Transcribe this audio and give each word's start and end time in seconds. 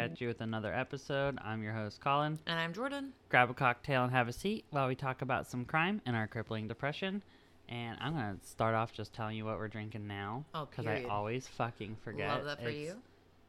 C3 0.00 0.02
coming 0.02 0.08
back 0.08 0.12
at 0.16 0.20
you 0.20 0.28
with 0.28 0.40
another 0.40 0.74
episode. 0.74 1.38
I'm 1.44 1.62
your 1.62 1.72
host, 1.72 2.00
Collin. 2.00 2.38
And 2.46 2.58
I'm 2.58 2.72
Jordyn. 2.72 3.10
Grab 3.28 3.50
a 3.50 3.54
cocktail 3.54 4.02
and 4.04 4.12
have 4.12 4.28
a 4.28 4.32
seat 4.32 4.64
while 4.70 4.88
we 4.88 4.94
talk 4.94 5.22
about 5.22 5.46
some 5.46 5.64
crime 5.64 6.00
and 6.06 6.16
our 6.16 6.26
crippling 6.26 6.68
depression. 6.68 7.22
And 7.68 7.96
I'm 8.00 8.14
going 8.14 8.38
to 8.38 8.46
start 8.46 8.74
off 8.74 8.92
just 8.92 9.12
telling 9.12 9.36
you 9.36 9.44
what 9.44 9.58
we're 9.58 9.68
drinking 9.68 10.06
now. 10.06 10.44
Oh, 10.54 10.66
Because 10.66 10.86
I 10.86 11.04
always 11.08 11.46
fucking 11.46 11.96
forget. 12.02 12.28
Love 12.30 12.44
that 12.46 12.62
for 12.62 12.68
It's- 12.68 12.84
you. 12.86 13.02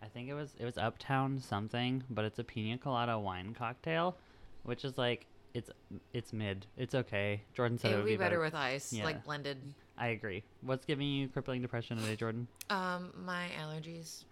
I 0.04 0.08
think 0.08 0.30
it 0.30 0.34
was 0.34 0.56
it 0.58 0.66
was 0.66 0.80
Uptown 0.80 1.38
something, 1.40 2.04
but 2.10 2.26
it's 2.26 2.40
a 2.40 2.44
pina 2.44 2.76
colada 2.80 3.20
wine 3.20 3.54
cocktail, 3.54 4.18
which 4.64 4.84
is 4.84 4.98
like 4.98 5.28
it's 5.54 5.70
it's 6.12 6.34
mid. 6.34 6.66
It's 6.76 6.96
okay. 6.96 7.44
Jordyn 7.56 7.80
said 7.80 7.92
It 7.92 7.94
it 7.94 7.98
would 7.98 8.04
would 8.06 8.10
be 8.10 8.18
better 8.18 8.40
with 8.40 8.56
ice, 8.56 8.92
Yeah. 8.92 9.04
like 9.04 9.24
blended. 9.24 9.60
I 10.00 10.08
agree. 10.08 10.44
What's 10.62 10.86
giving 10.86 11.06
you 11.08 11.28
crippling 11.28 11.62
depression 11.62 11.98
today, 12.00 12.16
Jordyn? 12.18 12.48
Um, 12.72 13.14
my 13.16 13.50
allergies. 13.60 14.24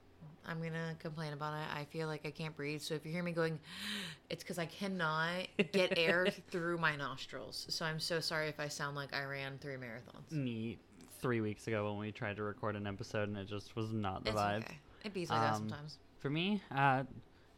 I'm 0.48 0.62
gonna 0.62 0.96
complain 1.00 1.34
about 1.34 1.54
it. 1.54 1.68
I 1.76 1.86
feel 1.86 2.08
like 2.08 2.26
I 2.26 2.32
can't 2.32 2.56
breathe. 2.56 2.82
So 2.82 2.94
if 2.96 3.06
you 3.06 3.12
hear 3.12 3.24
me 3.24 3.32
going, 3.32 3.60
it's 4.30 4.44
because 4.44 4.58
I 4.60 4.66
cannot 4.66 5.48
get 5.72 5.98
air 5.98 6.28
through 6.52 6.78
my 6.78 6.96
nostrils. 6.96 7.66
So 7.70 7.86
I'm 7.86 8.00
so 8.00 8.20
sorry 8.20 8.48
if 8.50 8.60
I 8.60 8.68
sound 8.68 8.96
like 8.96 9.14
I 9.14 9.24
ran 9.24 9.58
three 9.60 9.76
marathons. 9.76 10.32
Me 10.32 10.78
three 11.22 11.42
weeks 11.42 11.68
ago 11.68 11.90
when 11.92 12.00
we 12.00 12.12
tried 12.12 12.38
to 12.38 12.44
record 12.44 12.76
an 12.76 12.88
episode 12.88 13.28
and 13.28 13.38
it 13.38 13.48
just 13.48 13.76
was 13.76 13.92
not 13.92 14.24
the 14.24 14.32
It's 14.32 14.40
vibe. 14.40 14.60
okay. 14.64 14.78
It 15.04 15.14
beats 15.14 15.30
like 15.30 15.42
that 15.42 15.54
Um, 15.56 15.70
sometimes. 15.70 15.98
For 16.20 16.30
me, 16.30 16.62
uh, 16.72 17.04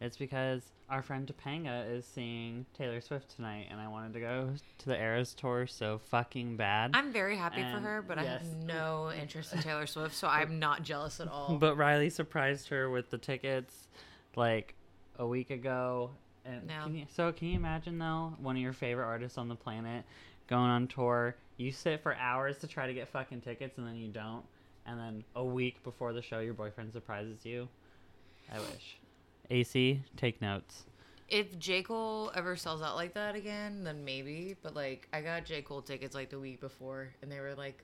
it's 0.01 0.17
because 0.17 0.63
our 0.89 1.01
friend 1.01 1.25
Topanga 1.31 1.89
is 1.89 2.05
seeing 2.05 2.65
Taylor 2.77 2.99
Swift 2.99 3.33
tonight, 3.33 3.67
and 3.71 3.79
I 3.79 3.87
wanted 3.87 4.13
to 4.13 4.19
go 4.19 4.49
to 4.79 4.85
the 4.85 4.99
Eras 4.99 5.33
tour 5.33 5.65
so 5.67 5.99
fucking 6.09 6.57
bad. 6.57 6.91
I'm 6.93 7.13
very 7.13 7.37
happy 7.37 7.61
for 7.61 7.79
her, 7.79 8.01
but 8.05 8.17
I 8.17 8.23
have 8.23 8.43
no 8.65 9.11
interest 9.11 9.53
in 9.53 9.59
Taylor 9.61 9.87
Swift, 9.87 10.15
so 10.15 10.27
I'm 10.27 10.59
not 10.59 10.83
jealous 10.83 11.19
at 11.21 11.29
all. 11.29 11.55
But 11.57 11.77
Riley 11.77 12.09
surprised 12.09 12.67
her 12.69 12.89
with 12.89 13.09
the 13.09 13.17
tickets 13.17 13.87
like 14.35 14.75
a 15.17 15.25
week 15.25 15.49
ago. 15.49 16.09
And 16.43 16.67
No. 16.67 16.83
can 16.85 16.95
you, 16.95 17.05
so 17.13 17.31
can 17.31 17.49
you 17.49 17.55
imagine 17.55 17.99
though, 17.99 18.33
one 18.39 18.55
of 18.55 18.61
your 18.61 18.73
favorite 18.73 19.05
artists 19.05 19.37
on 19.37 19.47
the 19.47 19.55
planet 19.55 20.03
going 20.47 20.69
on 20.71 20.87
tour, 20.87 21.35
you 21.57 21.71
sit 21.71 22.01
for 22.01 22.15
hours 22.15 22.57
to 22.57 22.67
try 22.67 22.87
to 22.87 22.93
get 22.93 23.07
fucking 23.07 23.41
tickets 23.41 23.77
and 23.77 23.85
then 23.87 23.95
you 23.95 24.07
don't, 24.09 24.43
and 24.87 24.99
then 24.99 25.23
a 25.35 25.43
week 25.45 25.83
before 25.83 26.11
the 26.11 26.21
show 26.21 26.39
your 26.39 26.55
boyfriend 26.55 26.91
surprises 26.91 27.45
you. 27.45 27.69
I 28.51 28.57
wish. 28.59 28.97
AC, 29.51 30.01
take 30.17 30.41
notes. 30.41 30.85
if 31.27 31.57
J. 31.59 31.83
Cole 31.83 32.31
ever 32.35 32.55
sells 32.55 32.81
out 32.81 32.95
like 32.95 33.13
that 33.13 33.35
again, 33.35 33.83
then 33.83 34.03
maybe. 34.03 34.55
But 34.61 34.75
like, 34.75 35.07
I 35.13 35.21
got 35.21 35.45
J. 35.45 35.61
Cole 35.61 35.81
tickets 35.81 36.13
like 36.15 36.29
the 36.29 36.39
week 36.39 36.59
before, 36.59 37.09
and 37.21 37.31
they 37.31 37.39
were 37.39 37.53
like 37.55 37.83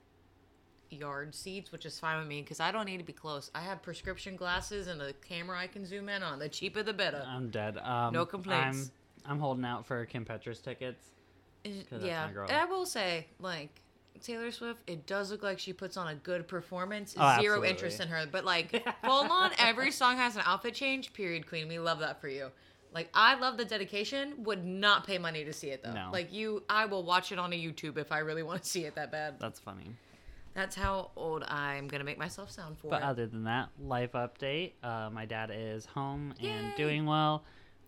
yard 0.90 1.34
seats, 1.34 1.70
which 1.70 1.84
is 1.84 1.98
fine 2.00 2.18
with 2.18 2.26
me 2.28 2.40
because 2.40 2.60
I 2.60 2.72
don't 2.72 2.86
need 2.86 2.98
to 2.98 3.04
be 3.04 3.12
close. 3.12 3.50
I 3.54 3.60
have 3.60 3.82
prescription 3.82 4.36
glasses 4.36 4.86
and 4.86 5.00
a 5.02 5.12
camera 5.12 5.58
I 5.58 5.66
can 5.66 5.84
zoom 5.84 6.08
in 6.08 6.22
on. 6.22 6.38
The 6.38 6.48
cheaper 6.48 6.82
the 6.82 6.92
better. 6.94 7.22
I'm 7.26 7.50
dead. 7.50 7.76
Um, 7.78 8.12
No 8.14 8.24
complaints. 8.24 8.90
I'm, 9.26 9.32
I'm 9.32 9.38
holding 9.40 9.64
out 9.64 9.84
for 9.86 10.04
Kim 10.06 10.24
Petras 10.24 10.62
tickets. 10.62 11.10
Yeah. 11.64 12.28
I 12.48 12.64
will 12.64 12.86
say, 12.86 13.26
like 13.40 13.82
Taylor 14.22 14.50
Swift, 14.50 14.80
it 14.86 15.06
does 15.06 15.30
look 15.30 15.42
like 15.42 15.58
she 15.58 15.72
puts 15.72 15.96
on 15.96 16.08
a 16.08 16.14
good 16.14 16.46
performance. 16.48 17.14
Oh, 17.16 17.20
Zero 17.20 17.54
absolutely. 17.56 17.68
interest 17.68 18.00
in 18.00 18.08
her, 18.08 18.24
but 18.30 18.44
like 18.44 18.70
full 19.04 19.30
on, 19.32 19.50
every 19.58 19.90
song 19.90 20.16
has 20.16 20.36
an 20.36 20.42
outfit 20.44 20.74
change. 20.74 21.12
Period, 21.12 21.46
Queen. 21.48 21.68
We 21.68 21.78
love 21.78 21.98
that 22.00 22.20
for 22.20 22.28
you. 22.28 22.50
Like 22.94 23.08
I 23.14 23.34
love 23.38 23.56
the 23.56 23.64
dedication. 23.64 24.34
Would 24.44 24.64
not 24.64 25.06
pay 25.06 25.18
money 25.18 25.44
to 25.44 25.52
see 25.52 25.68
it 25.68 25.82
though. 25.84 25.92
No. 25.92 26.10
Like 26.12 26.32
you, 26.32 26.62
I 26.68 26.86
will 26.86 27.02
watch 27.04 27.32
it 27.32 27.38
on 27.38 27.52
a 27.52 27.56
YouTube 27.56 27.98
if 27.98 28.10
I 28.12 28.18
really 28.20 28.42
want 28.42 28.62
to 28.62 28.68
see 28.68 28.84
it 28.84 28.94
that 28.94 29.12
bad. 29.12 29.34
That's 29.38 29.60
funny. 29.60 29.90
That's 30.54 30.74
how 30.74 31.10
old 31.14 31.44
I'm 31.44 31.86
gonna 31.86 32.04
make 32.04 32.18
myself 32.18 32.50
sound 32.50 32.78
for 32.78 32.88
But 32.88 33.02
it. 33.02 33.04
other 33.04 33.26
than 33.26 33.44
that, 33.44 33.68
life 33.80 34.12
update. 34.12 34.72
Uh, 34.82 35.10
my 35.12 35.24
dad 35.26 35.50
is 35.54 35.84
home 35.86 36.34
and 36.42 36.74
doing 36.76 37.04
well. 37.06 37.44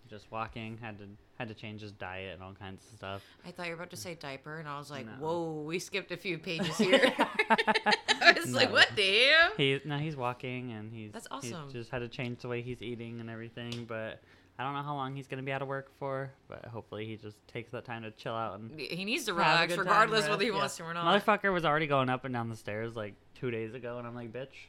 Just 0.09 0.31
walking. 0.31 0.79
Had 0.81 0.99
to 0.99 1.05
had 1.41 1.49
to 1.49 1.55
change 1.55 1.81
his 1.81 1.93
diet 1.93 2.35
and 2.35 2.43
all 2.43 2.53
kinds 2.53 2.85
of 2.85 2.91
stuff. 2.99 3.23
I 3.47 3.51
thought 3.51 3.65
you 3.65 3.71
were 3.73 3.77
about 3.77 3.89
to 3.91 3.97
say 3.97 4.15
diaper, 4.15 4.59
and 4.59 4.69
I 4.69 4.79
was 4.79 4.91
like, 4.91 5.07
No. 5.07 5.13
"Whoa, 5.13 5.63
we 5.63 5.79
skipped 5.79 6.13
a 6.13 6.17
few 6.19 6.37
pages 6.37 6.77
here." 6.87 7.01
I 7.49 8.35
was 8.37 8.53
like, 8.53 8.71
"What 8.71 8.89
the 8.95 9.25
hell?" 9.31 9.51
He 9.57 9.81
now 9.87 9.97
he's 9.99 10.17
walking 10.17 10.73
and 10.73 10.93
he's 10.93 11.13
That's 11.13 11.27
he's 11.43 11.53
awesome. 11.55 11.73
just 11.73 11.91
had 11.91 12.01
to 12.01 12.09
change 12.09 12.41
the 12.43 12.49
way 12.49 12.61
he's 12.61 12.83
eating 12.83 13.21
and 13.21 13.31
everything. 13.31 13.87
But 13.89 14.21
I 14.59 14.65
don't 14.65 14.75
know 14.75 14.83
how 14.83 14.95
long 14.95 15.17
he's 15.17 15.27
gonna 15.27 15.43
be 15.43 15.51
out 15.53 15.63
of 15.63 15.69
work 15.69 15.91
for. 15.99 16.31
But 16.47 16.67
hopefully 16.67 17.07
he 17.07 17.17
just 17.17 17.39
takes 17.49 17.71
that 17.73 17.87
time 17.87 18.03
to 18.03 18.11
chill 18.11 18.35
out 18.35 18.59
and 18.59 18.79
He 18.79 19.07
needs 19.07 19.25
to 19.25 19.33
relax, 19.33 19.75
regardless 19.75 20.29
whether 20.29 20.45
he 20.45 20.51
rest. 20.51 20.61
wants 20.61 20.77
to 20.77 20.83
or 20.85 20.93
not. 20.95 21.25
Motherfucker 21.25 21.53
was 21.55 21.65
already 21.65 21.87
going 21.87 22.11
up 22.11 22.27
and 22.27 22.35
down 22.35 22.51
the 22.51 22.57
stairs 22.57 22.95
like 22.97 23.15
two 23.35 23.51
days 23.51 23.73
ago, 23.73 23.97
and 23.97 24.07
I'm 24.07 24.15
like, 24.15 24.31
bitch, 24.31 24.69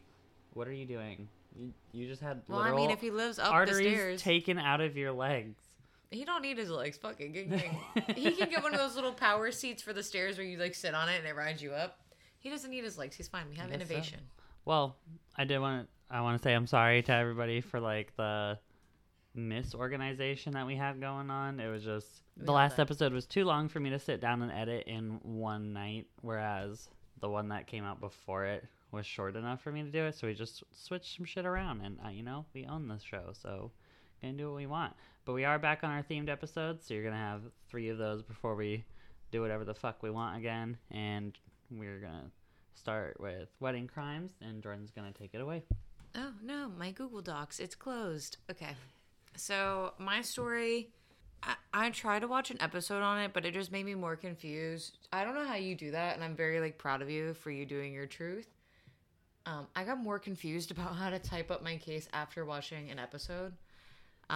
what 0.54 0.70
are 0.70 0.74
you 0.74 0.86
doing? 0.86 1.28
You, 1.60 1.74
you 1.92 2.08
just 2.08 2.22
had 2.22 2.44
Well, 2.48 2.60
I 2.60 2.72
mean, 2.74 2.92
if 2.92 3.02
he 3.02 3.12
lives 3.12 3.38
up 3.38 3.48
the 3.48 3.52
arteries 3.52 3.94
stairs, 3.94 4.22
taken 4.22 4.58
out 4.58 4.80
of 4.80 4.96
your 4.96 5.12
legs. 5.12 5.60
He 6.12 6.24
don't 6.26 6.42
need 6.44 6.58
his 6.58 6.70
legs. 6.70 6.98
Fucking 6.98 7.32
gang. 7.34 7.78
he 8.16 8.32
can 8.32 8.50
get 8.50 8.62
one 8.62 8.74
of 8.74 8.80
those 8.80 8.96
little 8.96 9.14
power 9.14 9.52
seats 9.52 9.82
for 9.82 9.94
the 9.94 10.04
stairs 10.04 10.38
where 10.38 10.46
you 10.46 10.58
like 10.58 10.76
sit 10.76 10.94
on 10.94 11.10
it 11.10 11.18
and 11.18 11.28
it 11.28 11.36
rides 11.36 11.62
you 11.64 11.72
up. 11.72 11.98
He 12.40 12.50
doesn't 12.50 12.70
need 12.70 12.84
his 12.84 12.98
legs. 12.98 13.16
He's 13.16 13.28
fine. 13.28 13.46
We 13.50 13.56
have 13.56 13.70
guess 13.70 13.80
so. 13.80 13.86
innovation. 13.86 14.20
Well, 14.66 14.96
I 15.36 15.46
did 15.46 15.60
want 15.60 15.88
to. 15.88 16.16
I 16.16 16.22
want 16.22 16.38
to 16.38 16.44
say 16.44 16.54
I'm 16.54 16.68
sorry 16.68 17.02
to 17.04 17.14
everybody 17.14 17.62
for 17.62 17.80
like 17.80 18.16
the 18.18 18.60
misorganization 19.38 20.54
that 20.54 20.66
we 20.68 20.76
had 20.76 21.00
going 21.00 21.30
on. 21.30 21.60
It 21.60 21.70
was 21.70 21.84
just 21.84 22.08
We 22.38 22.46
the 22.46 22.52
last 22.52 22.76
that. 22.76 22.84
episode 22.84 23.14
was 23.14 23.26
too 23.26 23.46
long 23.46 23.70
for 23.70 23.80
me 23.80 23.90
to 23.92 24.00
sit 24.00 24.20
down 24.22 24.42
and 24.42 24.52
edit 24.52 24.86
in 24.88 25.20
one 25.24 25.74
night, 25.74 26.08
whereas 26.22 26.90
the 27.22 27.30
one 27.30 27.50
that 27.50 27.68
came 27.68 27.84
out 27.84 28.00
before 28.00 28.46
it 28.46 28.66
was 28.92 29.06
short 29.06 29.36
enough 29.36 29.62
for 29.62 29.72
me 29.72 29.84
to 29.84 29.90
do 29.90 30.04
it. 30.06 30.16
So 30.16 30.28
we 30.28 30.34
just 30.34 30.64
switched 30.72 31.16
some 31.16 31.26
shit 31.26 31.46
around, 31.46 31.82
and 31.82 31.98
uh, 32.06 32.10
you 32.10 32.24
know 32.24 32.46
we 32.54 32.66
own 32.66 32.88
this 32.88 33.04
show, 33.04 33.32
so 33.34 33.72
gonna 34.22 34.34
do 34.34 34.48
what 34.48 34.58
we 34.58 34.66
want. 34.66 34.94
But 35.26 35.34
we 35.34 35.46
are 35.46 35.59
back 35.59 35.84
on 35.84 35.92
our 35.92 36.04
themed 36.04 36.30
episodes, 36.30 36.86
so 36.86 36.94
you're 36.94 37.04
gonna 37.04 37.16
have 37.16 37.42
three 37.70 37.90
of 37.90 37.98
those 37.98 38.22
before 38.22 38.56
we 38.56 38.84
do 39.32 39.42
whatever 39.42 39.64
the 39.64 39.74
fuck 39.74 40.04
we 40.04 40.09
want 40.09 40.38
again, 40.38 40.78
and 40.90 41.38
we're 41.70 42.00
gonna 42.00 42.31
start 42.76 43.20
with 43.20 43.50
wedding 43.60 43.88
crimes, 43.88 44.31
and 44.42 44.62
Jordyn's 44.62 44.92
gonna 44.92 45.12
take 45.12 45.34
it 45.34 45.42
away. 45.42 45.64
Oh 46.16 46.34
no, 46.42 46.72
my 46.78 46.92
Google 46.92 47.22
Docs, 47.22 47.60
it's 47.60 47.76
closed. 47.76 48.38
Okay. 48.50 48.76
So 49.36 49.94
my 49.98 50.22
story 50.22 50.90
I, 51.44 51.56
I 51.74 51.90
tried 51.90 52.20
to 52.20 52.28
watch 52.28 52.52
an 52.52 52.62
episode 52.62 53.02
on 53.02 53.20
it, 53.20 53.34
but 53.34 53.46
it 53.46 53.54
just 53.54 53.72
made 53.72 53.86
me 53.86 53.96
more 53.96 54.16
confused. 54.16 54.98
I 55.12 55.24
don't 55.24 55.36
know 55.36 55.46
how 55.46 55.56
you 55.56 55.76
do 55.76 55.92
that, 55.92 56.16
and 56.16 56.24
I'm 56.24 56.36
very 56.36 56.60
like 56.60 56.78
proud 56.78 57.02
of 57.02 57.10
you 57.10 57.34
for 57.34 57.52
you 57.52 57.66
doing 57.66 57.94
your 57.94 58.06
truth. 58.06 58.48
Um, 59.46 59.68
I 59.76 59.84
got 59.84 59.98
more 59.98 60.20
confused 60.20 60.72
about 60.78 60.96
how 60.96 61.10
to 61.10 61.20
type 61.20 61.52
up 61.52 61.64
my 61.64 61.78
case 61.78 62.08
after 62.14 62.46
watching 62.46 62.92
an 62.92 63.00
episode. 63.00 63.54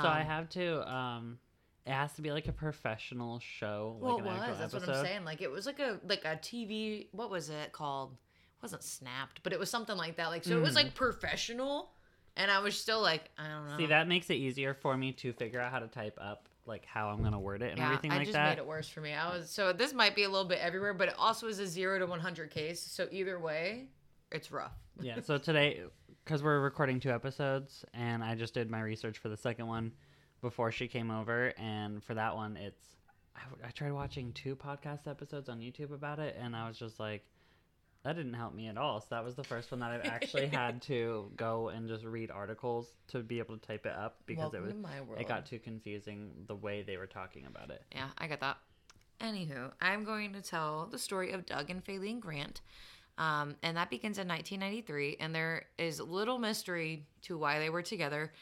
So 0.01 0.07
I 0.07 0.21
Um, 0.21 0.25
have 0.27 0.49
to. 0.49 0.91
Um, 0.93 1.39
it 1.85 1.91
has 1.91 2.13
to 2.13 2.21
be 2.21 2.31
like 2.31 2.47
a 2.47 2.51
professional 2.51 3.39
show. 3.39 3.97
Well, 3.99 4.13
like 4.17 4.19
it 4.19 4.25
was. 4.25 4.59
That's 4.59 4.73
what 4.73 4.89
I'm 4.89 5.05
saying. 5.05 5.23
Like 5.25 5.41
it 5.41 5.51
was 5.51 5.65
like 5.65 5.79
a 5.79 5.99
like 6.07 6.25
a 6.25 6.35
TV. 6.37 7.07
What 7.11 7.29
was 7.29 7.49
it 7.49 7.71
called? 7.71 8.13
It 8.13 8.61
wasn't 8.63 8.83
snapped, 8.83 9.41
but 9.43 9.53
it 9.53 9.59
was 9.59 9.69
something 9.69 9.95
like 9.97 10.15
that. 10.17 10.27
Like 10.27 10.43
so, 10.43 10.57
it 10.57 10.61
was 10.61 10.73
Mm. 10.73 10.75
like 10.77 10.95
professional, 10.95 11.91
and 12.35 12.49
I 12.49 12.59
was 12.59 12.75
still 12.79 13.01
like, 13.01 13.29
I 13.37 13.47
don't 13.47 13.67
know. 13.67 13.77
See, 13.77 13.85
that 13.87 14.07
makes 14.07 14.29
it 14.29 14.35
easier 14.35 14.73
for 14.73 14.97
me 14.97 15.11
to 15.13 15.33
figure 15.33 15.59
out 15.61 15.71
how 15.71 15.79
to 15.79 15.87
type 15.87 16.17
up 16.19 16.49
like 16.65 16.83
how 16.85 17.09
I'm 17.09 17.21
gonna 17.21 17.39
word 17.39 17.61
it 17.61 17.69
and 17.69 17.77
yeah, 17.77 17.85
everything 17.85 18.11
I 18.11 18.19
just 18.19 18.31
that. 18.33 18.49
made 18.49 18.57
it 18.57 18.65
worse 18.65 18.87
for 18.89 18.99
me. 19.01 19.13
I 19.13 19.37
was 19.37 19.51
so 19.51 19.71
this 19.71 19.93
might 19.93 20.15
be 20.15 20.23
a 20.23 20.29
little 20.29 20.47
bit 20.47 20.57
everywhere, 20.59 20.95
but 20.95 21.09
it 21.09 21.15
also 21.19 21.47
is 21.47 21.59
a 21.59 21.67
zero 21.67 21.99
to 21.99 22.07
100 22.07 22.49
case. 22.49 22.81
So 22.81 23.07
either 23.11 23.37
way, 23.39 23.89
it's 24.31 24.51
rough. 24.51 24.73
yeah. 25.01 25.19
So 25.23 25.37
today, 25.37 25.81
because 26.23 26.43
we're 26.43 26.59
recording 26.59 26.99
two 26.99 27.11
episodes, 27.11 27.85
and 27.93 28.23
I 28.23 28.35
just 28.35 28.53
did 28.53 28.69
my 28.69 28.81
research 28.81 29.17
for 29.17 29.29
the 29.29 29.37
second 29.37 29.67
one 29.67 29.91
before 30.41 30.71
she 30.71 30.87
came 30.87 31.11
over, 31.11 31.53
and 31.57 32.03
for 32.03 32.13
that 32.13 32.35
one, 32.35 32.57
it's 32.57 32.95
I, 33.35 33.67
I 33.67 33.71
tried 33.71 33.91
watching 33.91 34.31
two 34.33 34.55
podcast 34.55 35.07
episodes 35.07 35.49
on 35.49 35.59
YouTube 35.59 35.93
about 35.93 36.19
it, 36.19 36.35
and 36.39 36.55
I 36.55 36.67
was 36.67 36.77
just 36.77 36.99
like. 36.99 37.25
That 38.03 38.15
didn't 38.15 38.35
help 38.35 38.53
me 38.53 38.67
at 38.67 38.77
all. 38.77 39.01
So 39.01 39.07
that 39.09 39.25
was 39.25 39.33
the 39.33 39.43
first 39.43 39.71
one 39.71 39.79
that 39.79 39.89
I've 39.89 40.05
actually 40.05 40.45
had 40.53 40.79
to 40.83 41.31
go 41.35 41.69
and 41.69 41.87
just 41.87 42.05
read 42.05 42.29
articles 42.29 42.85
to 43.07 43.23
be 43.23 43.39
able 43.39 43.57
to 43.57 43.67
type 43.67 43.87
it 43.87 43.93
up 43.93 44.17
because 44.27 44.53
Welcome 44.53 44.85
it 44.85 45.07
was 45.07 45.19
it 45.19 45.27
got 45.27 45.47
too 45.47 45.57
confusing 45.57 46.29
the 46.45 46.53
way 46.55 46.83
they 46.83 46.97
were 46.97 47.07
talking 47.07 47.47
about 47.47 47.71
it. 47.71 47.81
Yeah, 47.91 48.09
I 48.19 48.27
get 48.27 48.41
that. 48.41 48.57
Anywho, 49.19 49.71
I'm 49.81 50.03
going 50.03 50.33
to 50.33 50.41
tell 50.43 50.85
the 50.85 50.99
story 50.99 51.31
of 51.31 51.47
Doug 51.47 51.71
and 51.71 51.83
Faylene 51.83 52.19
Grant. 52.19 52.61
Um, 53.17 53.55
and 53.63 53.77
that 53.77 53.89
begins 53.89 54.17
in 54.17 54.27
1993. 54.27 55.17
And 55.19 55.33
there 55.33 55.65
is 55.77 55.99
little 55.99 56.37
mystery 56.37 57.05
to 57.23 57.37
why 57.37 57.59
they 57.59 57.69
were 57.69 57.81
together. 57.81 58.33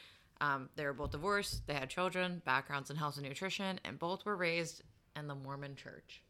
Um, 0.42 0.70
they 0.76 0.86
were 0.86 0.94
both 0.94 1.12
divorced, 1.12 1.66
they 1.68 1.74
had 1.74 1.90
children, 1.90 2.42
backgrounds 2.44 2.90
in 2.90 2.98
health 2.98 3.18
and 3.18 3.26
nutrition, 3.26 3.80
and 3.86 3.98
both 3.98 4.26
were 4.26 4.36
raised 4.36 4.82
in 5.16 5.28
the 5.28 5.36
Mormon 5.36 5.76
church. 5.76 6.22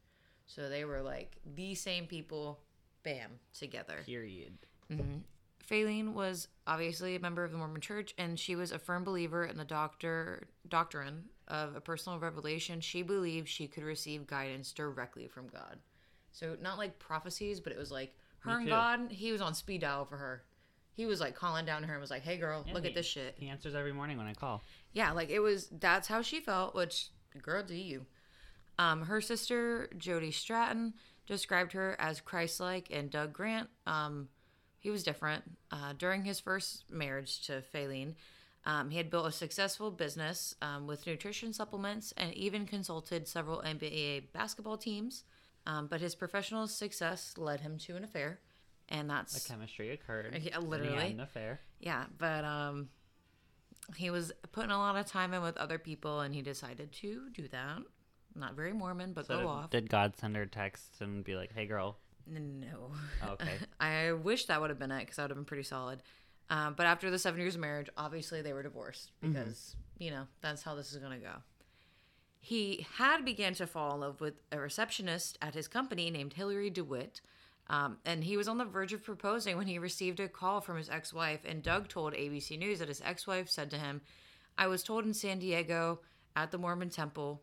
So 0.45 0.69
they 0.69 0.86
were 0.86 1.01
like 1.01 1.38
the 1.56 1.74
same 1.74 2.06
people, 2.06 2.60
bam, 3.04 3.31
together. 3.57 4.00
Period. 4.06 4.54
Mm-hmm. 4.92 5.19
Faylene 5.68 6.13
was 6.13 6.50
obviously 6.68 7.16
a 7.16 7.19
member 7.19 7.44
of 7.44 7.51
the 7.51 7.57
Mormon 7.57 7.81
Church, 7.81 8.13
and 8.18 8.38
she 8.38 8.56
was 8.56 8.72
a 8.72 8.80
firm 8.80 9.04
believer 9.04 9.46
in 9.46 9.57
the 9.57 9.63
doctor 9.63 10.48
doctrine 10.68 11.24
of 11.48 11.75
a 11.75 11.81
personal 11.81 12.19
revelation. 12.19 12.81
She 12.81 13.01
believed 13.01 13.48
she 13.48 13.68
could 13.68 13.84
receive 13.84 14.28
guidance 14.28 14.74
directly 14.74 15.28
from 15.28 15.48
God. 15.48 15.80
So 16.31 16.57
not 16.62 16.78
like 16.78 17.00
prophecies, 17.00 17.60
but 17.60 17.72
it 17.72 17.80
was 17.80 17.92
like 17.92 18.13
her 18.44 18.60
and. 18.60 18.68
God. 18.68 19.12
He 19.12 19.31
was 19.31 19.42
on 19.42 19.54
speed 19.54 19.81
dial 19.81 20.06
for 20.06 20.18
her. 20.18 20.44
He 20.95 21.06
was 21.06 21.19
like 21.19 21.36
calling 21.36 21.66
down 21.66 21.81
to 21.81 21.88
her 21.88 21.94
and 21.94 22.01
was 22.01 22.12
like, 22.12 22.22
"Hey, 22.24 22.38
girl, 22.38 22.63
Yeah, 22.68 22.74
look 22.74 22.84
he- 22.84 22.90
at 22.90 22.95
this 22.95 23.06
shit." 23.06 23.36
He 23.38 23.48
answers 23.50 23.74
every 23.75 23.94
morning 23.94 24.18
when 24.18 24.28
I 24.28 24.34
call. 24.34 24.62
Yeah, 24.94 25.12
like 25.12 25.30
it 25.30 25.40
was. 25.40 25.68
That's 25.72 26.07
how 26.07 26.22
she 26.22 26.40
felt. 26.40 26.75
Which, 26.75 27.10
girl, 27.42 27.63
do 27.63 27.75
you? 27.75 28.06
Um, 28.80 29.04
her 29.04 29.22
sister 29.22 29.90
Jody 29.98 30.31
Stratton 30.31 30.94
described 31.28 31.74
her 31.74 31.95
as 32.00 32.19
Christ-like, 32.22 32.90
and 32.92 33.10
Doug 33.10 33.31
Grant, 33.34 33.69
um, 33.88 34.28
he 34.80 34.89
was 34.89 35.04
different. 35.04 35.44
Uh, 35.72 35.94
during 35.98 36.25
his 36.25 36.39
first 36.39 36.84
marriage 36.89 37.46
to 37.48 37.63
Faylene, 37.74 38.16
um, 38.66 38.89
he 38.89 38.98
had 38.98 39.10
built 39.10 39.28
a 39.28 39.31
successful 39.31 39.89
business 39.92 40.56
um, 40.62 40.86
with 40.88 41.06
nutrition 41.07 41.54
supplements 41.54 42.13
and 42.18 42.34
even 42.34 42.66
consulted 42.66 43.28
several 43.28 43.62
NBA 43.62 44.31
basketball 44.34 44.78
teams. 44.78 45.24
Um, 45.65 45.88
but 45.88 46.01
his 46.01 46.15
professional 46.15 46.68
success 46.68 47.36
led 47.38 47.62
him 47.62 47.77
to 47.80 47.95
an 47.95 48.04
affair, 48.04 48.39
and 48.89 49.10
that's 49.10 49.42
The 49.44 49.48
chemistry 49.54 49.92
occurred. 49.92 50.25
Yeah, 50.30 50.36
and 50.36 50.44
he 50.44 50.50
had 50.50 50.63
literally. 50.63 51.12
an 51.12 51.19
affair. 51.21 51.62
yeah. 51.80 52.06
But 52.18 52.44
um, 52.44 52.89
he 53.95 54.10
was 54.10 54.31
putting 54.51 54.71
a 54.71 54.77
lot 54.77 54.95
of 54.98 55.06
time 55.06 55.33
in 55.33 55.42
with 55.42 55.57
other 55.57 55.77
people, 55.77 56.19
and 56.21 56.33
he 56.36 56.42
decided 56.42 56.92
to 56.94 57.30
do 57.33 57.48
that. 57.50 57.80
Not 58.36 58.56
very 58.56 58.74
Mormon, 58.74 59.13
but 59.13 59.27
So 59.27 59.36
go 59.36 59.39
did, 59.42 59.48
off. 59.48 59.69
did 59.69 59.89
God 59.89 60.18
send 60.18 60.36
her 60.36 60.45
text 60.45 61.00
and 61.01 61.24
be 61.24 61.36
like, 61.36 61.54
"Hey, 61.54 61.65
girl"? 61.65 61.98
No. 62.25 62.92
Oh, 63.21 63.31
okay. 63.33 63.57
I 63.80 64.12
wish 64.13 64.45
that 64.45 64.60
would 64.60 64.69
have 64.69 64.80
been 64.80 64.92
it 64.92 65.00
because 65.01 65.18
that 65.18 65.24
would 65.24 65.31
have 65.31 65.38
been 65.38 65.45
pretty 65.45 65.63
solid. 65.63 66.01
Um, 66.50 66.74
but 66.75 66.86
after 66.86 67.10
the 67.12 67.19
seven 67.19 67.39
years 67.39 67.56
of 67.56 67.62
marriage, 67.62 67.89
obviously 67.98 68.42
they 68.42 68.51
were 68.54 68.63
divorced 68.63 69.12
because, 69.21 69.75
you 69.98 70.12
know, 70.12 70.24
that's 70.42 70.62
how 70.62 70.75
this 70.75 70.92
is 70.92 70.98
going 70.98 71.12
to 71.19 71.25
go. 71.25 71.33
He 72.45 72.86
had 72.98 73.24
began 73.24 73.54
to 73.54 73.66
fall 73.66 73.94
in 73.95 74.01
love 74.01 74.19
with 74.19 74.34
a 74.51 74.60
receptionist 74.60 75.38
at 75.42 75.54
his 75.54 75.69
company 75.69 76.12
named 76.12 76.34
Hillary 76.34 76.69
DeWitt. 76.69 77.22
Um, 77.69 78.00
and 78.04 78.22
he 78.25 78.36
was 78.36 78.50
on 78.50 78.57
the 78.57 78.66
verge 78.66 78.92
of 78.92 79.01
proposing 79.01 79.56
when 79.56 79.68
he 79.68 79.80
received 79.80 80.19
a 80.19 80.28
call 80.28 80.60
from 80.60 80.75
his 80.75 80.90
ex 80.90 81.13
wife. 81.13 81.40
And 81.45 81.63
Doug 81.63 81.88
told 81.88 82.12
ABC 82.13 82.60
News 82.60 82.80
that 82.80 82.90
his 82.90 83.01
ex 83.06 83.25
wife 83.25 83.50
said 83.50 83.72
to 83.72 83.78
him, 83.78 84.01
I 84.57 84.68
was 84.68 84.84
told 84.84 85.06
in 85.06 85.13
San 85.13 85.40
Diego 85.40 86.01
at 86.36 86.51
the 86.51 86.57
Mormon 86.57 86.90
temple, 86.90 87.42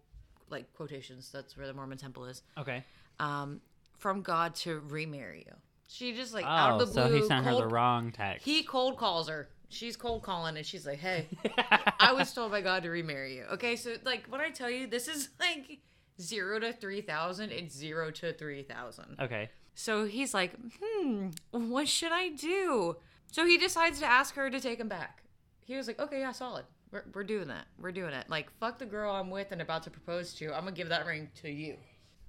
like 0.50 0.70
quotations, 0.74 1.30
that's 1.32 1.56
where 1.56 1.66
the 1.66 1.72
Mormon 1.72 1.96
temple 1.96 2.26
is, 2.26 2.42
Okay. 2.58 2.84
um, 3.18 3.62
from 3.96 4.20
God 4.20 4.54
to 4.56 4.80
remarry 4.80 5.44
you. 5.46 5.54
She 5.88 6.12
just 6.12 6.34
like 6.34 6.44
out 6.44 6.72
Oh, 6.78 6.82
of 6.82 6.92
the 6.92 7.08
so 7.08 7.08
he 7.10 7.26
sent 7.26 7.46
her 7.46 7.54
the 7.54 7.66
wrong 7.66 8.12
text. 8.12 8.44
He 8.44 8.64
cold 8.64 8.98
calls 8.98 9.30
her. 9.30 9.48
She's 9.70 9.96
cold 9.96 10.22
calling, 10.22 10.56
and 10.56 10.66
she's 10.66 10.86
like, 10.86 10.98
"Hey, 10.98 11.28
I 12.00 12.12
was 12.12 12.32
told 12.34 12.50
by 12.50 12.60
God 12.60 12.82
to 12.82 12.90
remarry 12.90 13.36
you." 13.36 13.44
Okay, 13.52 13.76
so 13.76 13.94
like 14.04 14.26
when 14.28 14.40
I 14.40 14.50
tell 14.50 14.68
you, 14.68 14.86
this 14.86 15.08
is 15.08 15.28
like 15.38 15.78
zero 16.20 16.58
to 16.58 16.72
three 16.72 17.00
thousand. 17.00 17.50
It's 17.50 17.74
zero 17.74 18.10
to 18.10 18.32
three 18.32 18.62
thousand. 18.62 19.16
okay. 19.20 19.48
So 19.74 20.04
he's 20.04 20.34
like, 20.34 20.52
"Hmm, 20.82 21.28
what 21.52 21.88
should 21.88 22.12
I 22.12 22.28
do?" 22.30 22.96
So 23.30 23.46
he 23.46 23.56
decides 23.58 24.00
to 24.00 24.06
ask 24.06 24.34
her 24.34 24.50
to 24.50 24.60
take 24.60 24.80
him 24.80 24.88
back. 24.88 25.22
He 25.64 25.76
was 25.76 25.86
like, 25.86 26.00
"Okay, 26.00 26.20
yeah, 26.20 26.32
solid. 26.32 26.64
We're, 26.90 27.04
we're 27.14 27.24
doing 27.24 27.46
that. 27.48 27.66
We're 27.80 27.92
doing 27.92 28.12
it. 28.12 28.28
Like, 28.28 28.50
fuck 28.58 28.78
the 28.80 28.86
girl 28.86 29.14
I'm 29.14 29.30
with 29.30 29.52
and 29.52 29.62
about 29.62 29.84
to 29.84 29.90
propose 29.90 30.34
to. 30.34 30.46
I'm 30.52 30.64
gonna 30.64 30.72
give 30.72 30.88
that 30.88 31.06
ring 31.06 31.30
to 31.42 31.48
you." 31.50 31.76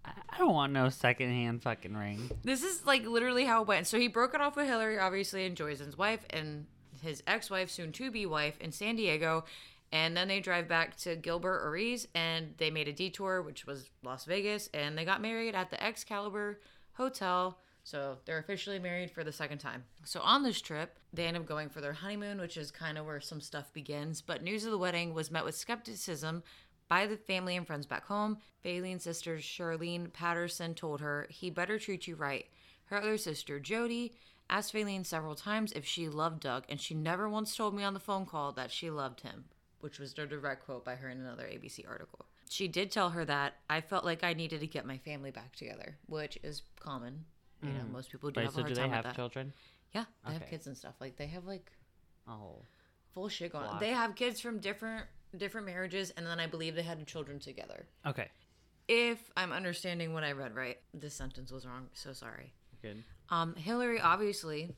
I 0.06 0.38
don't 0.40 0.54
want 0.54 0.74
no 0.74 0.90
secondhand 0.90 1.62
fucking 1.64 1.96
ring. 1.96 2.30
This 2.44 2.64
is 2.64 2.86
like 2.86 3.06
literally 3.06 3.46
how 3.46 3.62
it 3.64 3.68
went. 3.68 3.88
So 3.88 4.00
he 4.00 4.08
broke 4.08 4.34
it 4.34 4.42
off 4.42 4.56
with 4.56 4.68
Hillary, 4.68 4.98
obviously, 5.00 5.46
and 5.46 5.56
Joyce's 5.56 5.98
wife 5.98 6.26
and 6.32 6.66
his 7.02 7.24
ex-wife, 7.28 7.70
soon 7.70 7.92
to 7.94 8.12
be 8.12 8.26
wife, 8.26 8.60
in 8.60 8.72
San 8.72 8.96
Diego. 8.96 9.46
And 9.92 10.16
then 10.16 10.28
they 10.28 10.40
drive 10.40 10.68
back 10.68 10.96
to 10.98 11.16
Gilbert 11.16 11.62
Oriz 11.66 12.08
and 12.16 12.54
they 12.58 12.72
made 12.72 12.88
a 12.88 12.94
detour, 12.94 13.42
which 13.42 13.66
was 13.66 13.90
Las 14.04 14.24
Vegas, 14.26 14.70
and 14.74 14.98
they 14.98 15.04
got 15.04 15.22
married 15.22 15.54
at 15.54 15.70
the 15.70 15.84
Excalibur 15.84 16.62
Hotel. 16.94 17.58
So 17.84 18.18
they're 18.26 18.38
officially 18.38 18.80
married 18.80 19.12
for 19.12 19.24
the 19.24 19.32
second 19.32 19.58
time. 19.58 19.84
So 20.06 20.22
on 20.22 20.44
this 20.44 20.62
trip, 20.62 20.98
they 21.14 21.26
end 21.26 21.36
up 21.36 21.46
going 21.46 21.68
for 21.68 21.82
their 21.82 21.94
honeymoon, 21.94 22.40
which 22.40 22.56
is 22.56 22.72
kind 22.72 22.98
of 22.98 23.06
where 23.06 23.20
some 23.20 23.42
stuff 23.42 23.74
begins. 23.74 24.22
But 24.22 24.44
news 24.44 24.66
of 24.66 24.72
the 24.72 24.78
wedding 24.78 25.14
was 25.14 25.32
met 25.32 25.44
with 25.44 25.56
skepticism 25.56 26.44
by 26.88 27.08
the 27.08 27.18
family 27.18 27.56
and 27.58 27.66
friends 27.66 27.86
back 27.86 28.06
home. 28.06 28.38
Faylene's 28.64 29.04
sister 29.04 29.38
Charlene 29.38 30.14
Patterson 30.14 30.76
told 30.76 31.02
her 31.02 31.28
he 31.30 31.50
better 31.50 31.80
treat 31.80 32.08
you 32.08 32.16
right. 32.16 32.46
Her 32.92 32.98
other 32.98 33.18
sister 33.18 33.58
Jody 33.58 34.14
asked 34.50 34.74
Faylene 34.74 35.06
several 35.06 35.34
times 35.34 35.72
if 35.72 35.86
she 35.86 36.10
loved 36.10 36.42
Doug, 36.42 36.66
and 36.68 36.80
she 36.80 36.94
never 36.94 37.30
once 37.30 37.56
told 37.56 37.74
me 37.74 37.84
on 37.84 37.94
the 37.94 38.02
phone 38.02 38.26
call 38.26 38.52
that 38.52 38.70
she 38.70 38.90
loved 38.90 39.22
him, 39.22 39.46
which 39.80 39.98
was 39.98 40.14
a 40.18 40.28
direct 40.28 40.66
quote 40.66 40.84
by 40.84 40.96
her 40.96 41.10
in 41.10 41.22
another 41.22 41.46
ABC 41.46 41.88
article. 41.88 42.26
She 42.50 42.68
did 42.68 42.92
tell 42.92 43.12
her 43.12 43.24
that 43.24 43.54
I 43.70 43.80
felt 43.80 44.04
like 44.04 44.26
I 44.26 44.34
needed 44.34 44.60
to 44.60 44.68
get 44.68 44.86
my 44.86 44.98
family 44.98 45.32
back 45.32 45.56
together, 45.56 45.96
which 46.08 46.38
is 46.44 46.64
common. 46.82 47.24
You 47.64 47.70
know, 47.70 47.80
mm. 47.80 47.92
most 47.94 48.12
people 48.12 48.30
do 48.30 48.42
Wait, 48.42 48.48
have 48.48 48.54
a 48.54 48.56
so 48.56 48.62
hard 48.64 48.74
do 48.74 48.76
they 48.76 48.82
time 48.82 48.90
have 48.92 49.06
with 49.06 49.14
that. 49.14 49.16
children? 49.16 49.54
Yeah, 49.94 50.04
they 50.28 50.34
have 50.34 50.50
kids 50.50 50.68
and 50.68 50.76
stuff. 50.76 50.96
Like 51.00 51.16
they 51.16 51.28
have 51.28 51.46
like 51.46 51.72
Oh. 52.28 52.58
full 53.14 53.30
shit 53.30 53.54
going 53.54 53.68
on. 53.68 53.80
They 53.80 53.92
have 53.92 54.16
kids 54.16 54.42
from 54.42 54.60
different 54.60 55.06
different 55.38 55.66
marriages, 55.66 56.12
and 56.18 56.28
then 56.28 56.42
I 56.42 56.48
believe 56.48 56.76
they 56.76 56.82
had 56.82 57.08
children 57.08 57.40
together. 57.40 57.88
Okay. 58.06 58.28
If 58.90 59.32
I'm 59.38 59.54
understanding 59.54 60.14
what 60.14 60.26
I 60.26 60.34
read 60.34 60.54
right, 60.56 60.78
this 60.94 61.14
sentence 61.14 61.54
was 61.54 61.66
wrong. 61.66 61.88
So 61.94 62.12
sorry. 62.12 62.52
Good. 62.82 63.04
Um, 63.30 63.56
Hillary, 63.56 64.00
obviously, 64.02 64.70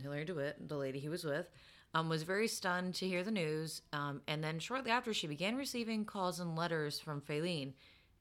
Hillary 0.00 0.24
DeWitt, 0.24 0.68
the 0.68 0.76
lady 0.76 0.98
he 0.98 1.08
was 1.08 1.24
with, 1.24 1.48
um, 1.94 2.08
was 2.08 2.22
very 2.22 2.46
stunned 2.48 2.94
to 2.96 3.08
hear 3.08 3.22
the 3.24 3.30
news. 3.30 3.82
Um, 3.92 4.20
and 4.28 4.42
then 4.44 4.58
shortly 4.58 4.90
after, 4.90 5.12
she 5.14 5.26
began 5.26 5.56
receiving 5.56 6.04
calls 6.04 6.38
and 6.40 6.54
letters 6.56 7.00
from 7.00 7.20
Faylene. 7.20 7.72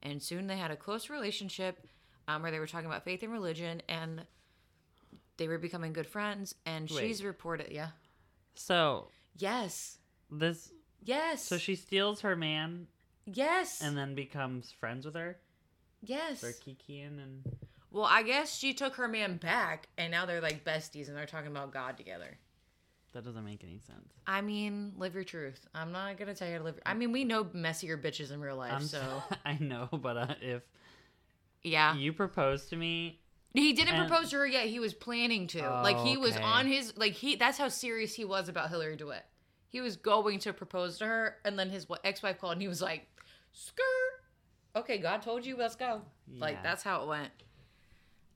And 0.01 0.21
soon 0.21 0.47
they 0.47 0.57
had 0.57 0.71
a 0.71 0.75
close 0.75 1.09
relationship 1.09 1.85
um, 2.27 2.41
where 2.41 2.51
they 2.51 2.59
were 2.59 2.67
talking 2.67 2.87
about 2.87 3.03
faith 3.03 3.23
and 3.23 3.31
religion, 3.31 3.81
and 3.89 4.25
they 5.37 5.47
were 5.47 5.57
becoming 5.57 5.93
good 5.93 6.07
friends. 6.07 6.55
And 6.65 6.89
Wait. 6.89 6.99
she's 6.99 7.23
reported, 7.23 7.71
yeah. 7.71 7.89
So 8.55 9.09
Yes. 9.37 9.97
this 10.31 10.71
Yes. 11.03 11.43
so 11.43 11.57
she 11.57 11.75
steals 11.75 12.21
her 12.21 12.35
man 12.35 12.87
yes. 13.25 13.81
and 13.81 13.95
then 13.97 14.15
becomes 14.15 14.71
friends 14.71 15.05
with 15.05 15.13
her. 15.15 15.37
yes. 16.01 16.41
They're 16.41 16.51
kikiing 16.53 17.21
and 17.21 17.43
Well, 17.97 18.05
I 18.05 18.21
guess 18.21 18.55
she 18.55 18.75
took 18.75 18.93
her 18.97 19.07
man 19.07 19.37
back, 19.37 19.87
and 19.97 20.11
now 20.11 20.27
they're 20.27 20.39
like 20.39 20.63
besties, 20.63 21.07
and 21.07 21.17
they're 21.17 21.25
talking 21.25 21.49
about 21.49 21.73
God 21.73 21.97
together. 21.97 22.37
that 23.13 23.25
doesn't 23.25 23.43
make 23.43 23.63
any 23.63 23.79
sense. 23.79 24.13
I 24.27 24.41
mean, 24.41 24.93
live 24.97 25.15
your 25.15 25.23
truth. 25.23 25.65
I'm 25.73 25.91
not 25.91 26.15
gonna 26.19 26.35
tell 26.35 26.47
you 26.47 26.53
how 26.53 26.59
to 26.59 26.65
live. 26.65 26.79
I 26.85 26.93
mean, 26.93 27.11
we 27.11 27.23
know 27.23 27.47
messier 27.53 27.97
bitches 27.97 28.31
in 28.31 28.39
real 28.39 28.55
life, 28.55 28.71
I'm 28.71 28.83
so 28.83 29.23
I 29.45 29.57
know, 29.59 29.89
but 29.91 30.15
uh, 30.15 30.35
if 30.41 30.61
yeah. 31.63 31.95
you 31.95 32.13
proposed 32.13 32.69
to 32.69 32.75
me, 32.75 33.19
He 33.55 33.73
didn't 33.73 33.95
and- 33.95 34.07
propose 34.07 34.29
to 34.29 34.37
her 34.37 34.45
yet. 34.45 34.67
He 34.67 34.79
was 34.79 34.93
planning 34.93 35.47
to. 35.47 35.61
Oh, 35.61 35.81
like 35.81 35.97
he 36.05 36.17
was 36.17 36.37
on 36.37 36.67
his 36.67 36.95
like 36.97 37.13
he. 37.13 37.35
That's 37.35 37.57
how 37.57 37.69
serious 37.69 38.13
he 38.13 38.25
was 38.25 38.47
about 38.47 38.69
Hillary 38.69 38.95
DeWitt. 38.95 39.25
He 39.69 39.81
was 39.81 39.95
going 39.97 40.37
to 40.39 40.53
propose 40.53 40.99
to 40.99 41.05
her, 41.07 41.37
and 41.43 41.57
then 41.57 41.71
his 41.71 41.87
ex-wife 42.03 42.39
called, 42.39 42.53
and 42.53 42.61
he 42.61 42.67
was 42.67 42.81
like, 42.83 43.07
"Skirt." 43.53 43.83
Okay, 44.75 44.99
God 44.99 45.23
told 45.23 45.43
you, 45.47 45.57
let's 45.57 45.75
go. 45.75 46.03
Like 46.37 46.61
that's 46.61 46.83
how 46.83 47.01
it 47.01 47.07
went. 47.07 47.31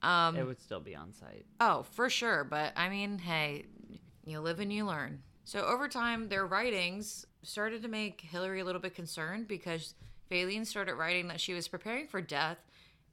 Um. 0.01 0.35
it 0.35 0.45
would 0.45 0.59
still 0.59 0.79
be 0.79 0.95
on 0.95 1.13
site. 1.13 1.45
Oh, 1.59 1.83
for 1.91 2.09
sure. 2.09 2.43
But 2.43 2.73
I 2.75 2.89
mean, 2.89 3.19
hey, 3.19 3.65
you 4.25 4.39
live 4.39 4.59
and 4.59 4.71
you 4.71 4.85
learn. 4.85 5.21
So 5.43 5.61
over 5.65 5.87
time, 5.87 6.29
their 6.29 6.45
writings 6.45 7.25
started 7.43 7.81
to 7.81 7.87
make 7.87 8.21
Hillary 8.21 8.61
a 8.61 8.65
little 8.65 8.81
bit 8.81 8.95
concerned 8.95 9.47
because 9.47 9.95
Faylene 10.29 10.65
started 10.65 10.95
writing 10.95 11.27
that 11.27 11.41
she 11.41 11.53
was 11.53 11.67
preparing 11.67 12.07
for 12.07 12.21
death 12.21 12.57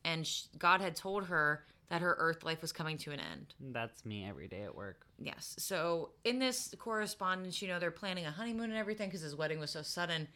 and 0.04 0.26
sh- 0.26 0.45
God 0.59 0.80
had 0.80 0.95
told 0.95 1.26
her 1.26 1.64
that 1.88 2.02
her 2.02 2.16
earth 2.18 2.45
life 2.45 2.61
was 2.61 2.73
coming 2.73 2.99
to 2.99 3.11
an 3.12 3.21
end. 3.21 3.54
That's 3.61 4.04
me 4.04 4.26
every 4.28 4.47
day 4.47 4.62
at 4.62 4.75
work. 4.75 5.07
Yes. 5.18 5.57
So 5.59 6.11
in 6.25 6.38
this 6.38 6.75
correspondence, 6.78 7.62
you 7.62 7.68
know, 7.68 7.78
they're 7.78 7.90
planning 7.90 8.26
a 8.26 8.30
honeymoon 8.30 8.71
and 8.71 8.78
everything 8.78 9.09
because 9.09 9.23
his 9.23 9.35
wedding 9.35 9.59
was 9.59 9.71
so 9.71 9.83
sudden. 9.83 10.28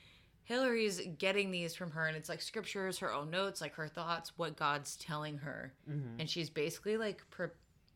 Hillary's 0.45 1.01
getting 1.19 1.51
these 1.51 1.75
from 1.75 1.91
her, 1.93 2.07
and 2.07 2.17
it's 2.17 2.29
like 2.29 2.43
scriptures, 2.43 2.99
her 2.99 3.13
own 3.13 3.31
notes, 3.31 3.61
like 3.61 3.75
her 3.75 3.89
thoughts, 3.89 4.33
what 4.37 4.57
God's 4.57 4.97
telling 4.97 5.39
her, 5.39 5.73
mm-hmm. 5.89 6.21
and 6.21 6.29
she's 6.29 6.51
basically 6.51 6.97
like, 6.97 7.23
pre- 7.31 7.47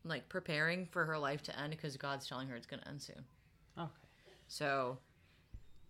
like 0.05 0.29
preparing 0.29 0.85
for 0.85 1.05
her 1.05 1.17
life 1.17 1.43
to 1.43 1.59
end 1.59 1.71
because 1.71 1.97
God's 1.97 2.27
telling 2.27 2.47
her 2.47 2.55
it's 2.55 2.65
going 2.65 2.81
to 2.81 2.87
end 2.87 3.01
soon. 3.01 3.23
Okay. 3.77 3.91
So 4.47 4.97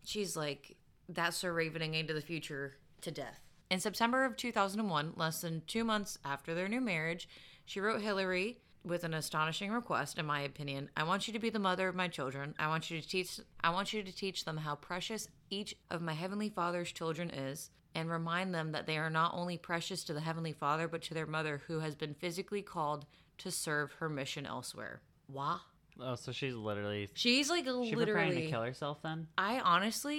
she's 0.03 0.35
like, 0.35 0.75
that's 1.09 1.41
her 1.41 1.53
ravening 1.53 1.93
into 1.93 2.13
the 2.13 2.21
future 2.21 2.77
to 3.01 3.11
death. 3.11 3.39
In 3.69 3.79
September 3.79 4.25
of 4.25 4.37
2001, 4.37 5.13
less 5.15 5.41
than 5.41 5.61
two 5.67 5.83
months 5.83 6.17
after 6.25 6.55
their 6.55 6.67
new 6.67 6.81
marriage, 6.81 7.27
she 7.65 7.79
wrote 7.79 8.01
Hillary 8.01 8.59
with 8.87 9.03
an 9.03 9.13
astonishing 9.13 9.71
request, 9.71 10.17
in 10.17 10.25
my 10.25 10.41
opinion. 10.41 10.89
I 10.95 11.03
want 11.03 11.27
you 11.27 11.33
to 11.33 11.39
be 11.39 11.49
the 11.49 11.59
mother 11.59 11.87
of 11.87 11.95
my 11.95 12.07
children. 12.07 12.55
I 12.57 12.67
want 12.67 12.89
you 12.89 13.01
to 13.01 13.07
teach 13.07 13.39
I 13.63 13.69
want 13.69 13.93
you 13.93 14.03
to 14.03 14.15
teach 14.15 14.45
them 14.45 14.57
how 14.57 14.75
precious 14.75 15.27
each 15.49 15.75
of 15.89 16.01
my 16.01 16.13
heavenly 16.13 16.49
father's 16.49 16.91
children 16.91 17.29
is 17.29 17.69
and 17.95 18.09
remind 18.09 18.53
them 18.53 18.71
that 18.73 18.85
they 18.87 18.97
are 18.97 19.09
not 19.09 19.33
only 19.33 19.57
precious 19.57 20.03
to 20.05 20.13
the 20.13 20.21
heavenly 20.21 20.53
father 20.53 20.87
but 20.87 21.01
to 21.03 21.13
their 21.13 21.25
mother 21.25 21.61
who 21.67 21.79
has 21.79 21.95
been 21.95 22.13
physically 22.13 22.61
called 22.61 23.05
to 23.39 23.51
serve 23.51 23.91
her 23.93 24.09
mission 24.09 24.45
elsewhere. 24.45 25.01
Wah. 25.27 25.59
Oh, 25.99 26.15
so 26.15 26.31
she's 26.31 26.53
literally 26.53 27.09
She's 27.13 27.49
like 27.49 27.65
she 27.65 27.71
preparing 27.71 27.97
literally 27.97 28.41
to 28.43 28.47
kill 28.51 28.61
herself 28.61 29.01
then? 29.01 29.27
I 29.37 29.59
honestly. 29.59 30.15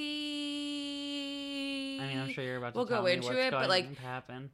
I 2.00 2.06
mean, 2.06 2.18
I'm 2.18 2.30
sure 2.30 2.44
you're 2.44 2.56
about 2.56 2.75
to 2.75 2.78
We'll 2.78 2.87
tell 2.87 3.00
go 3.00 3.06
me 3.06 3.12
into 3.14 3.28
what's 3.28 3.38
it, 3.38 3.50
but, 3.50 3.68
like, 3.68 3.96
happen. 3.98 4.50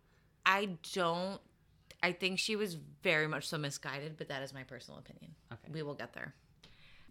I 0.47 0.71
don't. 0.93 1.41
I 2.05 2.13
think 2.13 2.39
she 2.39 2.55
was 2.55 2.77
very 3.03 3.27
much 3.27 3.49
so 3.49 3.57
misguided, 3.57 4.19
but 4.19 4.29
that 4.29 4.43
is 4.43 4.53
my 4.53 4.63
personal 4.63 4.99
opinion. 4.99 5.35
Okay. 5.51 5.73
We 5.73 5.83
will 5.83 5.95
get 5.95 6.13
there. 6.13 6.35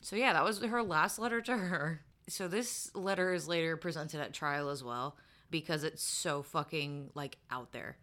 So 0.04 0.16
yeah, 0.16 0.34
that 0.34 0.44
was 0.44 0.62
her 0.62 0.84
last 0.84 1.18
letter 1.18 1.42
to 1.42 1.58
her. 1.58 2.02
So 2.30 2.48
this 2.48 2.92
letter 2.94 3.34
is 3.34 3.48
later 3.48 3.76
presented 3.76 4.22
at 4.22 4.34
trial 4.34 4.70
as 4.70 4.84
well 4.84 5.18
because 5.50 5.84
it's 5.84 6.04
so 6.04 6.44
fucking 6.44 7.10
like 7.16 7.38
out 7.50 7.72
there. 7.72 7.98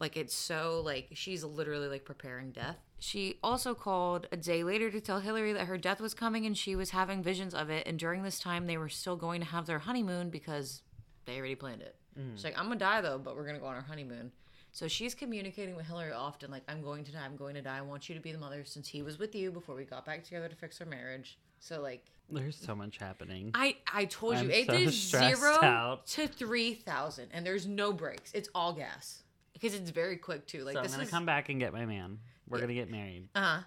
Like 0.00 0.18
it's 0.18 0.34
so 0.34 0.82
like 0.84 1.08
she's 1.14 1.42
literally 1.44 1.88
like 1.88 2.04
preparing 2.04 2.50
death. 2.50 2.76
She 2.98 3.38
also 3.42 3.74
called 3.74 4.26
a 4.30 4.36
day 4.36 4.62
later 4.62 4.90
to 4.90 5.00
tell 5.00 5.20
Hillary 5.20 5.54
that 5.54 5.66
her 5.66 5.78
death 5.78 5.98
was 5.98 6.12
coming 6.12 6.44
and 6.44 6.58
she 6.58 6.76
was 6.76 6.90
having 6.90 7.22
visions 7.22 7.54
of 7.54 7.70
it. 7.70 7.86
And 7.86 7.98
during 7.98 8.22
this 8.22 8.38
time, 8.38 8.66
they 8.66 8.76
were 8.76 8.90
still 8.90 9.16
going 9.16 9.40
to 9.40 9.46
have 9.46 9.64
their 9.64 9.78
honeymoon 9.78 10.28
because 10.28 10.82
they 11.24 11.38
already 11.38 11.54
planned 11.54 11.80
it. 11.80 11.96
Mm. 12.18 12.34
She's 12.34 12.44
like, 12.44 12.58
I'm 12.58 12.66
gonna 12.66 12.76
die 12.76 13.00
though, 13.00 13.18
but 13.18 13.34
we're 13.34 13.46
gonna 13.46 13.60
go 13.60 13.66
on 13.66 13.76
our 13.76 13.82
honeymoon. 13.82 14.30
So 14.72 14.86
she's 14.86 15.14
communicating 15.14 15.74
with 15.76 15.86
Hillary 15.86 16.12
often, 16.12 16.50
like, 16.50 16.62
I'm 16.68 16.82
going 16.82 17.02
to 17.04 17.12
die, 17.12 17.24
I'm 17.24 17.36
going 17.36 17.54
to 17.54 17.62
die. 17.62 17.78
I 17.78 17.80
want 17.80 18.08
you 18.08 18.14
to 18.14 18.20
be 18.20 18.32
the 18.32 18.38
mother 18.38 18.64
since 18.64 18.86
he 18.88 19.02
was 19.02 19.18
with 19.18 19.34
you 19.34 19.50
before 19.50 19.74
we 19.74 19.84
got 19.84 20.04
back 20.04 20.22
together 20.24 20.48
to 20.48 20.54
fix 20.54 20.80
our 20.80 20.86
marriage. 20.86 21.38
So 21.58 21.80
like, 21.80 22.04
There's 22.30 22.54
so 22.56 22.74
much 22.76 22.98
happening. 22.98 23.50
I 23.54 23.76
I 23.92 24.04
told 24.04 24.34
you 24.34 24.40
I'm 24.42 24.50
it 24.50 24.66
so 24.66 24.74
is 24.74 24.94
zero 25.10 25.56
out. 25.62 26.06
to 26.08 26.28
three 26.28 26.74
thousand, 26.74 27.30
and 27.32 27.44
there's 27.44 27.66
no 27.66 27.92
breaks. 27.92 28.32
It's 28.32 28.48
all 28.54 28.72
gas 28.72 29.22
because 29.54 29.74
it's 29.74 29.90
very 29.90 30.16
quick 30.18 30.46
too. 30.46 30.62
Like 30.62 30.74
so 30.74 30.80
I'm 30.82 30.86
gonna 30.90 31.02
is 31.02 31.10
come 31.10 31.26
back 31.26 31.48
and 31.48 31.58
get 31.58 31.72
my 31.72 31.84
man. 31.84 32.18
We're 32.48 32.58
Yeah. 32.58 32.62
gonna 32.62 32.74
get 32.74 32.90
married, 32.90 33.28
uh 33.34 33.40
huh. 33.40 33.60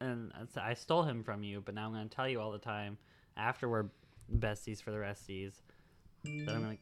and 0.00 0.32
I 0.56 0.74
stole 0.74 1.02
him 1.02 1.24
from 1.24 1.42
you. 1.42 1.60
But 1.64 1.74
now 1.74 1.86
I'm 1.86 1.92
gonna 1.92 2.06
tell 2.06 2.28
you 2.28 2.40
all 2.40 2.52
the 2.52 2.58
time 2.58 2.96
after 3.36 3.68
we're 3.68 3.86
besties 4.32 4.80
for 4.80 4.92
the 4.92 4.98
resties 4.98 5.54
that 6.22 6.54
I'm 6.54 6.62
gonna 6.62 6.76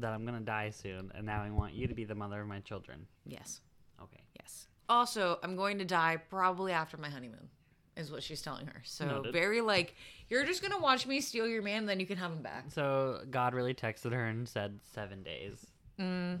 that 0.00 0.12
I'm 0.12 0.24
gonna 0.24 0.40
die 0.40 0.70
soon, 0.70 1.10
and 1.14 1.26
now 1.26 1.42
I 1.42 1.50
want 1.50 1.74
you 1.74 1.86
to 1.86 1.94
be 1.94 2.04
the 2.04 2.14
mother 2.14 2.40
of 2.40 2.46
my 2.48 2.60
children. 2.60 3.06
Yes, 3.26 3.60
Okay. 4.02 4.22
yes. 4.40 4.68
Also, 4.88 5.38
I'm 5.42 5.54
going 5.56 5.78
to 5.78 5.84
die 5.84 6.16
probably 6.16 6.72
after 6.72 6.96
my 6.96 7.08
honeymoon. 7.10 7.48
Is 7.96 8.12
what 8.12 8.22
she's 8.22 8.40
telling 8.42 8.66
her. 8.68 8.80
So 8.84 9.06
Noted. 9.06 9.32
very 9.32 9.60
like 9.60 9.96
you're 10.28 10.44
just 10.44 10.62
gonna 10.62 10.78
watch 10.78 11.04
me 11.04 11.20
steal 11.20 11.48
your 11.48 11.62
man, 11.62 11.84
then 11.84 11.98
you 11.98 12.06
can 12.06 12.16
have 12.16 12.30
him 12.30 12.42
back. 12.42 12.66
So 12.70 13.22
God 13.28 13.54
really 13.54 13.74
texted 13.74 14.12
her 14.12 14.26
and 14.26 14.48
said 14.48 14.78
seven 14.84 15.24
days. 15.24 15.66
Mm. 15.98 16.38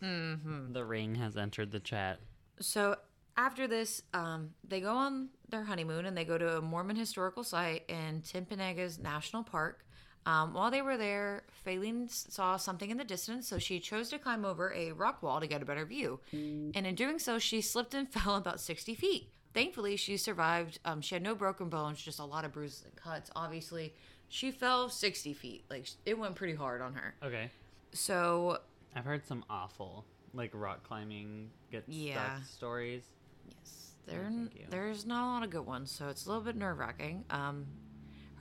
hmm 0.00 0.72
The 0.72 0.84
ring 0.84 1.16
has 1.16 1.36
entered 1.36 1.72
the 1.72 1.80
chat. 1.80 2.20
So 2.60 2.94
after 3.36 3.66
this, 3.66 4.02
um, 4.14 4.50
they 4.62 4.80
go 4.80 4.94
on 4.94 5.30
their 5.48 5.64
honeymoon 5.64 6.06
and 6.06 6.16
they 6.16 6.24
go 6.24 6.38
to 6.38 6.58
a 6.58 6.62
Mormon 6.62 6.94
historical 6.94 7.42
site 7.42 7.82
in 7.88 8.22
Timpanogos 8.22 9.00
National 9.00 9.42
Park. 9.42 9.84
Um, 10.24 10.54
while 10.54 10.70
they 10.70 10.82
were 10.82 10.96
there, 10.96 11.42
s- 11.66 12.26
saw 12.30 12.56
something 12.56 12.90
in 12.90 12.96
the 12.96 13.04
distance, 13.04 13.48
so 13.48 13.58
she 13.58 13.80
chose 13.80 14.08
to 14.10 14.18
climb 14.18 14.44
over 14.44 14.72
a 14.72 14.92
rock 14.92 15.22
wall 15.22 15.40
to 15.40 15.46
get 15.48 15.62
a 15.62 15.64
better 15.64 15.84
view. 15.84 16.20
And 16.32 16.76
in 16.86 16.94
doing 16.94 17.18
so, 17.18 17.38
she 17.40 17.60
slipped 17.60 17.92
and 17.94 18.08
fell 18.12 18.36
about 18.36 18.60
60 18.60 18.94
feet. 18.94 19.30
Thankfully, 19.52 19.96
she 19.96 20.16
survived. 20.16 20.78
Um, 20.84 21.00
she 21.00 21.14
had 21.14 21.22
no 21.22 21.34
broken 21.34 21.68
bones, 21.68 22.00
just 22.00 22.18
a 22.20 22.24
lot 22.24 22.44
of 22.44 22.52
bruises 22.52 22.84
and 22.84 22.94
cuts. 22.96 23.30
Obviously, 23.36 23.92
she 24.28 24.50
fell 24.52 24.88
60 24.88 25.34
feet. 25.34 25.64
Like, 25.68 25.88
it 26.06 26.16
went 26.18 26.36
pretty 26.36 26.54
hard 26.54 26.80
on 26.80 26.94
her. 26.94 27.14
Okay. 27.22 27.50
So, 27.92 28.58
I've 28.94 29.04
heard 29.04 29.26
some 29.26 29.44
awful 29.50 30.04
like 30.34 30.50
rock 30.54 30.82
climbing 30.84 31.50
get 31.70 31.84
Yeah. 31.88 32.36
stuck 32.36 32.44
stories. 32.46 33.02
Yes, 33.48 33.90
there, 34.06 34.32
there's 34.70 35.04
not 35.04 35.24
a 35.24 35.28
lot 35.30 35.42
of 35.42 35.50
good 35.50 35.66
ones, 35.66 35.90
so 35.90 36.08
it's 36.08 36.24
a 36.24 36.28
little 36.28 36.42
bit 36.44 36.56
nerve 36.56 36.78
wracking. 36.78 37.24
Um, 37.28 37.66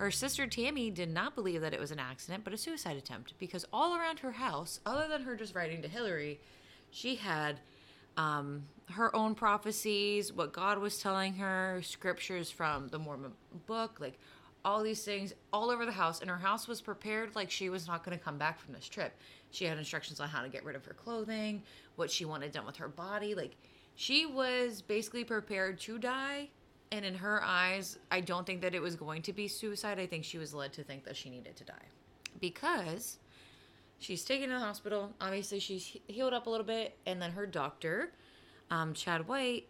her 0.01 0.09
sister 0.09 0.47
Tammy 0.47 0.89
did 0.89 1.09
not 1.13 1.35
believe 1.35 1.61
that 1.61 1.75
it 1.75 1.79
was 1.79 1.91
an 1.91 1.99
accident, 1.99 2.43
but 2.43 2.53
a 2.53 2.57
suicide 2.57 2.97
attempt, 2.97 3.35
because 3.37 3.67
all 3.71 3.95
around 3.95 4.17
her 4.17 4.31
house, 4.31 4.79
other 4.83 5.07
than 5.07 5.21
her 5.21 5.35
just 5.35 5.53
writing 5.53 5.83
to 5.83 5.87
Hillary, 5.87 6.39
she 6.89 7.13
had 7.13 7.59
um, 8.17 8.63
her 8.89 9.15
own 9.15 9.35
prophecies, 9.35 10.33
what 10.33 10.53
God 10.53 10.79
was 10.79 10.97
telling 10.97 11.35
her, 11.35 11.81
scriptures 11.83 12.49
from 12.49 12.87
the 12.87 12.97
Mormon 12.97 13.33
book, 13.67 13.99
like 13.99 14.17
all 14.65 14.81
these 14.81 15.03
things 15.03 15.35
all 15.53 15.69
over 15.69 15.85
the 15.85 15.91
house. 15.91 16.19
And 16.19 16.31
her 16.31 16.37
house 16.37 16.67
was 16.67 16.81
prepared 16.81 17.35
like 17.35 17.51
she 17.51 17.69
was 17.69 17.85
not 17.85 18.03
going 18.03 18.17
to 18.17 18.23
come 18.23 18.39
back 18.39 18.59
from 18.59 18.73
this 18.73 18.89
trip. 18.89 19.15
She 19.51 19.65
had 19.65 19.77
instructions 19.77 20.19
on 20.19 20.29
how 20.29 20.41
to 20.41 20.49
get 20.49 20.65
rid 20.65 20.75
of 20.75 20.83
her 20.85 20.95
clothing, 20.95 21.61
what 21.95 22.09
she 22.09 22.25
wanted 22.25 22.51
done 22.53 22.65
with 22.65 22.77
her 22.77 22.87
body. 22.87 23.35
Like 23.35 23.55
she 23.93 24.25
was 24.25 24.81
basically 24.81 25.25
prepared 25.25 25.79
to 25.81 25.99
die. 25.99 26.49
And 26.91 27.05
in 27.05 27.15
her 27.15 27.41
eyes, 27.43 27.97
I 28.11 28.19
don't 28.19 28.45
think 28.45 28.61
that 28.61 28.75
it 28.75 28.81
was 28.81 28.95
going 28.95 29.21
to 29.23 29.33
be 29.33 29.47
suicide. 29.47 29.97
I 29.99 30.05
think 30.07 30.25
she 30.25 30.37
was 30.37 30.53
led 30.53 30.73
to 30.73 30.83
think 30.83 31.05
that 31.05 31.15
she 31.15 31.29
needed 31.29 31.55
to 31.57 31.63
die 31.63 31.85
because 32.39 33.17
she's 33.99 34.25
taken 34.25 34.49
to 34.49 34.55
the 34.55 34.59
hospital. 34.59 35.13
Obviously, 35.21 35.59
she's 35.59 35.97
healed 36.07 36.33
up 36.33 36.47
a 36.47 36.49
little 36.49 36.65
bit, 36.65 36.97
and 37.05 37.21
then 37.21 37.31
her 37.31 37.45
doctor, 37.45 38.11
um, 38.69 38.93
Chad 38.93 39.27
White, 39.27 39.67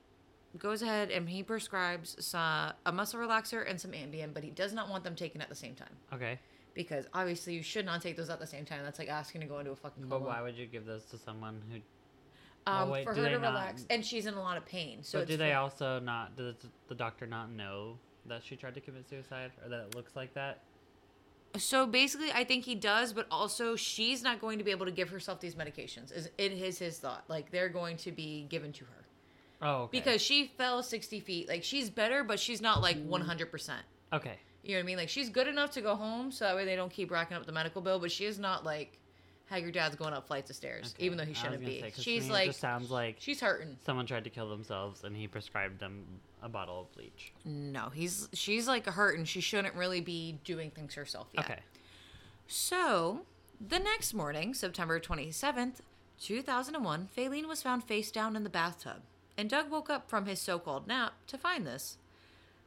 goes 0.57 0.81
ahead 0.81 1.11
and 1.11 1.29
he 1.29 1.43
prescribes 1.43 2.17
some, 2.25 2.73
a 2.85 2.91
muscle 2.91 3.19
relaxer 3.19 3.69
and 3.69 3.79
some 3.79 3.91
Ambien, 3.91 4.33
but 4.33 4.43
he 4.43 4.49
does 4.49 4.73
not 4.73 4.89
want 4.89 5.03
them 5.03 5.15
taken 5.15 5.41
at 5.41 5.47
the 5.47 5.55
same 5.55 5.75
time 5.75 5.95
Okay. 6.11 6.37
because 6.73 7.05
obviously 7.13 7.53
you 7.53 7.63
should 7.63 7.85
not 7.85 8.01
take 8.01 8.17
those 8.17 8.29
at 8.29 8.37
the 8.37 8.45
same 8.47 8.65
time. 8.65 8.81
That's 8.83 8.99
like 8.99 9.07
asking 9.07 9.39
to 9.41 9.47
go 9.47 9.59
into 9.59 9.71
a 9.71 9.75
fucking 9.77 10.09
But 10.09 10.23
why 10.23 10.41
would 10.41 10.57
you 10.57 10.65
give 10.65 10.85
those 10.85 11.05
to 11.05 11.17
someone 11.17 11.61
who? 11.71 11.79
Um, 12.67 12.89
wait, 12.89 13.03
for 13.05 13.13
her 13.13 13.29
to 13.29 13.39
not- 13.39 13.49
relax, 13.49 13.85
and 13.89 14.05
she's 14.05 14.25
in 14.25 14.33
a 14.35 14.39
lot 14.41 14.57
of 14.57 14.65
pain. 14.65 14.99
So 15.03 15.19
but 15.19 15.27
do 15.27 15.37
they 15.37 15.51
for- 15.51 15.57
also 15.57 15.99
not? 15.99 16.35
Does 16.35 16.55
the 16.87 16.95
doctor 16.95 17.25
not 17.25 17.51
know 17.51 17.97
that 18.27 18.43
she 18.43 18.55
tried 18.55 18.75
to 18.75 18.81
commit 18.81 19.09
suicide, 19.09 19.51
or 19.63 19.69
that 19.69 19.79
it 19.87 19.95
looks 19.95 20.15
like 20.15 20.33
that? 20.35 20.59
So 21.57 21.85
basically, 21.85 22.31
I 22.31 22.45
think 22.45 22.63
he 22.63 22.75
does, 22.75 23.11
but 23.11 23.27
also 23.29 23.75
she's 23.75 24.23
not 24.23 24.39
going 24.39 24.57
to 24.59 24.63
be 24.63 24.71
able 24.71 24.85
to 24.85 24.91
give 24.91 25.09
herself 25.09 25.41
these 25.41 25.55
medications. 25.55 26.15
Is 26.15 26.29
it 26.37 26.51
is 26.53 26.79
his 26.79 26.97
thought? 26.97 27.25
Like 27.27 27.51
they're 27.51 27.67
going 27.69 27.97
to 27.97 28.11
be 28.13 28.45
given 28.47 28.71
to 28.73 28.85
her 28.85 29.05
Oh, 29.61 29.75
okay. 29.83 29.99
because 29.99 30.21
she 30.21 30.47
fell 30.57 30.81
sixty 30.81 31.19
feet. 31.19 31.49
Like 31.49 31.63
she's 31.63 31.89
better, 31.89 32.23
but 32.23 32.39
she's 32.39 32.61
not 32.61 32.81
like 32.81 33.03
one 33.05 33.19
hundred 33.21 33.51
percent. 33.51 33.81
okay, 34.13 34.37
You 34.63 34.71
know 34.71 34.77
what 34.77 34.83
I 34.83 34.85
mean? 34.85 34.97
Like 34.97 35.09
she's 35.09 35.29
good 35.29 35.47
enough 35.47 35.71
to 35.71 35.81
go 35.81 35.93
home, 35.95 36.31
so 36.31 36.45
that 36.45 36.55
way 36.55 36.63
they 36.63 36.77
don't 36.77 36.91
keep 36.91 37.11
racking 37.11 37.35
up 37.35 37.45
the 37.45 37.51
medical 37.51 37.81
bill. 37.81 37.99
But 37.99 38.11
she 38.13 38.23
is 38.25 38.39
not 38.39 38.63
like 38.63 38.97
how 39.51 39.57
your 39.57 39.71
dad's 39.71 39.97
going 39.97 40.13
up 40.13 40.25
flights 40.27 40.49
of 40.49 40.55
stairs, 40.55 40.95
okay. 40.95 41.05
even 41.05 41.17
though 41.17 41.25
he 41.25 41.33
shouldn't 41.33 41.63
be. 41.63 41.81
say, 41.81 41.91
she's 41.95 42.29
like 42.29 42.47
just 42.47 42.61
sounds 42.61 42.89
like 42.89 43.17
she's 43.19 43.41
hurting. 43.41 43.77
someone 43.85 44.05
tried 44.05 44.23
to 44.23 44.29
kill 44.29 44.49
themselves, 44.49 45.03
and 45.03 45.15
he 45.15 45.27
prescribed 45.27 45.79
them 45.79 46.05
a 46.41 46.47
bottle 46.47 46.79
of 46.79 46.91
bleach. 46.93 47.33
No, 47.43 47.89
he's 47.89 48.29
she's 48.33 48.65
like 48.65 48.85
hurting. 48.85 49.25
She 49.25 49.41
shouldn't 49.41 49.75
really 49.75 49.99
be 49.99 50.39
doing 50.45 50.71
things 50.71 50.95
herself 50.95 51.27
yet. 51.33 51.45
Okay. 51.45 51.59
So, 52.47 53.21
the 53.59 53.77
next 53.77 54.13
morning, 54.13 54.53
September 54.53 54.99
27th, 54.99 55.81
2001, 56.21 57.09
Faylene 57.15 57.47
was 57.47 57.61
found 57.61 57.83
face 57.83 58.09
down 58.09 58.37
in 58.37 58.43
the 58.43 58.49
bathtub, 58.49 59.01
and 59.37 59.49
Doug 59.49 59.69
woke 59.69 59.89
up 59.89 60.09
from 60.09 60.27
his 60.27 60.39
so 60.39 60.59
called 60.59 60.87
nap 60.87 61.13
to 61.27 61.37
find 61.37 61.67
this. 61.67 61.97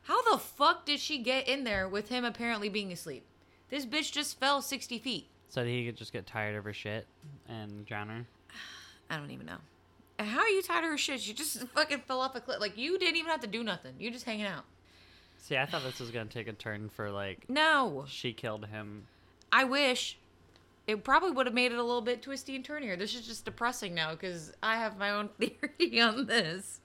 How 0.03 0.21
the 0.31 0.39
fuck 0.39 0.85
did 0.85 1.01
she 1.01 1.17
get 1.17 1.49
in 1.49 1.65
there 1.65 1.89
with 1.89 2.11
him 2.11 2.27
apparently 2.27 2.69
being 2.69 2.93
asleep? 2.93 3.25
This 3.71 3.87
bitch 3.87 4.13
just 4.13 4.39
fell 4.39 4.61
60 4.61 4.99
feet. 4.99 5.29
So 5.49 5.63
did 5.63 5.71
he 5.71 5.87
could 5.87 5.97
just 5.97 6.13
get 6.13 6.27
tired 6.27 6.57
of 6.57 6.65
her 6.65 6.73
shit 6.73 7.07
and 7.49 7.87
drown 7.87 8.09
her? 8.09 8.27
I 9.11 9.17
don't 9.17 9.31
even 9.31 9.47
know. 9.47 9.59
How 10.19 10.41
are 10.41 10.49
you 10.49 10.63
tired 10.63 10.85
of 10.85 10.91
her 10.91 10.99
shit? 10.99 11.21
She 11.21 11.33
just 11.33 11.59
fucking 11.75 12.03
fell 12.07 12.21
off 12.21 12.35
a 12.35 12.41
cliff. 12.41 12.61
Like, 12.61 12.77
you 12.79 12.99
didn't 12.99 13.17
even 13.17 13.31
have 13.31 13.41
to 13.41 13.47
do 13.47 13.63
nothing. 13.63 13.95
You 13.99 14.11
just 14.11 14.25
hanging 14.25 14.47
out. 14.47 14.65
See, 15.39 15.57
I 15.57 15.67
thought 15.67 15.83
this 15.85 16.01
was 16.01 16.11
gonna 16.11 16.27
take 16.31 16.49
a 16.49 16.53
turn 16.53 16.89
for 16.89 17.11
like 17.11 17.49
No. 17.51 18.05
she 18.09 18.33
killed 18.33 18.67
him. 18.67 19.07
I 19.53 19.65
wish. 19.65 20.17
It 20.87 21.03
probably 21.05 21.31
would 21.31 21.47
have 21.47 21.55
made 21.55 21.73
it 21.73 21.79
a 21.79 21.83
little 21.83 22.01
bit 22.03 22.23
twisty 22.23 22.55
and 22.57 22.65
turnier. 22.65 22.97
This 22.97 23.15
is 23.15 23.27
just 23.27 23.45
depressing 23.45 23.95
now 23.95 24.13
because 24.13 24.53
I 24.63 24.77
have 24.77 24.99
my 24.99 25.11
own 25.11 25.29
theory 25.39 26.01
on 26.01 26.27
this. 26.27 26.81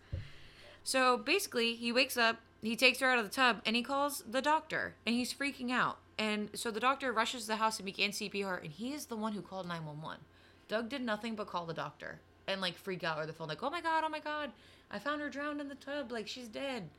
So 0.83 1.17
basically, 1.17 1.75
he 1.75 1.91
wakes 1.91 2.17
up, 2.17 2.37
he 2.61 2.75
takes 2.75 2.99
her 2.99 3.07
out 3.07 3.19
of 3.19 3.25
the 3.25 3.31
tub, 3.31 3.61
and 3.65 3.75
he 3.75 3.81
calls 3.83 4.23
the 4.29 4.41
doctor, 4.41 4.95
and 5.05 5.15
he's 5.15 5.33
freaking 5.33 5.69
out. 5.71 5.99
And 6.19 6.49
so 6.53 6.69
the 6.69 6.81
doctor 6.81 7.13
rushes 7.13 7.43
to 7.43 7.47
the 7.47 7.55
house 7.55 7.79
and 7.79 7.85
begins 7.85 8.19
CPR, 8.19 8.61
and 8.61 8.71
he 8.71 8.93
is 8.93 9.05
the 9.05 9.15
one 9.15 9.31
who 9.31 9.41
called 9.41 9.65
911. 9.67 10.19
Doug 10.67 10.89
did 10.89 11.01
nothing 11.01 11.33
but 11.33 11.47
call 11.47 11.65
the 11.65 11.73
doctor 11.73 12.19
and 12.47 12.61
like 12.61 12.77
freak 12.77 13.03
out 13.03 13.17
over 13.17 13.25
the 13.25 13.33
phone, 13.33 13.47
like, 13.47 13.63
oh 13.63 13.69
my 13.69 13.81
God, 13.81 14.03
oh 14.05 14.09
my 14.09 14.19
God, 14.19 14.51
I 14.91 14.99
found 14.99 15.21
her 15.21 15.29
drowned 15.29 15.61
in 15.61 15.69
the 15.69 15.75
tub, 15.75 16.11
like 16.11 16.27
she's 16.27 16.47
dead. 16.47 16.89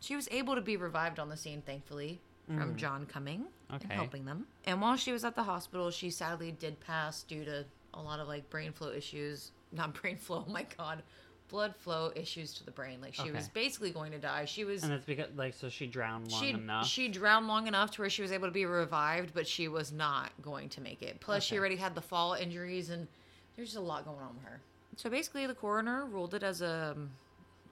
She 0.00 0.16
was 0.16 0.28
able 0.30 0.54
to 0.54 0.60
be 0.60 0.76
revived 0.76 1.18
on 1.18 1.28
the 1.28 1.36
scene, 1.36 1.62
thankfully, 1.64 2.20
from 2.46 2.74
mm. 2.74 2.76
John 2.76 3.06
coming 3.06 3.44
and 3.68 3.82
helping 3.92 4.24
them. 4.24 4.46
And 4.64 4.80
while 4.80 4.96
she 4.96 5.12
was 5.12 5.24
at 5.24 5.36
the 5.36 5.42
hospital, 5.42 5.90
she 5.90 6.10
sadly 6.10 6.50
did 6.50 6.80
pass 6.80 7.22
due 7.22 7.44
to 7.44 7.64
a 7.94 8.00
lot 8.00 8.18
of 8.18 8.26
like 8.26 8.48
brain 8.50 8.72
flow 8.72 8.90
issues. 8.90 9.52
Not 9.72 9.94
brain 10.00 10.16
flow, 10.16 10.44
oh 10.48 10.50
my 10.50 10.66
god. 10.76 11.02
Blood 11.50 11.74
flow 11.76 12.12
issues 12.14 12.54
to 12.54 12.64
the 12.64 12.70
brain. 12.70 13.00
Like 13.00 13.14
she 13.14 13.30
was 13.30 13.48
basically 13.48 13.90
going 13.90 14.12
to 14.12 14.18
die. 14.18 14.44
She 14.44 14.64
was 14.64 14.84
And 14.84 14.92
it's 14.92 15.04
because 15.04 15.26
like 15.36 15.54
so 15.54 15.68
she 15.68 15.86
drowned 15.86 16.30
long 16.30 16.40
she 16.40 16.50
enough. 16.50 16.86
she 16.86 17.08
drowned 17.08 17.48
long 17.48 17.66
enough 17.66 17.90
to 17.92 18.02
where 18.02 18.10
she 18.10 18.22
was 18.22 18.30
able 18.30 18.46
to 18.46 18.52
be 18.52 18.66
revived, 18.66 19.34
but 19.34 19.46
she 19.46 19.66
was 19.68 19.90
not 19.92 20.30
going 20.42 20.68
to 20.70 20.80
make 20.80 21.02
it. 21.02 21.18
Plus, 21.20 21.42
she 21.42 21.58
already 21.58 21.76
had 21.76 21.94
the 21.94 22.00
fall 22.00 22.34
injuries, 22.34 22.90
and 22.90 23.08
there's 23.56 23.68
just 23.68 23.78
a 23.78 23.80
lot 23.80 24.04
going 24.04 24.20
on 24.20 24.34
with 24.34 24.44
her. 24.44 24.60
So 24.96 25.10
basically, 25.10 25.46
the 25.46 25.54
coroner 25.54 26.04
ruled 26.06 26.34
it 26.34 26.42
as 26.42 26.62
a 26.62 26.94
um, 26.96 27.10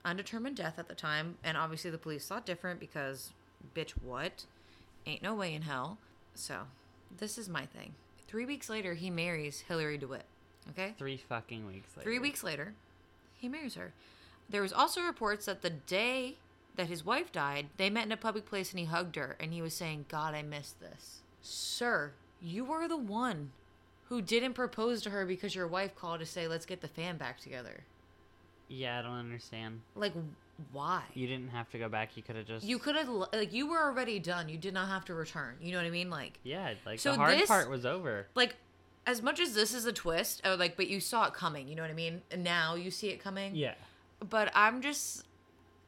undetermined 0.05 0.57
death 0.57 0.79
at 0.79 0.89
the 0.89 0.95
time, 0.95 1.37
and 1.45 1.57
obviously 1.57 1.91
the 1.91 1.99
police 1.99 2.27
thought 2.27 2.47
different 2.47 2.81
because, 2.81 3.33
bitch, 3.75 3.91
what? 4.03 4.45
Ain't 5.07 5.23
no 5.23 5.35
way 5.35 5.55
in 5.55 5.63
hell. 5.63 5.99
So, 6.35 6.61
this 7.19 7.39
is 7.39 7.49
my 7.49 7.67
thing. 7.67 7.95
Three 8.27 8.45
weeks 8.45 8.69
later, 8.69 8.95
he 8.95 9.09
marries 9.11 9.61
Hillary 9.61 9.99
DeWitt. 9.99 10.25
Okay. 10.71 10.95
Three 10.99 11.17
fucking 11.17 11.67
weeks 11.67 11.97
later. 11.97 12.05
Three 12.09 12.19
weeks 12.19 12.43
later, 12.45 12.75
he 13.39 13.49
marries 13.49 13.75
her. 13.75 13.93
There 14.51 14.63
was 14.63 14.73
also 14.73 15.03
reports 15.03 15.47
that 15.47 15.63
the 15.63 15.71
day 15.71 16.37
that 16.77 16.89
his 16.89 17.05
wife 17.05 17.33
died, 17.33 17.67
they 17.77 17.91
met 17.91 18.07
in 18.07 18.13
a 18.13 18.17
public 18.17 18.47
place 18.47 18.71
and 18.71 18.79
he 18.79 18.87
hugged 18.87 19.17
her 19.17 19.37
and 19.41 19.53
he 19.53 19.63
was 19.63 19.75
saying, 19.75 20.07
God, 20.09 20.35
I 20.35 20.43
miss 20.43 20.73
this. 20.73 21.21
Sir, 21.43 22.13
you 22.41 22.73
are 22.73 22.89
the 22.89 22.97
one 22.97 23.51
who 24.09 24.23
didn't 24.23 24.55
propose 24.55 25.03
to 25.03 25.11
her 25.11 25.27
because 25.27 25.55
your 25.55 25.67
wife 25.67 25.95
called 25.95 26.21
to 26.21 26.27
say, 26.27 26.49
let's 26.49 26.67
get 26.67 26.81
the 26.81 26.89
fan 26.89 27.17
back 27.17 27.41
together. 27.41 27.85
Yeah, 28.69 28.99
I 28.99 29.03
don't 29.03 29.13
understand. 29.19 29.81
Like, 29.95 30.13
why? 30.73 31.03
You 31.15 31.27
didn't 31.27 31.49
have 31.51 31.71
to 31.71 31.79
go 31.79 31.89
back. 31.89 32.17
You 32.17 32.23
could 32.23 32.37
have 32.37 32.47
just. 32.47 32.65
You 32.67 32.79
could 32.79 32.97
have, 32.97 33.09
like, 33.09 33.53
you 33.53 33.67
were 33.69 33.81
already 33.83 34.19
done. 34.19 34.49
You 34.49 34.59
did 34.59 34.75
not 34.75 34.89
have 34.89 35.05
to 35.07 35.15
return. 35.15 35.55
You 35.61 35.73
know 35.73 35.79
what 35.79 35.87
I 35.87 35.91
mean? 35.91 36.11
Like, 36.11 36.39
Yeah, 36.43 36.75
like 36.85 36.99
So 37.01 37.13
the 37.13 37.19
hard 37.19 37.39
this- 37.39 37.49
part 37.49 37.71
was 37.71 37.87
over. 37.87 38.27
like, 38.35 38.57
as 39.09 39.23
much 39.23 39.41
as 39.41 39.55
this 39.55 39.73
is 39.73 39.87
a 39.87 39.93
twist, 39.93 40.43
like, 40.45 40.77
but 40.77 40.87
you 40.87 41.01
saw 41.01 41.25
it 41.27 41.33
coming. 41.33 41.67
You 41.67 41.75
know 41.75 41.83
what 41.83 41.91
I 41.91 41.95
mean? 41.95 42.21
And 42.31 42.45
now 42.45 42.75
you 42.75 42.91
see 42.91 43.09
it 43.09 43.21
coming. 43.21 43.57
Yeah. 43.57 43.75
but 44.29 44.53
I'm 44.55 44.83
just 44.83 45.25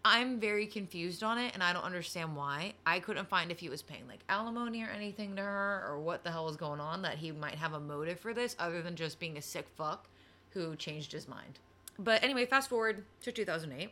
I'm 0.03 0.41
very 0.41 0.67
confused 0.67 1.23
on 1.23 1.37
it 1.37 1.53
and 1.53 1.62
I 1.62 1.75
don't 1.75 1.85
understand 1.85 2.35
why. 2.35 2.73
I 2.87 2.99
couldn't 3.00 3.29
find 3.29 3.50
if 3.53 3.59
he 3.59 3.69
was 3.69 3.83
paying 3.83 4.09
like 4.09 4.21
alimony 4.31 4.83
or 4.83 4.89
anything 4.89 5.37
to 5.37 5.43
her 5.43 5.85
or 5.87 6.00
what 6.00 6.25
the 6.25 6.31
hell 6.31 6.47
was 6.47 6.57
going 6.57 6.81
on 6.81 7.03
that 7.03 7.19
he 7.19 7.31
might 7.33 7.57
have 7.57 7.75
a 7.75 7.81
motive 7.81 8.19
for 8.19 8.33
this 8.33 8.57
other 8.59 8.81
than 8.81 8.97
just 8.97 9.21
being 9.21 9.37
a 9.37 9.43
sick 9.43 9.67
fuck 9.77 10.09
who 10.50 10.75
changed 10.75 11.12
his 11.12 11.29
mind. 11.29 11.59
But 11.99 12.25
anyway, 12.25 12.47
fast 12.47 12.71
forward 12.71 13.05
to 13.23 13.31
2008. 13.33 13.91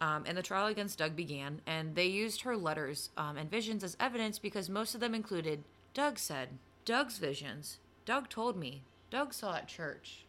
Um, 0.00 0.24
and 0.26 0.36
the 0.36 0.42
trial 0.42 0.66
against 0.66 0.98
Doug 0.98 1.16
began, 1.16 1.60
and 1.66 1.94
they 1.96 2.06
used 2.06 2.42
her 2.42 2.56
letters 2.56 3.08
um, 3.16 3.36
and 3.38 3.50
visions 3.50 3.82
as 3.82 3.96
evidence 3.98 4.38
because 4.38 4.68
most 4.68 4.94
of 4.94 5.00
them 5.00 5.14
included 5.14 5.64
Doug 5.94 6.18
said, 6.18 6.50
Doug's 6.84 7.18
visions. 7.18 7.78
Doug 8.08 8.30
told 8.30 8.56
me. 8.56 8.80
Doug 9.10 9.34
saw 9.34 9.54
at 9.56 9.68
church. 9.68 10.24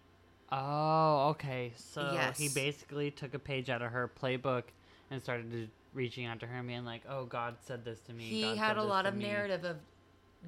Oh, 0.52 1.30
okay. 1.30 1.72
So 1.78 2.20
he 2.36 2.50
basically 2.50 3.10
took 3.10 3.34
a 3.34 3.40
page 3.40 3.70
out 3.70 3.82
of 3.82 3.94
her 3.94 4.12
playbook 4.22 4.64
and 5.10 5.24
started 5.24 5.50
to, 5.52 5.68
reaching 5.94 6.26
out 6.26 6.42
to 6.42 6.46
her 6.46 6.58
and 6.58 6.68
being 6.68 6.84
like, 6.84 7.04
"Oh, 7.08 7.24
God 7.24 7.56
said 7.62 7.86
this 7.86 8.02
to 8.02 8.14
me." 8.14 8.26
he 8.26 8.42
God 8.42 8.58
had 8.58 8.78
a 8.78 8.84
lot 8.84 9.06
of 9.06 9.16
me." 9.16 9.24
narrative 9.24 9.64
of 9.64 9.78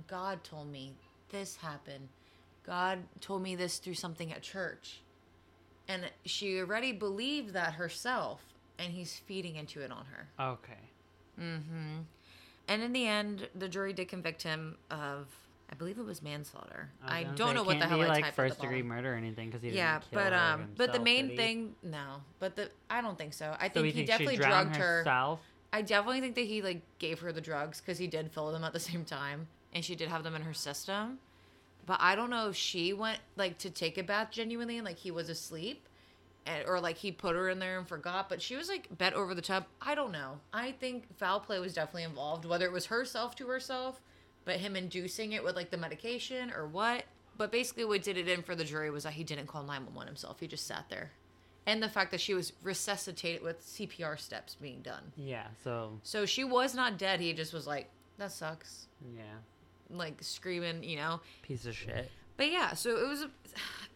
god 0.07 0.43
told 0.43 0.69
me 0.71 0.93
this 1.29 1.57
happened 1.57 2.09
god 2.65 2.99
told 3.19 3.41
me 3.41 3.55
this 3.55 3.77
through 3.77 3.93
something 3.93 4.31
at 4.31 4.41
church 4.41 5.01
and 5.87 6.09
she 6.25 6.59
already 6.59 6.91
believed 6.91 7.53
that 7.53 7.73
herself 7.73 8.41
and 8.77 8.93
he's 8.93 9.19
feeding 9.25 9.55
into 9.55 9.81
it 9.81 9.91
on 9.91 10.05
her 10.05 10.27
Okay. 10.53 10.73
Mm 11.39 11.63
hmm. 11.63 11.97
And 12.67 12.81
in 12.81 12.93
the 12.93 13.07
end 13.07 13.47
the 13.55 13.67
jury 13.67 13.93
did 13.93 14.07
convict 14.09 14.43
him 14.43 14.77
of 14.89 15.27
i 15.71 15.75
believe 15.75 15.97
it 15.97 16.05
was 16.05 16.21
manslaughter 16.21 16.89
was 17.03 17.11
i, 17.11 17.23
don't 17.23 17.55
know 17.55 17.63
what 17.63 17.79
the 17.79 17.85
hell 17.87 17.97
be 17.97 18.05
I 18.05 18.07
like 18.07 18.23
typed 18.23 18.35
first 18.35 18.59
degree 18.59 18.81
murder 18.81 19.13
or 19.13 19.15
anything 19.15 19.49
because 19.49 19.61
he 19.61 19.69
yeah 19.69 19.99
didn't 19.99 20.11
kill 20.11 20.19
but 20.19 20.33
her 20.33 20.39
um 20.39 20.67
but 20.77 20.93
the 20.93 20.99
main 20.99 21.35
thing 21.35 21.75
no 21.83 22.21
but 22.39 22.55
the 22.55 22.69
i 22.89 23.01
don't 23.01 23.17
think 23.17 23.33
so 23.33 23.55
i 23.59 23.67
So 23.67 23.81
think 23.81 23.95
he 23.95 24.03
definitely 24.03 24.37
drugged 24.37 24.75
her 24.75 24.99
herself. 24.99 25.39
I 25.73 25.81
definitely 25.81 26.19
think 26.19 26.35
that 26.35 26.45
he 26.45 26.61
like 26.61 26.81
gave 26.99 27.19
her 27.21 27.31
the 27.31 27.41
drugs 27.41 27.79
because 27.79 27.97
he 27.97 28.07
did 28.07 28.31
fill 28.31 28.51
them 28.51 28.63
at 28.63 28.73
the 28.73 28.79
same 28.79 29.05
time, 29.05 29.47
and 29.73 29.85
she 29.85 29.95
did 29.95 30.09
have 30.09 30.23
them 30.23 30.35
in 30.35 30.41
her 30.41 30.53
system. 30.53 31.19
But 31.85 31.97
I 32.01 32.15
don't 32.15 32.29
know 32.29 32.49
if 32.49 32.55
she 32.55 32.93
went 32.93 33.19
like 33.37 33.57
to 33.59 33.69
take 33.69 33.97
a 33.97 34.03
bath 34.03 34.31
genuinely, 34.31 34.77
and 34.77 34.85
like 34.85 34.97
he 34.97 35.11
was 35.11 35.29
asleep, 35.29 35.87
and, 36.45 36.65
or 36.67 36.79
like 36.81 36.97
he 36.97 37.11
put 37.11 37.35
her 37.35 37.49
in 37.49 37.59
there 37.59 37.77
and 37.77 37.87
forgot. 37.87 38.27
But 38.27 38.41
she 38.41 38.55
was 38.57 38.67
like 38.67 38.89
bent 38.97 39.15
over 39.15 39.33
the 39.33 39.41
tub. 39.41 39.65
I 39.81 39.95
don't 39.95 40.11
know. 40.11 40.39
I 40.51 40.73
think 40.73 41.05
foul 41.17 41.39
play 41.39 41.57
was 41.59 41.73
definitely 41.73 42.03
involved, 42.03 42.43
whether 42.43 42.65
it 42.65 42.71
was 42.73 42.87
herself 42.87 43.33
to 43.37 43.47
herself, 43.47 44.01
but 44.45 44.57
him 44.57 44.75
inducing 44.75 45.31
it 45.33 45.43
with 45.43 45.55
like 45.55 45.69
the 45.71 45.77
medication 45.77 46.51
or 46.51 46.67
what. 46.67 47.03
But 47.37 47.51
basically, 47.51 47.85
what 47.85 48.03
did 48.03 48.17
it 48.17 48.27
in 48.27 48.43
for 48.43 48.55
the 48.55 48.63
jury 48.63 48.89
was 48.89 49.03
that 49.03 49.13
he 49.13 49.23
didn't 49.23 49.47
call 49.47 49.63
nine 49.63 49.85
one 49.85 49.95
one 49.95 50.07
himself. 50.07 50.39
He 50.39 50.47
just 50.47 50.67
sat 50.67 50.85
there, 50.89 51.11
and 51.65 51.81
the 51.81 51.89
fact 51.89 52.11
that 52.11 52.21
she 52.21 52.33
was 52.33 52.53
resuscitated 52.61 53.41
with 53.41 53.61
CPR 53.65 54.19
steps 54.19 54.55
being 54.55 54.81
done. 54.81 55.11
Yeah. 55.15 55.47
So 55.63 55.99
So 56.03 56.25
she 56.25 56.43
was 56.43 56.75
not 56.75 56.97
dead. 56.97 57.19
He 57.19 57.33
just 57.33 57.53
was 57.53 57.65
like, 57.65 57.89
that 58.17 58.31
sucks. 58.31 58.87
yeah, 59.15 59.23
Like 59.89 60.17
screaming, 60.21 60.83
you 60.83 60.97
know. 60.97 61.21
piece 61.41 61.65
of 61.65 61.75
shit. 61.75 62.11
But 62.37 62.51
yeah, 62.51 62.73
so 62.73 62.95
it 62.97 63.07
was 63.07 63.21
a, 63.23 63.29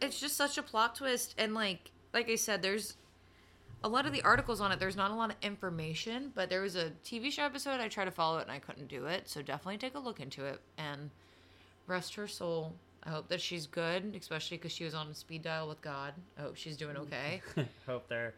it's 0.04 0.18
just 0.20 0.36
such 0.36 0.58
a 0.58 0.62
plot 0.62 0.94
twist 0.96 1.34
and 1.38 1.54
like 1.54 1.90
like 2.14 2.30
I 2.30 2.36
said 2.36 2.62
there's 2.62 2.94
a 3.86 3.88
lot 3.88 4.04
of 4.04 4.12
the 4.12 4.22
articles 4.22 4.60
on 4.60 4.72
it 4.72 4.80
there's 4.80 4.96
not 4.96 5.12
a 5.12 5.14
lot 5.14 5.30
of 5.30 5.36
information, 5.42 6.32
but 6.34 6.50
there 6.50 6.60
was 6.60 6.74
a 6.74 6.90
TV 7.04 7.30
show 7.30 7.44
episode 7.44 7.80
I 7.80 7.86
tried 7.86 8.06
to 8.06 8.10
follow 8.10 8.38
it 8.38 8.42
and 8.42 8.50
I 8.50 8.58
couldn't 8.58 8.88
do 8.88 9.06
it. 9.06 9.28
So 9.28 9.42
definitely 9.42 9.78
take 9.78 9.94
a 9.94 10.00
look 10.00 10.18
into 10.18 10.44
it 10.44 10.60
and 10.76 11.10
rest 11.86 12.16
her 12.16 12.26
soul. 12.26 12.74
I 13.04 13.10
hope 13.10 13.28
that 13.28 13.40
she's 13.40 13.68
good, 13.68 14.16
especially 14.20 14.58
cuz 14.58 14.72
she 14.72 14.82
was 14.82 14.92
on 14.92 15.06
a 15.06 15.14
speed 15.14 15.42
dial 15.42 15.68
with 15.68 15.80
God. 15.82 16.14
I 16.36 16.42
hope 16.42 16.56
she's 16.56 16.76
doing 16.76 16.96
okay. 16.96 17.42
Hope 17.86 18.08
they're 18.08 18.34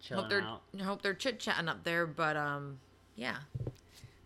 chilling 0.00 0.24
hope 0.24 0.30
they're 0.30 0.42
out. 0.42 0.62
hope 0.82 1.00
they're 1.00 1.14
chit 1.14 1.40
chatting 1.40 1.68
up 1.68 1.82
there, 1.82 2.06
but 2.06 2.36
um, 2.36 2.78
yeah, 3.14 3.38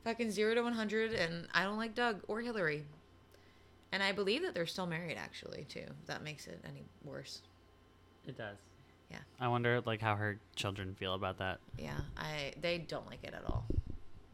fucking 0.02 0.32
zero 0.32 0.54
to 0.54 0.62
one 0.62 0.72
hundred, 0.72 1.12
and 1.12 1.46
I 1.54 1.62
don't 1.62 1.76
like 1.76 1.94
Doug 1.94 2.22
or 2.26 2.40
Hillary, 2.40 2.84
and 3.92 4.02
I 4.02 4.10
believe 4.10 4.42
that 4.42 4.54
they're 4.54 4.66
still 4.66 4.86
married 4.86 5.16
actually 5.16 5.64
too. 5.68 5.84
If 5.86 6.06
that 6.06 6.24
makes 6.24 6.48
it 6.48 6.60
any 6.64 6.82
worse. 7.04 7.42
It 8.26 8.36
does. 8.36 8.56
Yeah. 9.10 9.18
I 9.40 9.48
wonder 9.48 9.80
like 9.84 10.00
how 10.00 10.14
her 10.16 10.38
children 10.56 10.94
feel 10.94 11.14
about 11.14 11.38
that. 11.38 11.58
Yeah, 11.78 11.98
I 12.16 12.52
they 12.60 12.78
don't 12.78 13.06
like 13.06 13.24
it 13.24 13.34
at 13.34 13.44
all. 13.46 13.66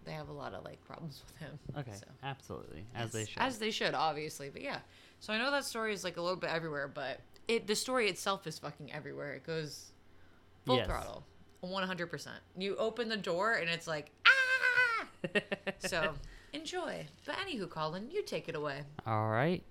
They 0.05 0.13
have 0.13 0.29
a 0.29 0.33
lot 0.33 0.55
of 0.55 0.65
like 0.65 0.85
problems 0.87 1.23
with 1.27 1.37
him. 1.39 1.59
Okay. 1.79 1.97
so. 1.99 2.07
Absolutely. 2.23 2.85
As 2.95 3.11
they 3.13 3.25
should. 3.25 3.43
As 3.43 3.59
they 3.59 3.71
should, 3.71 3.95
obviously. 3.95 4.51
But 4.51 4.63
yeah. 4.63 4.79
So 5.21 5.33
I 5.33 5.39
know 5.39 5.51
that 5.51 5.65
story 5.65 5.93
is 5.93 6.05
like 6.05 6.17
a 6.17 6.21
little 6.21 6.37
bit 6.37 6.51
everywhere, 6.51 6.87
but 6.89 7.21
it 7.49 7.67
the 7.67 7.75
story 7.75 8.09
itself 8.09 8.47
is 8.47 8.59
fucking 8.59 8.93
everywhere. 8.93 9.35
It 9.35 9.45
goes 9.45 9.93
full 10.65 10.77
Yes. 10.77 10.87
throttle. 10.87 11.25
One 11.61 11.83
hundred 11.85 12.09
percent. 12.09 12.37
You 12.57 12.77
open 12.77 13.09
the 13.09 13.17
door 13.17 13.55
and 13.55 13.69
it's 13.69 13.87
like 13.89 14.11
ah 14.27 15.07
So 15.79 16.13
enjoy. 16.53 17.07
But 17.25 17.37
anywho, 17.37 17.69
Collin, 17.69 18.11
you 18.11 18.23
take 18.23 18.49
it 18.49 18.55
away. 18.55 18.83
All 19.07 19.29
right. 19.29 19.63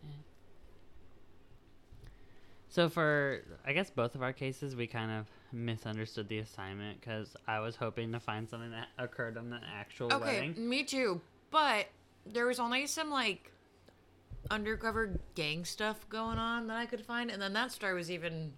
So 2.75 2.89
for 2.89 3.39
I 3.65 3.71
guess 3.71 3.89
both 3.89 4.15
of 4.15 4.21
our 4.21 4.33
cases, 4.33 4.75
we 4.75 4.85
kind 4.85 5.09
of 5.09 5.27
misunderstood 5.53 6.27
the 6.27 6.39
assignment 6.39 6.99
because 6.99 7.33
I 7.47 7.61
was 7.61 7.77
hoping 7.77 8.11
to 8.11 8.19
find 8.19 8.49
something 8.49 8.71
that 8.71 8.89
occurred 8.97 9.37
on 9.37 9.49
the 9.49 9.61
actual 9.73 10.11
Okay, 10.11 10.41
wedding. 10.41 10.69
me 10.69 10.83
too. 10.83 11.21
But 11.51 11.85
there 12.25 12.45
was 12.45 12.59
only 12.59 12.85
some 12.87 13.09
like 13.09 13.49
undercover 14.51 15.21
gang 15.35 15.63
stuff 15.63 16.05
going 16.09 16.37
on 16.37 16.67
that 16.67 16.75
I 16.75 16.85
could 16.85 17.05
find, 17.05 17.31
and 17.31 17.41
then 17.41 17.53
that 17.53 17.71
story 17.71 17.93
was 17.93 18.11
even 18.11 18.51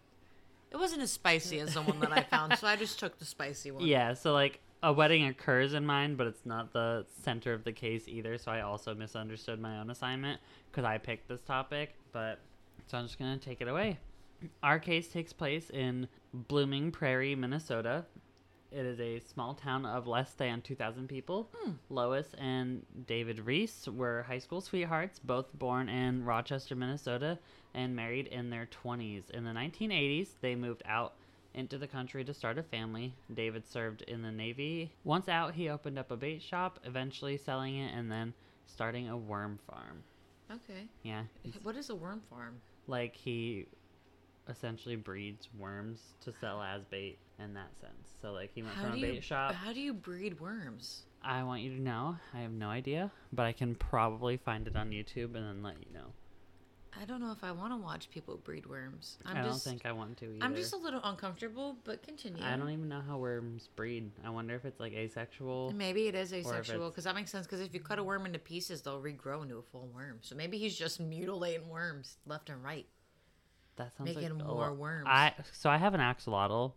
it 0.72 0.78
wasn't 0.78 1.04
as 1.04 1.12
spicy 1.12 1.60
as 1.60 1.76
the 1.76 1.84
one 1.84 2.00
that 2.00 2.12
I 2.12 2.24
found, 2.24 2.58
so 2.58 2.66
I 2.66 2.76
just 2.76 2.98
took 2.98 3.20
the 3.20 3.26
spicy 3.26 3.70
one. 3.70 3.86
Yeah. 3.86 4.16
So 4.16 4.34
like 4.34 4.62
a 4.82 4.92
wedding 4.92 5.26
occurs 5.26 5.76
in 5.76 5.86
mine, 5.86 6.16
but 6.16 6.26
it's 6.26 6.44
not 6.44 6.74
the 6.74 7.06
center 7.22 7.54
of 7.54 7.64
the 7.64 7.72
case 7.72 8.08
either. 8.08 8.40
So 8.40 8.50
I 8.50 8.62
also 8.62 8.96
misunderstood 8.96 9.60
my 9.60 9.80
own 9.80 9.92
assignment 9.92 10.42
because 10.72 10.86
I 10.86 10.98
picked 10.98 11.28
this 11.28 11.42
topic. 11.42 11.94
But 12.12 12.40
so 12.88 12.98
I'm 12.98 13.06
just 13.06 13.20
gonna 13.20 13.38
take 13.38 13.62
it 13.62 13.68
away. 13.68 14.00
Our 14.64 14.80
case 14.80 15.08
takes 15.08 15.34
place 15.34 15.70
in 15.70 16.08
Blooming 16.34 16.92
Prairie, 16.92 17.36
Minnesota. 17.36 18.06
It 18.72 18.86
is 18.86 19.00
a 19.00 19.20
small 19.20 19.54
town 19.54 19.86
of 19.86 20.08
less 20.08 20.34
than 20.34 20.62
2,000 20.62 21.08
people. 21.08 21.50
Hmm. 21.56 21.72
Lois 21.90 22.28
and 22.38 22.86
David 23.08 23.40
Riess 23.40 23.88
were 23.88 24.24
high 24.28 24.40
school 24.40 24.60
sweethearts, 24.62 25.20
both 25.20 25.52
born 25.58 25.88
in 25.90 26.26
Rochester, 26.26 26.76
Minnesota, 26.76 27.40
and 27.74 27.96
married 27.96 28.28
in 28.28 28.50
their 28.50 28.68
20s. 28.84 29.30
In 29.32 29.46
the 29.46 29.52
1980s, 29.52 30.28
they 30.42 30.54
moved 30.56 30.84
out 30.86 31.14
into 31.54 31.78
the 31.78 31.88
country 31.88 32.24
to 32.26 32.34
start 32.34 32.58
a 32.58 32.64
family. 32.64 33.16
David 33.34 33.66
served 33.66 34.02
in 34.04 34.22
the 34.22 34.32
Navy. 34.32 34.92
Once 35.06 35.30
out, 35.30 35.54
he 35.56 35.70
opened 35.70 35.98
up 35.98 36.12
a 36.12 36.18
bait 36.18 36.42
shop, 36.42 36.80
eventually 36.84 37.38
selling 37.38 37.78
it, 37.78 37.96
and 37.96 38.12
then 38.12 38.34
starting 38.68 39.08
a 39.10 39.18
worm 39.18 39.58
farm. 39.66 40.04
Okay. 40.52 40.88
Yeah, 41.04 41.24
What 41.64 41.76
is 41.78 41.90
a 41.90 41.96
worm 41.96 42.22
farm? 42.30 42.62
like 42.90 43.16
he 43.16 43.66
essentially 44.50 44.96
breeds 44.96 45.50
worms 45.58 46.00
to 46.22 46.34
sell 46.40 46.62
as 46.62 46.84
bait 46.86 47.18
in 47.40 47.54
that 47.54 47.78
sense. 47.80 48.14
So 48.22 48.32
like 48.32 48.52
he 48.54 48.64
went 48.64 48.76
How 48.76 48.84
from 48.84 49.00
do 49.00 49.06
a 49.06 49.08
you 49.08 49.14
bait 49.16 49.24
shop. 49.24 49.54
how 49.54 49.74
do 49.74 49.80
you 49.80 49.94
breed 49.94 50.40
worms? 50.40 51.04
I 51.22 51.44
want 51.44 51.62
you 51.62 51.76
to 51.76 51.82
know, 51.82 52.16
I 52.34 52.40
have 52.40 52.52
no 52.52 52.70
idea, 52.70 53.12
but 53.34 53.46
I 53.46 53.52
can 53.52 53.76
probably 53.76 54.38
find 54.38 54.68
it 54.68 54.76
on 54.76 54.92
YouTube 54.92 55.36
and 55.36 55.46
then 55.46 55.64
let 55.64 55.76
you 55.80 55.94
know. 55.94 56.14
I 57.00 57.06
don't 57.06 57.22
know 57.22 57.32
if 57.32 57.44
I 57.44 57.52
want 57.52 57.74
to 57.74 57.78
watch 57.78 58.10
people 58.10 58.38
breed 58.38 58.66
worms. 58.66 59.20
I'm 59.26 59.38
I 59.38 59.42
don't 59.42 59.52
just 59.52 59.64
think 59.64 59.86
I 59.86 59.92
want 59.92 60.18
to 60.18 60.26
either. 60.26 60.44
I'm 60.44 60.56
just 60.56 60.74
a 60.74 60.78
little 60.78 61.02
uncomfortable, 61.04 61.78
but 61.84 62.02
continue. 62.02 62.44
I 62.44 62.56
don't 62.56 62.70
even 62.72 62.90
know 62.90 63.02
how 63.06 63.18
worms 63.18 63.70
breed. 63.76 64.10
I 64.26 64.30
wonder 64.32 64.56
if 64.56 64.66
it's 64.66 64.80
like 64.80 64.94
asexual. 64.94 65.74
Maybe 65.76 66.08
it 66.08 66.16
is 66.16 66.34
asexual 66.34 66.90
because 66.90 67.04
that 67.04 67.14
makes 67.14 67.32
sense. 67.32 67.46
Because 67.46 67.62
if 67.62 67.74
you 67.74 67.80
cut 67.82 68.00
a 68.00 68.04
worm 68.04 68.26
into 68.26 68.40
pieces, 68.40 68.82
they'll 68.82 69.02
regrow 69.02 69.44
into 69.44 69.58
a 69.58 69.62
full 69.62 69.90
worm. 69.94 70.20
So 70.22 70.36
maybe 70.36 70.58
he's 70.58 70.76
just 70.76 71.00
mutilating 71.00 71.70
worms 71.70 72.18
left 72.26 72.50
and 72.50 72.64
right. 72.64 72.88
That 73.78 73.96
sounds 73.96 74.14
Making 74.16 74.38
like 74.38 74.44
a 74.44 74.46
more 74.46 74.74
worms. 74.74 75.06
I 75.08 75.34
so 75.52 75.70
I 75.70 75.78
have 75.78 75.94
an 75.94 76.02
axolotl. 76.02 76.74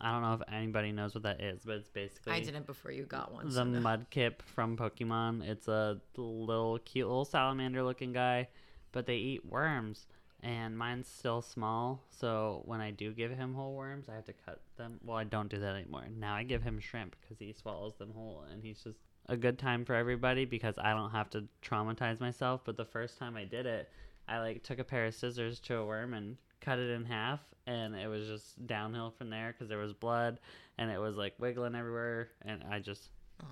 I 0.00 0.10
don't 0.10 0.22
know 0.22 0.34
if 0.34 0.40
anybody 0.52 0.90
knows 0.90 1.14
what 1.14 1.22
that 1.22 1.40
is, 1.40 1.62
but 1.64 1.76
it's 1.76 1.88
basically 1.88 2.32
I 2.32 2.40
didn't 2.40 2.66
before 2.66 2.90
you 2.90 3.04
got 3.04 3.32
one. 3.32 3.46
the 3.46 3.52
so 3.52 3.64
no. 3.64 3.78
mudkip 3.80 4.42
from 4.42 4.76
Pokemon. 4.76 5.46
It's 5.48 5.68
a 5.68 6.00
little 6.16 6.78
cute 6.84 7.06
little 7.06 7.24
salamander 7.24 7.82
looking 7.84 8.12
guy, 8.12 8.48
but 8.92 9.06
they 9.06 9.16
eat 9.16 9.44
worms. 9.46 10.06
and 10.42 10.76
mine's 10.76 11.08
still 11.08 11.40
small. 11.40 12.02
So 12.10 12.62
when 12.66 12.80
I 12.80 12.90
do 12.90 13.12
give 13.12 13.30
him 13.30 13.54
whole 13.54 13.74
worms, 13.74 14.08
I 14.08 14.14
have 14.14 14.26
to 14.26 14.34
cut 14.34 14.60
them. 14.76 15.00
Well, 15.02 15.16
I 15.16 15.24
don't 15.24 15.48
do 15.48 15.58
that 15.58 15.74
anymore. 15.74 16.04
Now 16.14 16.34
I 16.34 16.42
give 16.42 16.62
him 16.62 16.78
shrimp 16.80 17.16
because 17.20 17.38
he 17.38 17.52
swallows 17.52 17.96
them 17.96 18.12
whole, 18.14 18.44
and 18.52 18.62
he's 18.62 18.82
just 18.82 18.98
a 19.28 19.36
good 19.38 19.58
time 19.58 19.84
for 19.86 19.94
everybody 19.94 20.44
because 20.44 20.74
I 20.76 20.92
don't 20.92 21.10
have 21.12 21.30
to 21.30 21.44
traumatize 21.62 22.20
myself. 22.20 22.60
But 22.64 22.76
the 22.76 22.84
first 22.84 23.16
time 23.18 23.36
I 23.36 23.44
did 23.44 23.64
it, 23.64 23.88
I 24.28 24.38
like 24.40 24.62
took 24.62 24.78
a 24.78 24.84
pair 24.84 25.06
of 25.06 25.14
scissors 25.14 25.60
to 25.60 25.76
a 25.76 25.84
worm 25.84 26.14
and 26.14 26.36
cut 26.60 26.78
it 26.78 26.90
in 26.90 27.04
half, 27.04 27.40
and 27.66 27.94
it 27.94 28.08
was 28.08 28.26
just 28.26 28.66
downhill 28.66 29.10
from 29.10 29.30
there 29.30 29.52
because 29.52 29.68
there 29.68 29.78
was 29.78 29.92
blood 29.92 30.38
and 30.78 30.90
it 30.90 30.98
was 30.98 31.16
like 31.16 31.34
wiggling 31.38 31.74
everywhere, 31.74 32.28
and 32.42 32.62
I 32.70 32.78
just 32.80 33.10
Aw. 33.42 33.46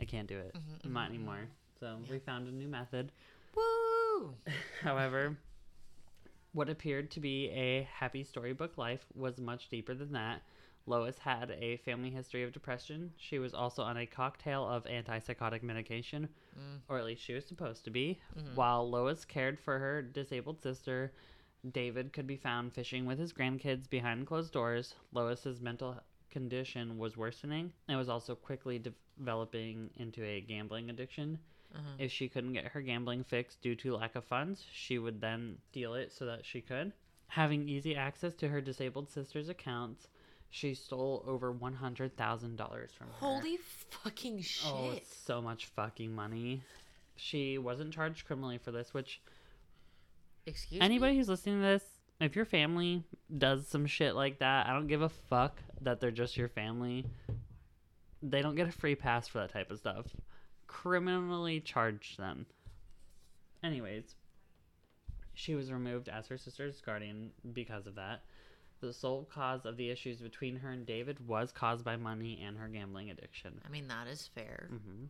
I 0.00 0.04
can't 0.04 0.28
do 0.28 0.38
it. 0.38 0.54
Mhm, 0.84 0.92
Not 0.92 1.06
mhm, 1.08 1.14
anymore. 1.14 1.48
So 1.80 1.96
we 2.10 2.18
found 2.18 2.48
a 2.48 2.52
new 2.52 2.68
method. 2.68 3.12
Woo! 3.56 4.34
However, 4.82 5.36
what 6.52 6.68
appeared 6.68 7.10
to 7.12 7.20
be 7.20 7.48
a 7.50 7.88
happy 7.92 8.24
storybook 8.24 8.76
life 8.78 9.04
was 9.14 9.38
much 9.38 9.68
deeper 9.68 9.94
than 9.94 10.12
that. 10.12 10.42
Lois 10.86 11.18
had 11.18 11.50
a 11.50 11.76
family 11.78 12.10
history 12.10 12.42
of 12.44 12.52
depression. 12.52 13.12
She 13.16 13.38
was 13.38 13.52
also 13.54 13.82
on 13.82 13.96
a 13.96 14.06
cocktail 14.06 14.64
of 14.66 14.84
antipsychotic 14.84 15.62
medication, 15.62 16.28
Mm. 16.56 16.80
or 16.88 16.98
at 16.98 17.04
least 17.04 17.22
she 17.22 17.34
was 17.34 17.44
supposed 17.44 17.84
to 17.84 17.90
be. 17.90 18.20
Mhm. 18.36 18.54
While 18.54 18.88
Lois 18.88 19.24
cared 19.24 19.58
for 19.58 19.78
her 19.78 20.00
disabled 20.00 20.60
sister, 20.60 21.12
David 21.72 22.12
could 22.12 22.26
be 22.26 22.36
found 22.36 22.72
fishing 22.72 23.04
with 23.04 23.18
his 23.18 23.32
grandkids 23.32 23.90
behind 23.90 24.26
closed 24.26 24.52
doors. 24.52 24.94
Lois's 25.12 25.60
mental 25.60 26.00
condition 26.30 26.98
was 26.98 27.16
worsening 27.16 27.72
and 27.88 27.98
was 27.98 28.08
also 28.08 28.36
quickly 28.36 28.78
developing 28.78 29.90
into 29.96 30.22
a 30.24 30.40
gambling 30.40 30.88
addiction. 30.90 31.38
Mhm. 31.74 31.94
If 31.98 32.12
she 32.12 32.28
couldn't 32.28 32.52
get 32.52 32.66
her 32.68 32.82
gambling 32.82 33.24
fixed 33.24 33.60
due 33.60 33.74
to 33.76 33.96
lack 33.96 34.14
of 34.14 34.24
funds, 34.24 34.64
she 34.70 34.98
would 34.98 35.20
then 35.20 35.58
steal 35.68 35.94
it 35.94 36.12
so 36.12 36.24
that 36.26 36.44
she 36.44 36.60
could. 36.60 36.92
Having 37.28 37.68
easy 37.68 37.96
access 37.96 38.36
to 38.36 38.48
her 38.48 38.60
disabled 38.60 39.10
sister's 39.10 39.48
accounts, 39.48 40.08
she 40.50 40.74
stole 40.74 41.24
over 41.26 41.52
$100,000 41.52 42.16
from 42.16 43.06
her. 43.06 43.12
Holy 43.18 43.58
fucking 43.90 44.38
oh, 44.38 44.42
shit! 44.42 44.72
Oh, 44.72 44.98
so 45.24 45.42
much 45.42 45.66
fucking 45.66 46.14
money. 46.14 46.62
She 47.16 47.58
wasn't 47.58 47.92
charged 47.92 48.26
criminally 48.26 48.58
for 48.58 48.70
this, 48.70 48.92
which 48.92 49.20
Excuse 50.46 50.80
anybody 50.80 51.12
me. 51.12 51.18
who's 51.18 51.28
listening 51.28 51.56
to 51.56 51.66
this, 51.66 51.84
if 52.20 52.36
your 52.36 52.44
family 52.44 53.02
does 53.36 53.66
some 53.66 53.86
shit 53.86 54.14
like 54.14 54.38
that, 54.38 54.66
I 54.66 54.72
don't 54.72 54.86
give 54.86 55.02
a 55.02 55.08
fuck 55.08 55.60
that 55.82 56.00
they're 56.00 56.10
just 56.10 56.36
your 56.36 56.48
family. 56.48 57.04
They 58.22 58.42
don't 58.42 58.54
get 58.54 58.68
a 58.68 58.72
free 58.72 58.94
pass 58.94 59.28
for 59.28 59.38
that 59.38 59.52
type 59.52 59.70
of 59.70 59.78
stuff. 59.78 60.06
Criminally 60.66 61.60
charge 61.60 62.16
them. 62.16 62.46
Anyways, 63.62 64.14
she 65.34 65.54
was 65.54 65.70
removed 65.72 66.08
as 66.08 66.26
her 66.28 66.38
sister's 66.38 66.80
guardian 66.80 67.30
because 67.52 67.86
of 67.86 67.96
that. 67.96 68.22
The 68.80 68.92
sole 68.92 69.24
cause 69.24 69.64
of 69.64 69.76
the 69.76 69.90
issues 69.90 70.20
between 70.20 70.56
her 70.56 70.70
and 70.70 70.86
David 70.86 71.26
was 71.26 71.50
caused 71.50 71.84
by 71.84 71.96
money 71.96 72.42
and 72.44 72.58
her 72.58 72.68
gambling 72.68 73.10
addiction. 73.10 73.60
I 73.64 73.70
mean, 73.70 73.88
that 73.88 74.06
is 74.06 74.28
fair. 74.34 74.68
hmm 74.70 75.06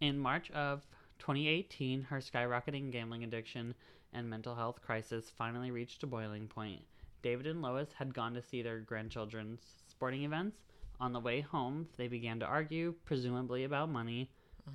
In 0.00 0.18
March 0.18 0.50
of 0.50 0.86
2018, 1.18 2.02
her 2.02 2.18
skyrocketing 2.18 2.90
gambling 2.90 3.24
addiction 3.24 3.74
and 4.12 4.28
mental 4.28 4.54
health 4.54 4.82
crisis 4.82 5.30
finally 5.30 5.70
reached 5.70 6.02
a 6.02 6.06
boiling 6.06 6.48
point. 6.48 6.82
David 7.22 7.46
and 7.46 7.62
Lois 7.62 7.92
had 7.92 8.14
gone 8.14 8.34
to 8.34 8.42
see 8.42 8.62
their 8.62 8.80
grandchildren's 8.80 9.60
sporting 9.88 10.24
events. 10.24 10.56
On 11.00 11.12
the 11.12 11.20
way 11.20 11.40
home, 11.40 11.88
they 11.96 12.08
began 12.08 12.40
to 12.40 12.46
argue, 12.46 12.94
presumably 13.04 13.64
about 13.64 13.88
money. 13.90 14.30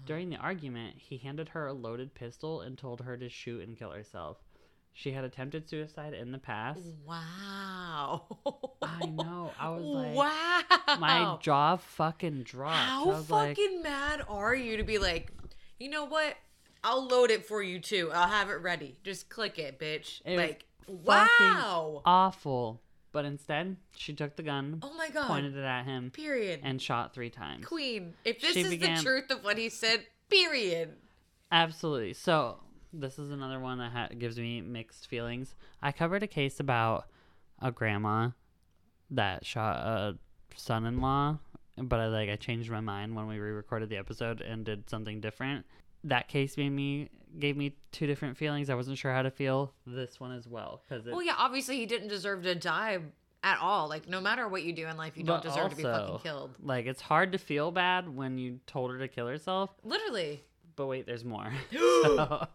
During 0.05 0.29
the 0.29 0.37
argument, 0.37 0.97
he 0.97 1.17
handed 1.17 1.49
her 1.49 1.67
a 1.67 1.73
loaded 1.73 2.13
pistol 2.13 2.61
and 2.61 2.77
told 2.77 3.01
her 3.01 3.17
to 3.17 3.29
shoot 3.29 3.61
and 3.61 3.77
kill 3.77 3.91
herself. 3.91 4.37
She 4.97 5.11
had 5.11 5.25
attempted 5.25 5.69
suicide 5.69 6.13
in 6.13 6.31
the 6.31 6.37
past. 6.37 6.79
Wow. 7.05 8.23
I 8.81 9.05
know. 9.05 9.51
I 9.59 9.69
was 9.71 9.83
like, 9.83 10.15
wow. 10.15 10.61
my 10.99 11.37
jaw 11.41 11.75
fucking 11.75 12.43
dropped. 12.43 12.77
How 12.77 13.05
was 13.05 13.29
like, 13.29 13.57
fucking 13.57 13.83
mad 13.83 14.23
are 14.29 14.55
you 14.55 14.77
to 14.77 14.83
be 14.83 14.97
like, 14.97 15.33
you 15.81 15.89
know 15.89 16.05
what? 16.05 16.35
I'll 16.81 17.05
load 17.05 17.29
it 17.29 17.45
for 17.45 17.61
you 17.61 17.79
too. 17.79 18.09
I'll 18.13 18.29
have 18.29 18.49
it 18.49 18.61
ready. 18.61 18.95
Just 19.03 19.27
click 19.27 19.59
it, 19.59 19.79
bitch. 19.79 20.21
It 20.23 20.37
like, 20.37 20.65
fucking 20.87 21.03
wow. 21.03 22.01
awful. 22.05 22.81
But 23.11 23.25
instead, 23.25 23.75
she 23.97 24.13
took 24.13 24.37
the 24.37 24.43
gun, 24.43 24.79
Oh 24.81 24.93
my 24.93 25.09
god. 25.09 25.27
pointed 25.27 25.57
it 25.57 25.63
at 25.65 25.83
him, 25.83 26.09
Period. 26.11 26.61
and 26.63 26.81
shot 26.81 27.13
three 27.13 27.29
times. 27.29 27.65
Queen. 27.65 28.13
If 28.23 28.39
this 28.39 28.53
She 28.53 28.61
is 28.61 28.69
began- 28.69 28.95
the 28.95 29.03
truth 29.03 29.29
of 29.29 29.43
what 29.43 29.57
he 29.57 29.67
said, 29.67 30.05
period. 30.29 30.93
Absolutely. 31.51 32.13
So 32.13 32.59
this 32.99 33.19
is 33.19 33.31
another 33.31 33.59
one 33.59 33.77
that 33.79 33.91
ha- 33.91 34.09
gives 34.17 34.37
me 34.37 34.61
mixed 34.61 35.07
feelings. 35.07 35.55
I 35.81 35.91
covered 35.91 36.23
a 36.23 36.27
case 36.27 36.59
about 36.59 37.05
a 37.61 37.71
grandma 37.71 38.29
that 39.11 39.45
shot 39.45 39.77
a 39.77 40.17
son-in-law, 40.55 41.37
but 41.77 41.99
I 41.99 42.07
like 42.07 42.29
I 42.29 42.35
changed 42.35 42.69
my 42.71 42.79
mind 42.79 43.15
when 43.15 43.27
we 43.27 43.37
re-recorded 43.39 43.89
the 43.89 43.97
episode 43.97 44.41
and 44.41 44.65
did 44.65 44.89
something 44.89 45.19
different. 45.21 45.65
That 46.03 46.27
case 46.27 46.57
made 46.57 46.69
me 46.69 47.09
gave 47.39 47.57
me 47.57 47.75
two 47.91 48.07
different 48.07 48.37
feelings. 48.37 48.69
I 48.69 48.75
wasn't 48.75 48.97
sure 48.97 49.11
how 49.11 49.21
to 49.21 49.31
feel 49.31 49.73
this 49.85 50.19
one 50.19 50.31
as 50.31 50.47
well 50.47 50.81
because 50.87 51.05
Well, 51.05 51.21
yeah, 51.23 51.35
obviously 51.37 51.77
he 51.77 51.85
didn't 51.85 52.07
deserve 52.07 52.43
to 52.43 52.55
die 52.55 52.99
at 53.43 53.59
all. 53.59 53.89
Like, 53.89 54.07
no 54.07 54.21
matter 54.21 54.47
what 54.47 54.63
you 54.63 54.71
do 54.73 54.87
in 54.87 54.95
life, 54.97 55.17
you 55.17 55.23
don't 55.23 55.43
deserve 55.43 55.71
to 55.71 55.75
be 55.75 55.83
fucking 55.83 56.19
killed. 56.19 56.51
like 56.63 56.85
it's 56.85 57.01
hard 57.01 57.33
to 57.33 57.37
feel 57.37 57.71
bad 57.71 58.07
when 58.15 58.37
you 58.37 58.59
told 58.67 58.91
her 58.91 58.99
to 58.99 59.07
kill 59.07 59.27
herself. 59.27 59.69
Literally. 59.83 60.43
But 60.75 60.87
wait, 60.87 61.05
there's 61.05 61.23
more. 61.23 61.51
no. 61.73 62.47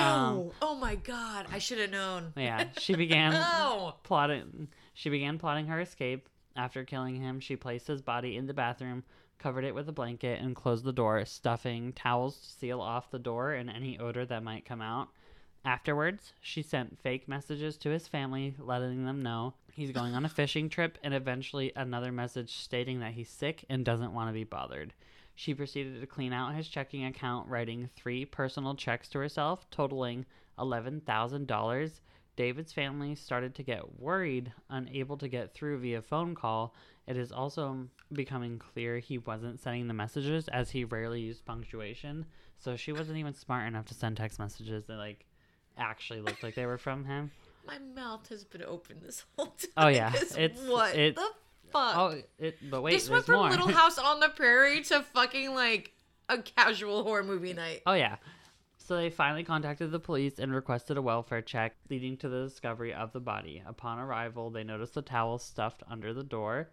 Um, 0.00 0.50
oh 0.62 0.76
my 0.80 0.94
god. 0.96 1.46
I 1.52 1.58
should 1.58 1.78
have 1.78 1.90
known. 1.90 2.32
yeah, 2.36 2.64
she 2.78 2.94
began 2.94 3.32
No. 3.32 3.94
plotting 4.02 4.68
she 4.94 5.10
began 5.10 5.38
plotting 5.38 5.66
her 5.66 5.80
escape 5.80 6.28
after 6.56 6.82
killing 6.84 7.16
him 7.16 7.38
she 7.40 7.54
placed 7.54 7.86
his 7.86 8.00
body 8.00 8.36
in 8.36 8.46
the 8.46 8.54
bathroom 8.54 9.04
covered 9.38 9.64
it 9.64 9.74
with 9.74 9.86
a 9.88 9.92
blanket 9.92 10.40
and 10.40 10.56
closed 10.56 10.84
the 10.84 10.92
door 10.92 11.22
stuffing 11.26 11.92
towels 11.92 12.38
to 12.38 12.48
seal 12.48 12.80
off 12.80 13.10
the 13.10 13.18
door 13.18 13.52
and 13.52 13.68
any 13.68 13.98
odor 13.98 14.24
that 14.24 14.42
might 14.42 14.64
come 14.64 14.80
out 14.80 15.08
afterwards 15.66 16.32
she 16.40 16.62
sent 16.62 16.98
fake 16.98 17.28
messages 17.28 17.76
to 17.76 17.90
his 17.90 18.08
family 18.08 18.54
letting 18.58 19.04
them 19.04 19.20
know 19.20 19.52
he's 19.72 19.90
going 19.90 20.14
on 20.14 20.24
a 20.24 20.28
fishing 20.40 20.70
trip 20.70 20.96
and 21.04 21.12
eventually 21.12 21.70
another 21.76 22.10
message 22.10 22.54
stating 22.56 23.00
that 23.00 23.12
he's 23.12 23.28
sick 23.28 23.64
and 23.68 23.84
doesn't 23.84 24.14
want 24.14 24.28
to 24.30 24.32
be 24.32 24.44
bothered 24.44 24.94
she 25.36 25.54
proceeded 25.54 26.00
to 26.00 26.06
clean 26.06 26.32
out 26.32 26.54
his 26.54 26.66
checking 26.66 27.04
account 27.04 27.48
writing 27.48 27.88
three 27.94 28.24
personal 28.24 28.74
checks 28.74 29.08
to 29.10 29.18
herself 29.18 29.70
totaling 29.70 30.26
$11000 30.58 32.00
David's 32.36 32.72
family 32.72 33.14
started 33.14 33.54
to 33.54 33.62
get 33.62 33.98
worried, 33.98 34.52
unable 34.68 35.16
to 35.16 35.26
get 35.26 35.54
through 35.54 35.78
via 35.78 36.02
phone 36.02 36.34
call. 36.34 36.74
It 37.06 37.16
is 37.16 37.32
also 37.32 37.88
becoming 38.12 38.58
clear 38.58 38.98
he 38.98 39.18
wasn't 39.18 39.58
sending 39.58 39.88
the 39.88 39.94
messages 39.94 40.46
as 40.48 40.70
he 40.70 40.84
rarely 40.84 41.20
used 41.20 41.46
punctuation. 41.46 42.26
So 42.58 42.76
she 42.76 42.92
wasn't 42.92 43.18
even 43.18 43.34
smart 43.34 43.66
enough 43.66 43.86
to 43.86 43.94
send 43.94 44.18
text 44.18 44.38
messages 44.38 44.84
that 44.84 44.96
like 44.96 45.24
actually 45.78 46.20
looked 46.20 46.42
like 46.42 46.54
they 46.54 46.66
were 46.66 46.78
from 46.78 47.04
him. 47.06 47.30
My 47.66 47.78
mouth 47.78 48.28
has 48.28 48.44
been 48.44 48.62
open 48.62 48.98
this 49.02 49.24
whole 49.36 49.54
oh, 49.56 49.58
time. 49.58 49.70
Oh, 49.76 49.88
yeah. 49.88 50.12
It's- 50.38 50.68
what 50.68 50.94
it- 50.94 51.16
the 51.16 51.28
fuck? 51.72 51.96
Oh, 51.96 52.22
it 52.38 52.58
but 52.70 52.82
wait, 52.82 52.92
this 52.92 53.08
went 53.08 53.24
from 53.24 53.36
more. 53.36 53.50
Little 53.50 53.68
House 53.72 53.98
on 53.98 54.20
the 54.20 54.28
Prairie 54.28 54.82
to 54.84 55.02
fucking 55.02 55.54
like 55.54 55.92
a 56.28 56.38
casual 56.38 57.02
horror 57.02 57.24
movie 57.24 57.52
night. 57.52 57.82
Oh 57.86 57.94
yeah. 57.94 58.16
So 58.78 58.96
they 58.96 59.10
finally 59.10 59.42
contacted 59.42 59.90
the 59.90 59.98
police 59.98 60.38
and 60.38 60.54
requested 60.54 60.96
a 60.96 61.02
welfare 61.02 61.42
check, 61.42 61.74
leading 61.90 62.16
to 62.18 62.28
the 62.28 62.44
discovery 62.44 62.94
of 62.94 63.12
the 63.12 63.18
body. 63.18 63.60
Upon 63.66 63.98
arrival, 63.98 64.50
they 64.50 64.62
noticed 64.62 64.94
the 64.94 65.02
towel 65.02 65.38
stuffed 65.38 65.82
under 65.90 66.14
the 66.14 66.22
door. 66.22 66.70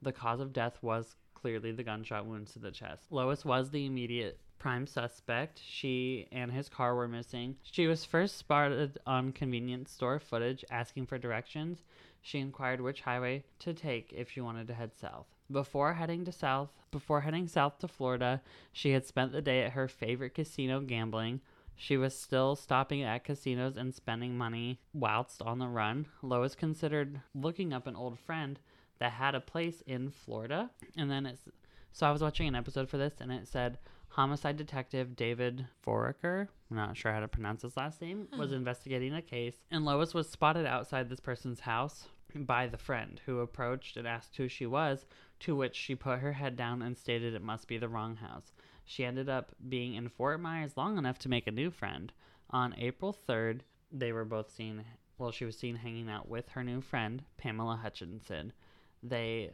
The 0.00 0.12
cause 0.12 0.40
of 0.40 0.54
death 0.54 0.78
was 0.80 1.16
clearly 1.34 1.72
the 1.72 1.82
gunshot 1.82 2.24
wounds 2.24 2.52
to 2.52 2.60
the 2.60 2.70
chest. 2.70 3.04
Lois 3.10 3.44
was 3.44 3.70
the 3.70 3.84
immediate 3.84 4.40
prime 4.60 4.86
suspect. 4.86 5.60
She 5.66 6.28
and 6.30 6.52
his 6.52 6.68
car 6.68 6.94
were 6.94 7.08
missing. 7.08 7.56
She 7.62 7.88
was 7.88 8.04
first 8.04 8.36
spotted 8.36 9.00
on 9.06 9.32
convenience 9.32 9.90
store 9.90 10.20
footage 10.20 10.64
asking 10.70 11.06
for 11.06 11.18
directions. 11.18 11.82
She 12.22 12.38
inquired 12.38 12.80
which 12.80 13.00
highway 13.00 13.42
to 13.60 13.74
take 13.74 14.12
if 14.12 14.30
she 14.30 14.40
wanted 14.40 14.68
to 14.68 14.74
head 14.74 14.92
south. 14.94 15.26
Before 15.50 15.94
heading 15.94 16.24
to 16.26 16.32
south, 16.32 16.70
before 16.92 17.22
heading 17.22 17.48
south 17.48 17.78
to 17.78 17.88
Florida, 17.88 18.42
she 18.72 18.92
had 18.92 19.06
spent 19.06 19.32
the 19.32 19.42
day 19.42 19.64
at 19.64 19.72
her 19.72 19.88
favorite 19.88 20.34
casino 20.34 20.80
gambling. 20.80 21.40
She 21.74 21.96
was 21.96 22.16
still 22.16 22.54
stopping 22.54 23.02
at 23.02 23.24
casinos 23.24 23.76
and 23.76 23.94
spending 23.94 24.36
money 24.36 24.80
whilst 24.92 25.40
on 25.42 25.58
the 25.58 25.66
run. 25.66 26.06
Lois 26.22 26.54
considered 26.54 27.22
looking 27.34 27.72
up 27.72 27.86
an 27.86 27.96
old 27.96 28.18
friend 28.18 28.60
that 28.98 29.12
had 29.12 29.34
a 29.34 29.40
place 29.40 29.82
in 29.86 30.10
Florida. 30.10 30.70
And 30.96 31.10
then 31.10 31.24
it's 31.24 31.48
so 31.92 32.06
I 32.06 32.12
was 32.12 32.22
watching 32.22 32.46
an 32.46 32.54
episode 32.54 32.88
for 32.88 32.98
this 32.98 33.14
and 33.20 33.32
it 33.32 33.48
said 33.48 33.78
homicide 34.10 34.56
detective 34.56 35.16
David 35.16 35.66
Foraker, 35.84 36.48
I'm 36.70 36.76
not 36.76 36.96
sure 36.96 37.12
how 37.12 37.20
to 37.20 37.28
pronounce 37.28 37.62
his 37.62 37.76
last 37.76 38.00
name, 38.00 38.28
hmm. 38.32 38.38
was 38.38 38.52
investigating 38.52 39.14
a 39.14 39.22
case 39.22 39.56
and 39.70 39.84
Lois 39.84 40.14
was 40.14 40.28
spotted 40.28 40.66
outside 40.66 41.08
this 41.08 41.20
person's 41.20 41.60
house 41.60 42.06
by 42.34 42.66
the 42.66 42.78
friend 42.78 43.20
who 43.26 43.40
approached 43.40 43.96
and 43.96 44.06
asked 44.06 44.36
who 44.36 44.48
she 44.48 44.66
was, 44.66 45.06
to 45.40 45.56
which 45.56 45.74
she 45.74 45.94
put 45.94 46.20
her 46.20 46.32
head 46.32 46.56
down 46.56 46.82
and 46.82 46.96
stated 46.96 47.34
it 47.34 47.42
must 47.42 47.66
be 47.66 47.78
the 47.78 47.88
wrong 47.88 48.16
house. 48.16 48.52
She 48.84 49.04
ended 49.04 49.28
up 49.28 49.52
being 49.68 49.94
in 49.94 50.08
Fort 50.08 50.40
Myers 50.40 50.76
long 50.76 50.98
enough 50.98 51.18
to 51.20 51.28
make 51.28 51.46
a 51.46 51.52
new 51.52 51.70
friend. 51.70 52.12
On 52.50 52.74
April 52.78 53.16
3rd, 53.28 53.60
they 53.92 54.12
were 54.12 54.24
both 54.24 54.50
seen 54.50 54.84
well, 55.20 55.30
she 55.30 55.44
was 55.44 55.58
seen 55.58 55.76
hanging 55.76 56.08
out 56.08 56.30
with 56.30 56.48
her 56.48 56.64
new 56.64 56.80
friend, 56.80 57.22
Pamela 57.36 57.76
Hutchinson. 57.76 58.54
They 59.02 59.50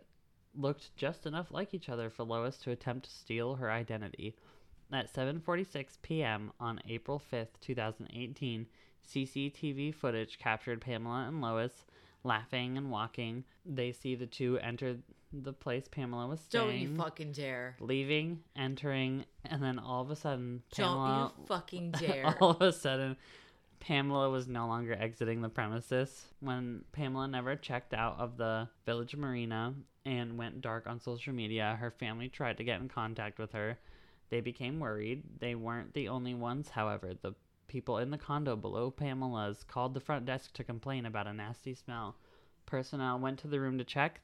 looked 0.56 0.94
just 0.96 1.26
enough 1.26 1.50
like 1.50 1.74
each 1.74 1.88
other 1.88 2.10
for 2.10 2.24
Lois 2.24 2.56
to 2.58 2.70
attempt 2.70 3.06
to 3.06 3.10
steal 3.14 3.56
her 3.56 3.70
identity. 3.70 4.34
At 4.92 5.12
7:46 5.12 5.98
p.m. 6.02 6.52
on 6.60 6.80
April 6.88 7.20
5th, 7.32 7.60
2018, 7.60 8.66
CCTV 9.08 9.94
footage 9.94 10.38
captured 10.38 10.80
Pamela 10.80 11.24
and 11.26 11.40
Lois 11.40 11.84
laughing 12.24 12.76
and 12.76 12.90
walking. 12.90 13.44
They 13.64 13.92
see 13.92 14.14
the 14.14 14.26
two 14.26 14.58
enter 14.58 14.96
the 15.32 15.52
place 15.52 15.88
Pamela 15.88 16.28
was 16.28 16.40
Don't 16.42 16.68
staying, 16.68 16.82
you 16.82 16.96
fucking 16.96 17.32
dare. 17.32 17.76
leaving, 17.80 18.40
entering, 18.54 19.24
and 19.44 19.62
then 19.62 19.78
all 19.78 20.02
of 20.02 20.10
a 20.10 20.16
sudden, 20.16 20.62
Pamela 20.74 21.32
Don't 21.36 21.40
you 21.42 21.46
fucking 21.46 21.90
dare. 21.98 22.34
all 22.40 22.52
of 22.52 22.62
a 22.62 22.72
sudden, 22.72 23.16
Pamela 23.86 24.28
was 24.28 24.48
no 24.48 24.66
longer 24.66 24.96
exiting 24.98 25.42
the 25.42 25.48
premises. 25.48 26.26
When 26.40 26.84
Pamela 26.90 27.28
never 27.28 27.54
checked 27.54 27.94
out 27.94 28.18
of 28.18 28.36
the 28.36 28.68
village 28.84 29.14
marina 29.14 29.74
and 30.04 30.36
went 30.36 30.60
dark 30.60 30.88
on 30.88 30.98
social 30.98 31.32
media, 31.32 31.76
her 31.78 31.92
family 31.92 32.28
tried 32.28 32.56
to 32.56 32.64
get 32.64 32.80
in 32.80 32.88
contact 32.88 33.38
with 33.38 33.52
her. 33.52 33.78
They 34.28 34.40
became 34.40 34.80
worried. 34.80 35.22
They 35.38 35.54
weren't 35.54 35.94
the 35.94 36.08
only 36.08 36.34
ones, 36.34 36.70
however. 36.70 37.14
The 37.14 37.36
people 37.68 37.98
in 37.98 38.10
the 38.10 38.18
condo 38.18 38.56
below 38.56 38.90
Pamela's 38.90 39.62
called 39.62 39.94
the 39.94 40.00
front 40.00 40.26
desk 40.26 40.52
to 40.54 40.64
complain 40.64 41.06
about 41.06 41.28
a 41.28 41.32
nasty 41.32 41.74
smell. 41.74 42.16
Personnel 42.66 43.18
went 43.18 43.38
to 43.40 43.48
the 43.48 43.60
room 43.60 43.78
to 43.78 43.84
check. 43.84 44.20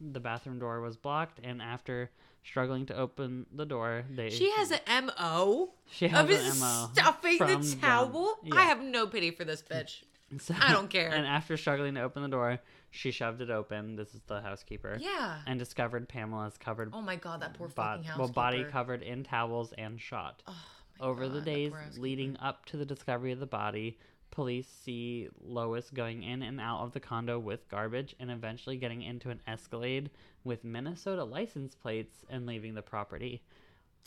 The 0.00 0.20
bathroom 0.20 0.58
door 0.58 0.80
was 0.80 0.96
blocked, 0.96 1.40
and 1.42 1.60
after 1.60 2.10
struggling 2.44 2.86
to 2.86 2.96
open 2.96 3.46
the 3.52 3.66
door, 3.66 4.04
they 4.14 4.30
She 4.30 4.50
has 4.52 4.70
an 4.70 5.06
MO 5.06 5.70
she 5.90 6.08
has 6.08 6.24
of 6.24 6.30
an 6.30 6.60
MO 6.60 6.88
stuffing 6.92 7.38
the 7.38 7.76
towel. 7.80 8.36
Yeah. 8.44 8.54
I 8.54 8.62
have 8.62 8.80
no 8.82 9.06
pity 9.06 9.30
for 9.30 9.44
this 9.44 9.62
bitch. 9.62 10.02
So- 10.40 10.54
I 10.60 10.72
don't 10.72 10.90
care. 10.90 11.08
And 11.08 11.24
after 11.24 11.56
struggling 11.56 11.94
to 11.94 12.02
open 12.02 12.22
the 12.24 12.28
door, 12.28 12.58
she 12.90 13.12
shoved 13.12 13.40
it 13.42 13.48
open. 13.50 13.94
This 13.94 14.12
is 14.12 14.20
the 14.26 14.40
housekeeper. 14.40 14.98
Yeah. 15.00 15.38
And 15.46 15.56
discovered 15.56 16.08
Pamela's 16.08 16.58
covered 16.58 16.90
Oh 16.92 17.00
my 17.00 17.14
god, 17.14 17.42
that 17.42 17.54
poor 17.54 17.68
bod- 17.68 18.04
fucking 18.04 18.18
well, 18.18 18.28
body 18.28 18.64
covered 18.64 19.02
in 19.02 19.22
towels 19.22 19.72
and 19.78 20.00
shot. 20.00 20.42
Oh 20.48 20.54
Over 21.00 21.28
the 21.28 21.34
God, 21.38 21.44
that 21.46 21.54
days 21.54 21.72
leading 21.98 22.36
up 22.38 22.64
to 22.66 22.76
the 22.76 22.84
discovery 22.84 23.30
of 23.30 23.38
the 23.38 23.46
body, 23.46 23.98
police 24.30 24.66
see 24.84 25.28
Lois 25.40 25.90
going 25.90 26.22
in 26.22 26.42
and 26.42 26.60
out 26.60 26.80
of 26.80 26.92
the 26.92 27.00
condo 27.00 27.38
with 27.38 27.68
garbage 27.68 28.14
and 28.20 28.30
eventually 28.30 28.76
getting 28.76 29.02
into 29.02 29.30
an 29.30 29.40
Escalade 29.46 30.10
with 30.44 30.64
Minnesota 30.64 31.24
license 31.24 31.74
plates 31.74 32.24
and 32.28 32.46
leaving 32.46 32.74
the 32.74 32.82
property. 32.82 33.42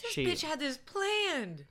This 0.01 0.11
she 0.11 0.25
bitch 0.25 0.41
had 0.43 0.59
this 0.59 0.77
planned. 0.77 1.65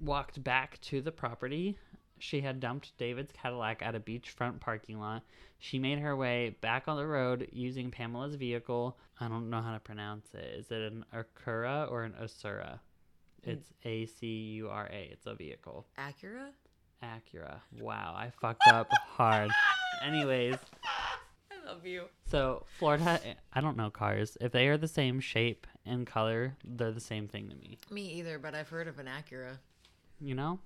walked 0.00 0.42
back 0.44 0.80
to 0.82 1.00
the 1.00 1.12
property. 1.12 1.78
She 2.20 2.40
had 2.40 2.60
dumped 2.60 2.96
David's 2.98 3.32
Cadillac 3.32 3.80
at 3.80 3.94
a 3.94 4.00
beachfront 4.00 4.60
parking 4.60 4.98
lot. 4.98 5.22
She 5.60 5.78
made 5.78 5.98
her 6.00 6.16
way 6.16 6.56
back 6.60 6.88
on 6.88 6.96
the 6.96 7.06
road 7.06 7.48
using 7.52 7.90
Pamela's 7.90 8.34
vehicle. 8.34 8.96
I 9.20 9.28
don't 9.28 9.50
know 9.50 9.60
how 9.60 9.72
to 9.72 9.80
pronounce 9.80 10.34
it. 10.34 10.54
Is 10.58 10.70
it 10.70 10.92
an 10.92 11.04
Acura 11.14 11.90
or 11.90 12.04
an 12.04 12.14
Acura? 12.20 12.80
Mm. 13.46 13.52
It's 13.52 13.72
A 13.84 14.06
C 14.06 14.26
U 14.26 14.68
R 14.68 14.86
A. 14.92 15.08
It's 15.12 15.26
a 15.26 15.34
vehicle. 15.34 15.86
Acura? 15.98 16.50
Acura. 17.02 17.60
Wow, 17.80 18.14
I 18.16 18.30
fucked 18.40 18.66
up 18.68 18.88
hard. 18.92 19.50
Anyways, 20.04 20.56
I 21.52 21.66
love 21.68 21.84
you. 21.86 22.04
so 22.26 22.64
Florida, 22.78 23.20
I 23.52 23.60
don't 23.60 23.76
know 23.76 23.90
cars. 23.90 24.36
If 24.40 24.52
they 24.52 24.68
are 24.68 24.76
the 24.78 24.88
same 24.88 25.20
shape 25.20 25.66
and 25.84 26.06
color, 26.06 26.56
they're 26.64 26.92
the 26.92 27.00
same 27.00 27.28
thing 27.28 27.48
to 27.48 27.56
me. 27.56 27.78
Me 27.90 28.02
either, 28.14 28.38
but 28.38 28.54
I've 28.54 28.68
heard 28.68 28.88
of 28.88 28.98
an 28.98 29.06
Acura. 29.06 29.58
You 30.20 30.34
know? 30.34 30.58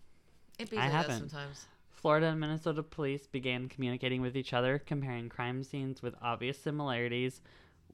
It 0.58 0.70
be 0.70 0.78
I 0.78 0.82
like 0.84 0.92
haven't. 0.92 1.30
sometimes. 1.30 1.66
Florida 1.90 2.26
and 2.26 2.40
Minnesota 2.40 2.82
police 2.82 3.26
began 3.26 3.68
communicating 3.68 4.20
with 4.22 4.36
each 4.36 4.52
other, 4.52 4.78
comparing 4.78 5.28
crime 5.28 5.62
scenes 5.62 6.02
with 6.02 6.14
obvious 6.20 6.58
similarities. 6.58 7.40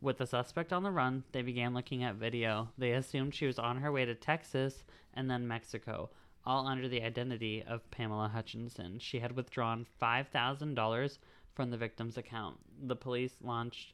With 0.01 0.19
the 0.19 0.27
suspect 0.27 0.73
on 0.73 0.83
the 0.83 0.91
run, 0.91 1.25
they 1.33 1.43
began 1.43 1.75
looking 1.75 2.05
at 2.05 2.15
video. 2.15 2.69
They 2.79 2.93
assumed 2.93 3.35
she 3.35 3.47
was 3.47 3.59
on 3.59 3.79
her 3.79 3.91
way 3.93 4.05
to 4.05 4.15
Texas 4.15 4.85
and 5.15 5.29
then 5.31 5.47
Mexico, 5.49 6.11
all 6.49 6.67
under 6.67 6.89
the 6.89 7.03
identity 7.03 7.63
of 7.69 7.89
Pamela 7.91 8.27
Hutchinson. 8.27 8.99
She 8.99 9.19
had 9.19 9.37
withdrawn 9.37 9.87
$5,000 10.01 11.19
from 11.55 11.71
the 11.71 11.77
victim's 11.77 12.17
account. 12.17 12.57
The 12.87 12.97
police 12.97 13.35
launched 13.43 13.93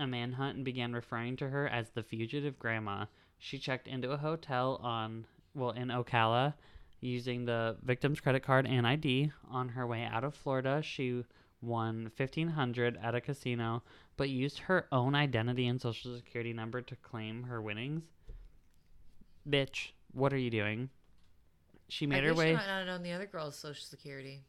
a 0.00 0.06
manhunt 0.06 0.56
and 0.56 0.64
began 0.64 0.92
referring 0.92 1.36
to 1.36 1.48
her 1.48 1.68
as 1.68 1.90
the 1.90 2.02
fugitive 2.02 2.58
grandma. 2.58 3.06
She 3.38 3.60
checked 3.60 3.86
into 3.86 4.10
a 4.10 4.16
hotel 4.16 4.80
on, 4.82 5.24
well, 5.54 5.70
in 5.70 5.88
Ocala 5.88 6.54
using 7.00 7.44
the 7.44 7.76
victim's 7.84 8.20
credit 8.20 8.42
card 8.42 8.66
and 8.66 8.84
ID. 8.84 9.30
On 9.48 9.68
her 9.68 9.86
way 9.86 10.02
out 10.02 10.24
of 10.24 10.34
Florida, 10.34 10.82
she 10.82 11.22
won 11.62 12.10
1500 12.16 12.98
at 13.00 13.14
a 13.14 13.20
casino 13.20 13.84
but 14.16 14.28
used 14.28 14.58
her 14.58 14.88
own 14.90 15.14
identity 15.14 15.68
and 15.68 15.80
social 15.80 16.16
security 16.16 16.52
number 16.52 16.80
to 16.82 16.96
claim 16.96 17.44
her 17.44 17.62
winnings. 17.62 18.02
Bitch, 19.48 19.90
what 20.12 20.32
are 20.32 20.38
you 20.38 20.50
doing? 20.50 20.90
She 21.88 22.06
made 22.06 22.24
I 22.24 22.28
her 22.28 22.34
way. 22.34 22.50
She 22.50 22.56
might 22.56 22.66
not 22.66 22.78
have 22.78 22.86
known 22.86 23.02
the 23.02 23.12
other 23.12 23.26
girl's 23.26 23.56
social 23.56 23.84
security, 23.84 24.42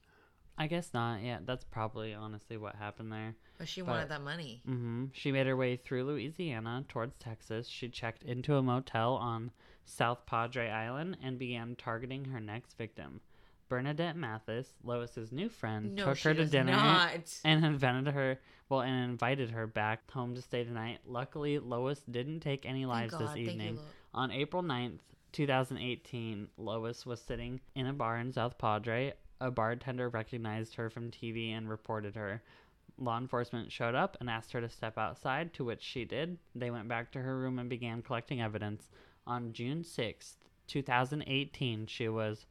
I 0.58 0.68
guess 0.68 0.94
not. 0.94 1.22
Yeah, 1.22 1.40
that's 1.46 1.66
probably 1.66 2.14
honestly 2.14 2.58
what 2.58 2.76
happened 2.76 3.12
there. 3.12 3.36
but 3.58 3.68
she 3.68 3.82
But- 3.82 3.90
wanted 3.92 4.10
that 4.10 4.22
money. 4.22 4.62
hmm 4.66 5.06
She 5.14 5.32
made 5.32 5.48
her 5.48 5.56
way 5.56 5.76
through 5.78 6.06
Louisiana 6.06 6.86
towards 6.88 7.16
Texas. 7.18 7.68
She 7.68 7.90
checked 7.90 8.24
into 8.24 8.56
a 8.56 8.62
motel 8.64 9.16
on 9.16 9.52
South 9.86 10.26
Padre 10.26 10.70
Island 10.70 11.18
and 11.22 11.38
began 11.38 11.76
targeting 11.76 12.26
her 12.26 12.40
next 12.40 12.78
victim. 12.78 13.22
Bernadette 13.68 14.16
Mathis, 14.16 14.76
Lois's 14.84 15.32
new 15.32 15.50
friend, 15.50 15.96
No, 15.96 16.06
took 16.06 16.20
her 16.20 16.34
to 16.36 16.46
dinner 16.46 16.72
not. 16.72 17.40
and 17.44 17.66
invited 17.66 18.14
her 18.14 18.40
well 18.70 18.82
and 18.82 19.10
invited 19.12 19.50
her 19.52 19.66
back 19.68 20.10
home 20.12 20.36
to 20.36 20.42
stay 20.42 20.64
the 20.64 20.72
night. 20.72 21.00
Luckily, 21.06 21.58
Lois 21.60 22.02
didn't 22.10 22.42
take 22.42 22.66
any 22.66 22.86
lives 22.86 23.18
this 23.18 23.28
thank 23.30 23.40
you, 23.40 23.50
evening. 23.52 23.80
On 24.14 24.32
April 24.32 24.62
9th, 24.64 25.00
2018, 25.36 26.48
Lois 26.58 27.06
was 27.06 27.20
sitting 27.20 27.60
in 27.76 27.88
a 27.88 27.94
bar 27.94 28.18
in 28.20 28.32
South 28.32 28.58
Padre. 28.58 29.14
A 29.42 29.52
bartender 29.52 30.08
recognized 30.08 30.76
her 30.76 30.90
from 30.90 31.12
TV 31.12 31.52
and 31.52 31.70
reported 31.70 32.16
her. 32.16 32.42
Law 32.98 33.18
enforcement 33.18 33.70
showed 33.70 33.96
up 33.96 34.16
and 34.22 34.30
asked 34.30 34.54
her 34.54 34.62
to 34.62 34.70
step 34.70 34.98
outside, 34.98 35.54
to 35.54 35.66
which 35.66 35.82
she 35.82 36.06
did. 36.06 36.38
They 36.56 36.72
went 36.72 36.88
back 36.88 37.12
to 37.12 37.22
her 37.22 37.38
room 37.38 37.60
and 37.60 37.70
began 37.70 38.02
collecting 38.02 38.42
evidence. 38.42 38.90
On 39.28 39.52
June 39.52 39.84
6th, 39.84 40.36
2018, 40.68 41.86
she 41.88 42.08
was 42.08 42.46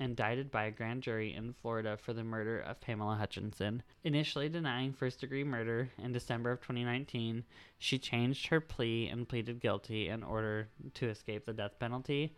indicted 0.00 0.50
by 0.50 0.64
a 0.64 0.70
grand 0.70 1.02
jury 1.02 1.34
in 1.34 1.52
Florida 1.52 1.96
for 1.96 2.12
the 2.12 2.24
murder 2.24 2.60
of 2.60 2.80
Pamela 2.80 3.16
Hutchinson. 3.16 3.82
Initially 4.02 4.48
denying 4.48 4.92
first 4.92 5.20
degree 5.20 5.44
murder 5.44 5.90
in 6.02 6.12
December 6.12 6.50
of 6.50 6.60
2019, 6.62 7.44
she 7.78 7.98
changed 7.98 8.46
her 8.48 8.60
plea 8.60 9.08
and 9.08 9.28
pleaded 9.28 9.60
guilty 9.60 10.08
in 10.08 10.22
order 10.22 10.68
to 10.94 11.08
escape 11.08 11.44
the 11.44 11.52
death 11.52 11.78
penalty. 11.78 12.34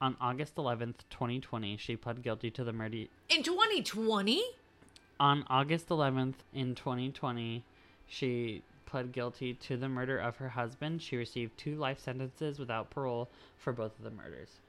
On 0.00 0.16
August 0.20 0.56
11th, 0.56 0.96
2020, 1.10 1.76
she 1.76 1.94
pled 1.94 2.22
guilty 2.22 2.50
to 2.50 2.64
the 2.64 2.72
murder. 2.72 3.04
In 3.28 3.42
2020? 3.42 4.42
On 5.20 5.44
August 5.48 5.88
11th 5.88 6.34
in 6.52 6.74
2020, 6.74 7.62
she 8.08 8.62
pled 8.86 9.12
guilty 9.12 9.54
to 9.54 9.76
the 9.76 9.88
murder 9.88 10.18
of 10.18 10.36
her 10.36 10.48
husband. 10.48 11.00
She 11.00 11.16
received 11.16 11.56
two 11.56 11.76
life 11.76 12.00
sentences 12.00 12.58
without 12.58 12.90
parole 12.90 13.30
for 13.58 13.72
both 13.72 13.96
of 13.98 14.04
the 14.04 14.10
murders. 14.10 14.60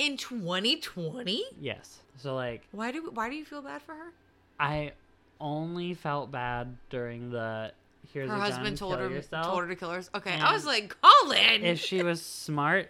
In 0.00 0.16
2020? 0.16 1.44
Yes. 1.60 1.98
So 2.16 2.34
like 2.34 2.62
Why 2.72 2.90
do 2.90 3.10
why 3.12 3.28
do 3.28 3.36
you 3.36 3.44
feel 3.44 3.60
bad 3.60 3.82
for 3.82 3.94
her? 3.94 4.12
I 4.58 4.92
only 5.38 5.92
felt 5.92 6.30
bad 6.30 6.78
during 6.88 7.30
the 7.30 7.72
here's 8.10 8.30
Her 8.30 8.36
husband 8.36 8.78
told 8.78 8.98
her 8.98 9.10
yourself. 9.10 9.44
told 9.44 9.60
her 9.60 9.68
to 9.68 9.76
kill 9.76 9.90
her. 9.90 10.02
Okay, 10.14 10.32
And 10.32 10.42
I 10.42 10.52
was 10.54 10.64
like, 10.64 10.96
Collin. 11.02 11.64
if 11.64 11.80
she 11.80 12.02
was 12.02 12.22
smart 12.22 12.88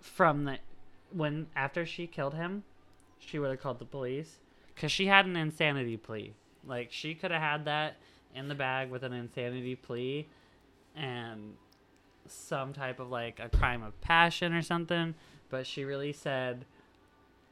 from 0.00 0.44
the 0.44 0.58
when 1.12 1.46
after 1.54 1.86
she 1.86 2.08
killed 2.08 2.34
him, 2.34 2.64
she 3.20 3.38
would 3.38 3.50
have 3.50 3.60
called 3.60 3.78
the 3.78 3.84
police 3.84 4.38
because 4.74 4.90
she 4.90 5.06
had 5.06 5.26
an 5.26 5.36
insanity 5.36 5.96
plea. 5.96 6.32
Like 6.66 6.88
she 6.90 7.14
could 7.14 7.30
have 7.30 7.40
had 7.40 7.64
that 7.66 7.98
in 8.34 8.48
the 8.48 8.56
bag 8.56 8.90
with 8.90 9.04
an 9.04 9.12
insanity 9.12 9.76
plea 9.76 10.26
and 10.96 11.54
some 12.26 12.72
type 12.72 12.98
of 12.98 13.10
like 13.10 13.38
a 13.38 13.48
crime 13.48 13.84
of 13.84 14.00
passion 14.00 14.52
or 14.54 14.62
something. 14.62 15.14
But 15.52 15.66
she 15.66 15.84
really 15.84 16.12
said, 16.14 16.64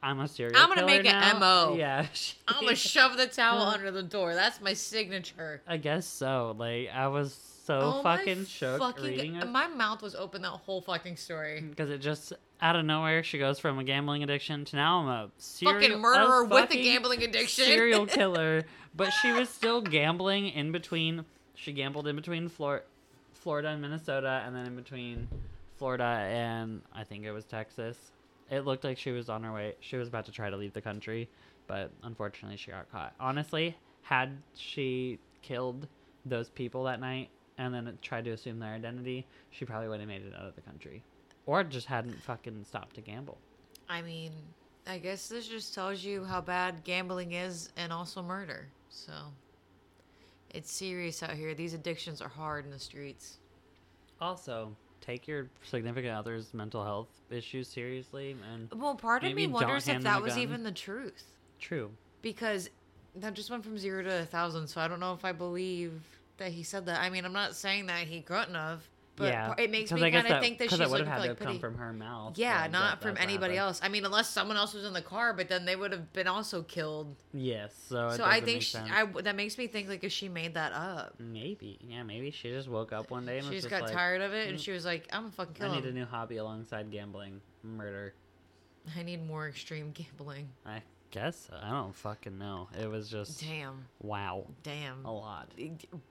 "I'm 0.01 0.19
a 0.19 0.27
serial 0.27 0.57
I'm 0.57 0.69
gonna 0.69 0.87
make 0.87 1.03
now." 1.03 1.37
MO. 1.37 1.75
Yeah, 1.77 2.07
she- 2.13 2.35
I'm 2.47 2.63
gonna 2.63 2.75
shove 2.75 3.15
the 3.15 3.27
towel 3.27 3.61
under 3.61 3.91
the 3.91 4.01
door. 4.01 4.33
That's 4.33 4.59
my 4.59 4.73
signature. 4.73 5.61
I 5.67 5.77
guess 5.77 6.07
so. 6.07 6.55
Like 6.57 6.89
I 6.91 7.07
was 7.07 7.33
so 7.63 7.79
Oh 7.79 8.01
fucking 8.03 8.47
shook 8.47 8.79
fucking 8.79 9.03
reading 9.05 9.35
it 9.35 9.47
My 9.47 9.67
mouth 9.67 10.01
was 10.01 10.15
open 10.15 10.41
that 10.41 10.49
whole 10.49 10.81
fucking 10.81 11.15
story. 11.15 11.61
Mm, 11.63 11.69
because 11.69 11.91
it 11.91 11.99
just 11.99 12.33
out 12.59 12.75
of 12.75 12.85
nowhere 12.85 13.21
she 13.23 13.37
goes 13.37 13.59
from 13.59 13.77
a 13.77 13.83
gambling 13.83 14.23
addiction 14.23 14.65
to 14.65 14.75
now 14.75 14.99
I'm 15.01 15.07
a 15.07 15.29
serial 15.37 15.79
fucking 15.79 15.99
murderer 16.01 16.43
with 16.43 16.71
a 16.71 16.75
gambling 16.81 17.21
addiction. 17.23 17.65
serial 17.65 18.05
killer. 18.07 18.65
But 18.95 19.11
she 19.11 19.31
was 19.31 19.47
still 19.47 19.79
gambling 19.79 20.47
in 20.49 20.71
between. 20.71 21.23
She 21.53 21.71
gambled 21.71 22.07
in 22.07 22.15
between 22.15 22.49
Flor- 22.49 22.83
Florida 23.33 23.69
and 23.69 23.81
Minnesota, 23.81 24.41
and 24.45 24.55
then 24.55 24.65
in 24.65 24.75
between 24.75 25.27
Florida 25.81 26.03
and 26.29 26.83
I 26.93 27.03
think 27.03 27.25
it 27.25 27.31
was 27.31 27.43
Texas. 27.43 27.97
It 28.51 28.65
looked 28.65 28.83
like 28.83 28.99
she 28.99 29.09
was 29.09 29.29
on 29.29 29.43
her 29.43 29.51
way. 29.51 29.73
She 29.79 29.97
was 29.97 30.07
about 30.07 30.25
to 30.25 30.31
try 30.31 30.47
to 30.47 30.55
leave 30.55 30.73
the 30.73 30.81
country, 30.81 31.27
but 31.65 31.89
unfortunately 32.03 32.57
she 32.57 32.69
got 32.69 32.91
caught. 32.91 33.15
Honestly, 33.19 33.75
had 34.03 34.37
she 34.53 35.17
killed 35.41 35.87
those 36.23 36.51
people 36.51 36.83
that 36.83 36.99
night 36.99 37.29
and 37.57 37.73
then 37.73 37.97
tried 38.03 38.25
to 38.25 38.29
assume 38.29 38.59
their 38.59 38.75
identity, 38.75 39.25
she 39.49 39.65
probably 39.65 39.87
would 39.87 39.99
have 39.99 40.07
made 40.07 40.21
it 40.21 40.35
out 40.35 40.45
of 40.45 40.53
the 40.53 40.61
country. 40.61 41.01
Or 41.47 41.63
just 41.63 41.87
hadn't 41.87 42.21
fucking 42.21 42.63
stopped 42.63 42.93
to 42.97 43.01
gamble. 43.01 43.39
I 43.89 44.03
mean, 44.03 44.33
I 44.85 44.99
guess 44.99 45.29
this 45.29 45.47
just 45.47 45.73
tells 45.73 46.03
you 46.03 46.23
how 46.23 46.41
bad 46.41 46.83
gambling 46.83 47.31
is 47.31 47.69
and 47.75 47.91
also 47.91 48.21
murder. 48.21 48.67
So 48.89 49.13
it's 50.51 50.71
serious 50.71 51.23
out 51.23 51.31
here. 51.31 51.55
These 51.55 51.73
addictions 51.73 52.21
are 52.21 52.29
hard 52.29 52.65
in 52.65 52.71
the 52.71 52.77
streets. 52.77 53.39
Also, 54.19 54.75
take 55.01 55.27
your 55.27 55.47
significant 55.63 56.13
other's 56.13 56.53
mental 56.53 56.83
health 56.83 57.07
issues 57.29 57.67
seriously 57.67 58.35
and 58.53 58.69
Well, 58.79 58.95
part 58.95 59.23
of 59.23 59.33
me 59.33 59.47
wonders 59.47 59.87
if 59.87 60.03
that 60.03 60.21
was 60.21 60.33
gun. 60.33 60.41
even 60.43 60.63
the 60.63 60.71
truth. 60.71 61.23
true. 61.59 61.91
because 62.21 62.69
that 63.15 63.33
just 63.33 63.49
went 63.49 63.63
from 63.63 63.77
zero 63.77 64.03
to 64.03 64.21
a 64.21 64.25
thousand. 64.25 64.67
So 64.67 64.79
I 64.79 64.87
don't 64.87 64.99
know 65.01 65.13
if 65.13 65.25
I 65.25 65.31
believe 65.33 65.91
that 66.37 66.51
he 66.51 66.63
said 66.63 66.85
that. 66.85 67.01
I 67.01 67.09
mean, 67.09 67.25
I'm 67.25 67.33
not 67.33 67.55
saying 67.55 67.87
that 67.87 68.07
he 68.07 68.21
couldn't 68.21 68.53
have, 68.55 68.87
but 69.21 69.31
yeah, 69.31 69.53
it 69.57 69.71
makes 69.71 69.91
me 69.91 70.01
kind 70.11 70.27
of 70.27 70.41
think 70.41 70.57
that 70.59 70.69
she's 70.69 70.79
would 70.79 70.89
looking 70.89 71.05
have 71.05 71.21
for 71.21 71.27
like 71.29 71.37
to 71.37 71.43
come 71.43 71.59
from 71.59 71.75
her 71.75 71.93
mouth. 71.93 72.37
yeah, 72.37 72.67
not 72.67 72.99
that- 72.99 73.01
from 73.01 73.17
anybody 73.17 73.57
else. 73.57 73.79
I 73.83 73.89
mean, 73.89 74.03
unless 74.05 74.29
someone 74.29 74.57
else 74.57 74.73
was 74.73 74.83
in 74.85 74.93
the 74.93 75.01
car, 75.01 75.33
but 75.33 75.47
then 75.49 75.65
they 75.65 75.75
would 75.75 75.91
have 75.91 76.11
been 76.13 76.27
also 76.27 76.61
killed. 76.63 77.15
Yes, 77.33 77.73
so 77.87 78.09
so 78.11 78.23
I 78.25 78.41
think 78.41 78.61
she. 78.61 78.77
I 78.77 79.05
that 79.21 79.35
makes 79.35 79.57
me 79.57 79.67
think 79.67 79.87
like 79.89 80.03
if 80.03 80.11
she 80.11 80.29
made 80.29 80.55
that 80.55 80.73
up, 80.73 81.15
maybe 81.19 81.79
yeah 81.87 82.03
maybe 82.03 82.31
she 82.31 82.49
just 82.49 82.67
woke 82.67 82.91
up 82.91 83.09
one 83.11 83.25
day 83.25 83.37
and 83.37 83.47
she 83.47 83.55
was 83.55 83.63
just 83.63 83.69
got 83.71 83.83
like, 83.83 83.93
tired 83.93 84.21
of 84.21 84.33
it 84.33 84.49
and 84.49 84.57
"Mm, 84.57 84.61
she 84.63 84.71
was 84.71 84.85
like, 84.85 85.07
"I'm 85.11 85.21
gonna 85.23 85.31
fucking 85.33 85.53
kill 85.53 85.71
I 85.71 85.75
need 85.75 85.85
a 85.85 85.91
new 85.93 86.05
hobby 86.05 86.37
alongside 86.37 86.91
gambling, 86.91 87.41
murder. 87.63 88.13
I 88.97 89.03
need 89.03 89.25
more 89.25 89.47
extreme 89.47 89.91
gambling." 89.91 90.49
I 90.65 90.81
guess 91.11 91.47
so. 91.49 91.57
I 91.61 91.69
don't 91.71 91.95
fucking 91.95 92.37
know. 92.37 92.67
It 92.81 92.89
was 92.89 93.09
just 93.09 93.39
Damn, 93.41 93.85
wow, 94.01 94.45
damn. 94.63 95.05
a 95.05 95.11
lot. 95.13 95.49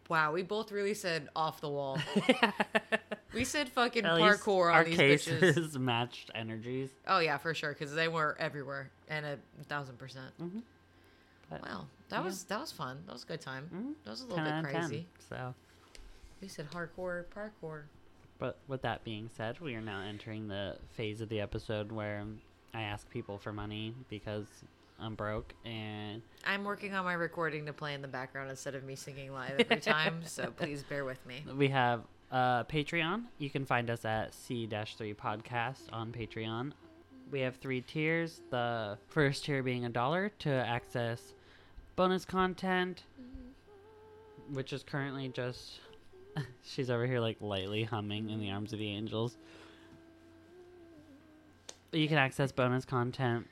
Wow, 0.09 0.33
we 0.33 0.43
both 0.43 0.71
really 0.71 0.95
said 0.95 1.29
off 1.35 1.61
the 1.61 1.69
wall. 1.71 1.99
we 3.35 3.45
said 3.45 3.69
fucking 3.71 4.05
At 4.05 4.19
parkour 4.19 4.67
on 4.71 4.75
our 4.77 4.85
these 4.85 4.97
cases 4.97 5.57
bitches. 5.57 5.77
matched 5.81 6.31
energies. 6.35 6.91
Oh 7.07 7.19
yeah, 7.21 7.39
for 7.39 7.55
sure, 7.55 7.73
because 7.73 7.95
they 7.95 8.09
were 8.09 8.37
everywhere 8.39 8.91
and 9.09 9.25
a 9.27 9.39
thousand 9.69 9.99
percent. 9.99 10.33
Mhm. 10.41 10.63
But, 11.49 11.63
Wow, 11.63 11.87
that 12.11 12.19
yeah. 12.19 12.25
was 12.25 12.45
that 12.45 12.61
was 12.61 12.71
fun. 12.73 12.99
That 13.07 13.13
was 13.13 13.25
a 13.25 13.27
good 13.27 13.41
time. 13.41 13.69
mhm, 13.75 14.05
That 14.05 14.11
was 14.11 14.21
a 14.21 14.27
little 14.27 14.37
10 14.45 14.63
bit 14.63 14.69
of 14.75 14.81
10. 14.81 14.89
crazy. 14.89 15.07
So, 15.29 15.55
We 16.41 16.49
said 16.49 16.71
hardcore 16.71 17.25
parkour. 17.35 17.83
but 18.39 18.59
with 18.69 18.83
that 18.83 19.03
being 19.05 19.29
said, 19.37 19.61
we 19.61 19.75
are 19.75 19.81
now 19.81 20.01
entering 20.03 20.49
the 20.49 20.77
phase 20.97 21.21
of 21.21 21.29
the 21.29 21.41
episode 21.41 21.91
where 21.91 22.25
I 22.73 22.83
ask 22.83 23.11
people 23.11 23.37
for 23.37 23.53
money 23.53 23.95
because 24.09 24.47
I'm 25.01 25.15
broke 25.15 25.55
and 25.65 26.23
I'm 26.47 26.65
working 26.65 26.95
on 26.95 27.05
my 27.05 27.15
recording 27.15 27.67
to 27.67 27.73
play 27.73 27.95
in 27.95 28.03
the 28.03 28.09
background 28.09 28.51
instead 28.51 28.75
of 28.75 28.85
me 28.85 28.95
singing 28.95 29.33
live 29.33 29.59
every 29.59 29.77
time, 29.81 30.21
so 30.25 30.51
please 30.57 30.83
bear 30.83 31.05
with 31.05 31.25
me. 31.27 31.45
We 31.57 31.69
have 31.69 32.03
uh, 32.31 32.65
Patreon. 32.65 33.25
You 33.39 33.51
can 33.51 33.65
find 33.65 33.91
us 33.91 34.05
at 34.05 34.35
C-3 34.35 35.17
Podcast 35.17 35.81
on 35.93 36.13
Patreon. 36.13 36.73
We 37.31 37.41
have 37.41 37.57
three 37.57 37.81
tiers. 37.81 38.41
The 38.51 38.99
first 39.09 39.45
tier 39.45 39.63
being 39.63 39.85
a 39.85 39.89
dollar 39.89 40.31
to 40.41 40.51
access 40.51 41.35
bonus 41.97 42.25
content, 42.25 43.05
which 44.53 44.73
is 44.73 44.83
currently 44.83 45.29
just. 45.29 45.81
She's 46.63 46.91
over 46.91 47.07
here 47.07 47.21
like 47.21 47.37
lightly 47.41 47.85
humming 47.85 48.31
in 48.31 48.41
the 48.41 48.51
arms 48.51 48.73
of 48.73 48.79
the 48.79 48.89
angels. 48.89 49.37
You 51.93 52.07
can 52.07 52.19
access 52.19 52.53
bonus 52.53 52.85
content, 52.85 53.47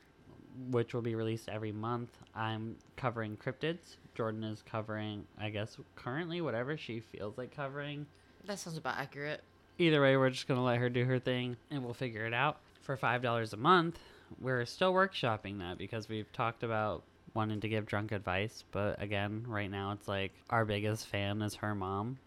which 0.70 0.94
will 0.94 1.02
be 1.02 1.14
released 1.14 1.48
every 1.48 1.72
month. 1.72 2.10
I'm 2.34 2.76
covering 2.96 3.36
cryptids. 3.36 3.96
Jordyn 4.16 4.50
is 4.52 4.62
covering, 4.62 5.24
I 5.38 5.50
guess, 5.50 5.76
currently 5.96 6.40
whatever 6.40 6.76
she 6.76 7.00
feels 7.00 7.38
like 7.38 7.54
covering. 7.54 8.06
That 8.46 8.58
sounds 8.58 8.76
about 8.76 8.98
accurate. 8.98 9.42
Either 9.78 10.02
way, 10.02 10.16
we're 10.16 10.30
just 10.30 10.48
gonna 10.48 10.64
let 10.64 10.78
her 10.78 10.88
do 10.88 11.04
her 11.04 11.18
thing, 11.18 11.56
and 11.70 11.84
we'll 11.84 11.94
figure 11.94 12.26
it 12.26 12.34
out. 12.34 12.58
For 12.82 12.96
five 12.96 13.22
dollars 13.22 13.52
a 13.52 13.56
month, 13.56 13.98
we're 14.40 14.64
still 14.64 14.92
workshopping 14.92 15.58
that 15.58 15.78
because 15.78 16.08
we've 16.08 16.32
talked 16.32 16.62
about 16.62 17.02
wanting 17.34 17.60
to 17.60 17.68
give 17.68 17.86
drunk 17.86 18.10
advice, 18.10 18.64
but 18.72 19.00
again, 19.00 19.44
right 19.46 19.70
now 19.70 19.92
it's 19.92 20.08
like 20.08 20.32
our 20.50 20.64
biggest 20.64 21.06
fan 21.06 21.42
is 21.42 21.54
her 21.56 21.74
mom. 21.74 22.18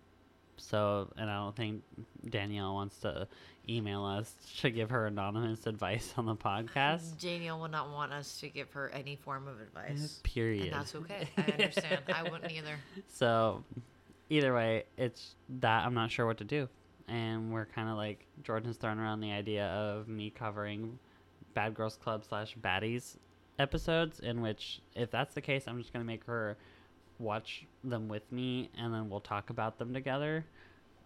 So, 0.62 1.10
and 1.17 1.30
I 1.30 1.38
don't 1.38 1.56
think 1.56 1.84
Danielle 2.30 2.74
wants 2.74 3.00
to 3.00 3.28
email 3.67 4.04
us 4.04 4.34
to 4.62 4.69
give 4.69 4.89
her 4.89 5.08
anonymous 5.08 5.67
advice 5.67 6.13
on 6.17 6.26
the 6.26 6.36
podcast. 6.36 7.17
Danielle 7.21 7.60
will 7.60 7.67
not 7.67 7.91
want 7.91 8.13
us 8.13 8.39
to 8.39 8.50
give 8.50 8.71
her 8.71 8.89
any 8.89 9.15
form 9.15 9.47
of 9.47 9.60
advice. 9.62 10.19
Period. 10.24 10.65
And 10.65 10.74
that's 10.74 10.95
okay. 10.95 11.28
I 11.38 11.52
understand. 11.52 12.02
I 12.13 12.24
wouldn't 12.24 12.52
either. 12.52 12.76
So, 13.08 13.63
either 14.30 14.54
way, 14.54 14.86
it's 14.97 15.36
that 15.60 15.86
I'm 15.86 15.93
not 15.93 16.12
sure 16.12 16.26
what 16.26 16.38
to 16.38 16.43
do. 16.45 16.67
And 17.08 17.52
we're 17.52 17.65
kind 17.65 17.89
of 17.89 17.97
like, 17.97 18.26
Jordyn's 18.43 18.78
thrown 18.78 19.00
around 19.00 19.19
the 19.19 19.32
idea 19.32 19.65
of 19.65 20.08
me 20.08 20.30
covering 20.30 20.97
Bad 21.54 21.74
Girls 21.74 21.97
Club 21.97 22.24
slash 22.24 22.56
Baddies 22.62 23.17
episodes, 23.60 24.19
in 24.19 24.41
which, 24.41 24.82
if 24.95 25.12
that's 25.12 25.34
the 25.34 25.41
case, 25.41 25.65
I'm 25.67 25.78
just 25.80 25.91
going 25.91 26.06
to 26.06 26.08
make 26.08 26.24
her 26.26 26.58
watch 27.21 27.65
them 27.84 28.07
with 28.07 28.29
me 28.31 28.69
and 28.77 28.93
then 28.93 29.10
we'll 29.10 29.21
talk 29.21 29.49
about 29.49 29.77
them 29.77 29.93
together. 29.93 30.45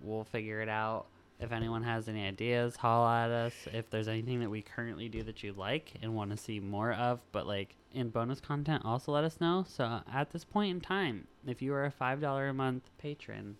We'll 0.01 0.23
figure 0.23 0.61
it 0.61 0.69
out. 0.69 1.05
If 1.39 1.51
anyone 1.51 1.83
has 1.83 2.07
any 2.07 2.25
ideas, 2.25 2.77
holla 2.77 3.25
at 3.25 3.29
us. 3.29 3.53
If 3.73 3.89
there's 3.89 4.07
anything 4.07 4.39
that 4.39 4.49
we 4.49 4.61
currently 4.61 5.09
do 5.09 5.21
that 5.23 5.43
you 5.43 5.53
like 5.53 5.91
and 6.01 6.15
want 6.15 6.31
to 6.31 6.37
see 6.37 6.61
more 6.61 6.93
of, 6.93 7.19
but 7.33 7.45
like 7.45 7.75
in 7.93 8.09
bonus 8.09 8.39
content, 8.39 8.83
also 8.85 9.11
let 9.11 9.25
us 9.25 9.41
know. 9.41 9.65
So 9.67 9.99
at 10.11 10.31
this 10.31 10.45
point 10.45 10.71
in 10.71 10.81
time, 10.81 11.27
if 11.45 11.61
you 11.61 11.73
are 11.73 11.85
a 11.85 11.91
$5 11.91 12.49
a 12.49 12.53
month 12.53 12.89
patron, 12.97 13.57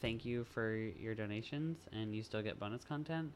thank 0.00 0.24
you 0.24 0.44
for 0.44 0.74
your 0.74 1.14
donations 1.14 1.78
and 1.92 2.14
you 2.14 2.22
still 2.22 2.42
get 2.42 2.58
bonus 2.58 2.84
content. 2.84 3.32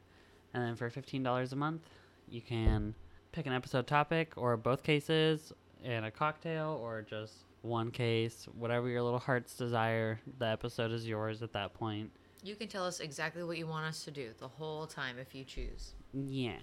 And 0.53 0.63
then 0.63 0.75
for 0.75 0.89
$15 0.89 1.51
a 1.51 1.55
month, 1.55 1.81
you 2.29 2.41
can 2.41 2.95
pick 3.31 3.45
an 3.45 3.53
episode 3.53 3.85
topic 3.85 4.33
or 4.37 4.57
both 4.57 4.81
cases 4.81 5.53
and 5.83 6.05
a 6.05 6.11
cocktail 6.11 6.79
or 6.81 7.03
just 7.03 7.33
one 7.61 7.91
case, 7.91 8.47
whatever 8.57 8.87
your 8.89 9.01
little 9.01 9.19
heart's 9.19 9.55
desire. 9.55 10.19
The 10.39 10.47
episode 10.47 10.91
is 10.91 11.07
yours 11.07 11.41
at 11.41 11.53
that 11.53 11.73
point. 11.73 12.11
You 12.43 12.55
can 12.55 12.67
tell 12.67 12.85
us 12.85 12.99
exactly 12.99 13.43
what 13.43 13.57
you 13.57 13.67
want 13.67 13.85
us 13.85 14.03
to 14.05 14.11
do 14.11 14.29
the 14.39 14.47
whole 14.47 14.85
time 14.85 15.17
if 15.19 15.33
you 15.33 15.43
choose. 15.43 15.93
Yeah. 16.13 16.59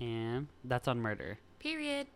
And 0.00 0.48
that's 0.64 0.88
on 0.88 1.00
murder. 1.00 1.38
Period. 1.58 2.06